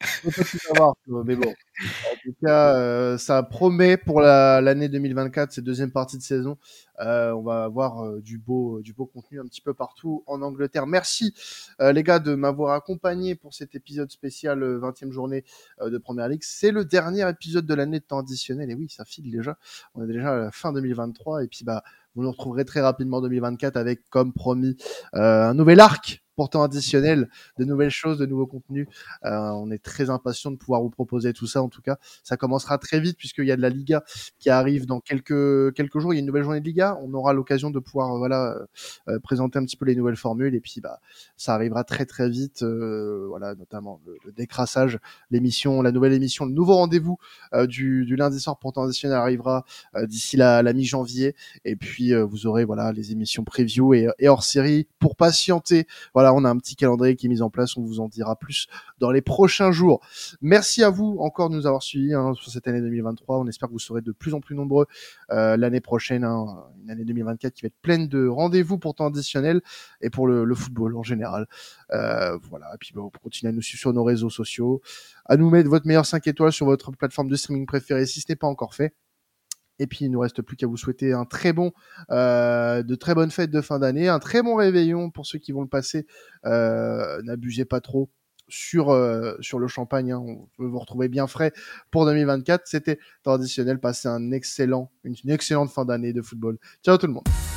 mais 1.07 1.35
bon. 1.35 1.49
En 1.49 2.15
tout 2.23 2.35
cas, 2.43 2.75
euh, 2.75 3.17
ça 3.17 3.41
promet 3.41 3.97
pour 3.97 4.21
l'année 4.21 4.89
2024, 4.89 5.53
cette 5.53 5.63
deuxième 5.63 5.91
partie 5.91 6.17
de 6.17 6.21
saison. 6.21 6.57
Euh, 6.99 7.31
on 7.31 7.41
va 7.41 7.63
avoir 7.63 8.03
euh, 8.03 8.21
du 8.21 8.37
beau, 8.37 8.81
du 8.81 8.93
beau 8.93 9.05
contenu 9.05 9.39
un 9.39 9.45
petit 9.45 9.61
peu 9.61 9.73
partout 9.73 10.23
en 10.27 10.41
Angleterre. 10.41 10.85
Merci 10.87 11.33
les 11.79 12.03
gars 12.03 12.19
de 12.19 12.35
m'avoir 12.35 12.73
accompagné 12.73 13.35
pour 13.35 13.53
cet 13.53 13.75
épisode 13.75 14.11
spécial 14.11 14.61
20e 14.61 15.11
journée 15.11 15.45
de 15.81 15.97
Première 15.97 16.27
Ligue. 16.27 16.43
C'est 16.43 16.71
le 16.71 16.85
dernier 16.85 17.27
épisode 17.29 17.65
de 17.65 17.73
l'année 17.73 17.99
de 17.99 18.05
temps 18.05 18.19
additionnel. 18.19 18.69
Et 18.69 18.75
oui, 18.75 18.87
ça 18.89 19.05
file 19.05 19.31
déjà. 19.31 19.57
On 19.95 20.03
est 20.03 20.07
déjà 20.07 20.33
à 20.33 20.37
la 20.37 20.51
fin 20.51 20.73
2023. 20.73 21.43
Et 21.43 21.47
puis 21.47 21.63
bah, 21.63 21.83
vous 22.15 22.23
nous 22.23 22.31
retrouverez 22.31 22.65
très 22.65 22.81
rapidement 22.81 23.17
en 23.17 23.21
2024 23.21 23.77
avec, 23.77 24.09
comme 24.09 24.33
promis, 24.33 24.77
un 25.13 25.53
nouvel 25.53 25.79
arc 25.79 26.23
pourtant 26.37 26.61
additionnel, 26.61 27.29
de 27.57 27.65
nouvelles 27.65 27.89
choses, 27.89 28.19
de 28.19 28.27
nouveaux 28.27 28.45
contenus. 28.45 28.87
Euh, 29.25 29.49
on 29.55 29.71
est 29.71 29.83
très 29.83 30.11
impatient 30.11 30.51
de 30.51 30.55
pouvoir 30.55 30.83
vous 30.83 30.91
proposer 30.91 31.33
tout 31.33 31.47
ça. 31.47 31.63
En 31.63 31.67
tout 31.67 31.81
cas, 31.81 31.97
ça 32.23 32.37
commencera 32.37 32.77
très 32.77 32.99
vite 32.99 33.17
puisqu'il 33.17 33.45
y 33.45 33.51
a 33.51 33.57
de 33.57 33.61
la 33.61 33.69
Liga 33.69 34.03
qui 34.37 34.51
arrive 34.51 34.85
dans 34.85 35.01
quelques 35.01 35.23
jours. 35.25 36.13
Il 36.13 36.17
y 36.17 36.19
a 36.19 36.21
une 36.21 36.27
nouvelle 36.27 36.43
journée 36.43 36.61
de 36.61 36.65
Liga. 36.65 36.95
On 37.01 37.11
aura 37.15 37.33
l'occasion 37.33 37.71
de 37.71 37.79
pouvoir 37.79 38.13
euh, 38.13 38.17
voilà 38.19 38.55
euh, 39.09 39.19
présenter 39.19 39.57
un 39.57 39.65
petit 39.65 39.77
peu 39.77 39.85
les 39.85 39.95
nouvelles 39.95 40.15
formules 40.15 40.53
et 40.53 40.59
puis 40.59 40.79
bah 40.79 40.99
ça 41.37 41.55
arrivera 41.55 41.83
très 41.83 42.05
très 42.05 42.29
vite. 42.29 42.63
voilà, 42.63 43.55
notamment 43.55 43.99
le, 44.05 44.31
décrassage, 44.31 44.99
l'émission, 45.31 45.81
la 45.81 45.91
nouvelle 45.91 46.13
émission, 46.13 46.45
le 46.45 46.51
nouveau 46.51 46.75
rendez-vous 46.75 47.17
du, 47.65 48.15
lundi 48.15 48.39
soir 48.39 48.59
pourtant 48.59 48.83
additionnel 48.83 49.17
arrivera 49.17 49.65
d'ici 50.03 50.37
la, 50.37 50.61
la 50.61 50.73
mi-janvier. 50.73 51.35
Et 51.65 51.75
puis 51.75 52.13
vous 52.13 52.45
aurez 52.45 52.63
voilà 52.63 52.91
les 52.91 53.11
émissions 53.11 53.43
preview 53.43 53.95
et, 53.95 54.07
et 54.19 54.29
hors 54.29 54.43
série 54.43 54.87
pour 54.99 55.15
patienter. 55.15 55.87
Voilà 56.13 56.26
on 56.33 56.43
a 56.43 56.49
un 56.49 56.57
petit 56.57 56.75
calendrier 56.75 57.15
qui 57.15 57.27
est 57.27 57.29
mis 57.29 57.41
en 57.41 57.49
place. 57.49 57.77
On 57.77 57.83
vous 57.83 57.99
en 57.99 58.07
dira 58.07 58.35
plus 58.35 58.67
dans 58.99 59.11
les 59.11 59.21
prochains 59.21 59.71
jours. 59.71 60.01
Merci 60.41 60.83
à 60.83 60.89
vous 60.89 61.17
encore 61.19 61.49
de 61.49 61.55
nous 61.55 61.67
avoir 61.67 61.83
suivis 61.83 62.13
hein, 62.13 62.33
sur 62.35 62.51
cette 62.51 62.67
année 62.67 62.81
2023. 62.81 63.39
On 63.39 63.47
espère 63.47 63.67
que 63.69 63.73
vous 63.73 63.79
serez 63.79 64.01
de 64.01 64.11
plus 64.11 64.33
en 64.33 64.41
plus 64.41 64.55
nombreux 64.55 64.85
euh, 65.31 65.57
l'année 65.57 65.81
prochaine, 65.81 66.23
hein, 66.23 66.45
une 66.83 66.91
année 66.91 67.05
2024 67.05 67.53
qui 67.53 67.61
va 67.63 67.67
être 67.67 67.81
pleine 67.81 68.07
de 68.07 68.27
rendez-vous 68.27 68.77
pour 68.77 68.95
temps 68.95 69.07
additionnel 69.07 69.61
et 70.01 70.09
pour 70.09 70.27
le, 70.27 70.55
football 70.55 70.95
en 70.95 71.03
général. 71.03 71.47
Euh, 71.91 72.37
voilà. 72.49 72.67
Et 72.73 72.77
puis, 72.79 72.91
bah, 72.93 73.01
vous 73.01 73.11
continuez 73.21 73.49
à 73.49 73.53
nous 73.53 73.61
suivre 73.61 73.79
sur 73.79 73.93
nos 73.93 74.03
réseaux 74.03 74.29
sociaux, 74.29 74.81
à 75.25 75.37
nous 75.37 75.49
mettre 75.49 75.69
votre 75.69 75.87
meilleur 75.87 76.05
5 76.05 76.25
étoiles 76.27 76.51
sur 76.51 76.65
votre 76.65 76.91
plateforme 76.91 77.29
de 77.29 77.35
streaming 77.35 77.65
préférée 77.65 78.05
si 78.05 78.21
ce 78.21 78.25
n'est 78.29 78.35
pas 78.35 78.47
encore 78.47 78.73
fait. 78.73 78.93
Et 79.79 79.87
puis 79.87 80.05
il 80.05 80.11
nous 80.11 80.19
reste 80.19 80.41
plus 80.41 80.55
qu'à 80.55 80.67
vous 80.67 80.77
souhaiter 80.77 81.13
un 81.13 81.25
très 81.25 81.53
bon, 81.53 81.71
euh, 82.11 82.83
de 82.83 82.95
très 82.95 83.15
bonnes 83.15 83.31
fêtes 83.31 83.51
de 83.51 83.61
fin 83.61 83.79
d'année, 83.79 84.07
un 84.07 84.19
très 84.19 84.41
bon 84.41 84.55
réveillon 84.55 85.09
pour 85.09 85.25
ceux 85.25 85.39
qui 85.39 85.51
vont 85.51 85.61
le 85.61 85.67
passer. 85.67 86.07
Euh, 86.45 87.21
N'abusez 87.23 87.65
pas 87.65 87.81
trop 87.81 88.09
sur 88.47 88.89
euh, 88.89 89.35
sur 89.41 89.59
le 89.59 89.67
champagne. 89.67 90.11
Hein. 90.11 90.19
On 90.19 90.47
peut 90.57 90.65
vous 90.65 90.79
retrouver 90.79 91.09
bien 91.09 91.27
frais 91.27 91.51
pour 91.91 92.05
2024. 92.05 92.63
C'était 92.65 92.99
traditionnel. 93.23 93.79
Passez 93.79 94.07
un 94.07 94.31
excellent, 94.31 94.91
une 95.03 95.15
excellente 95.29 95.69
fin 95.69 95.85
d'année 95.85 96.13
de 96.13 96.21
football. 96.21 96.57
Ciao 96.83 96.97
tout 96.97 97.07
le 97.07 97.13
monde. 97.13 97.56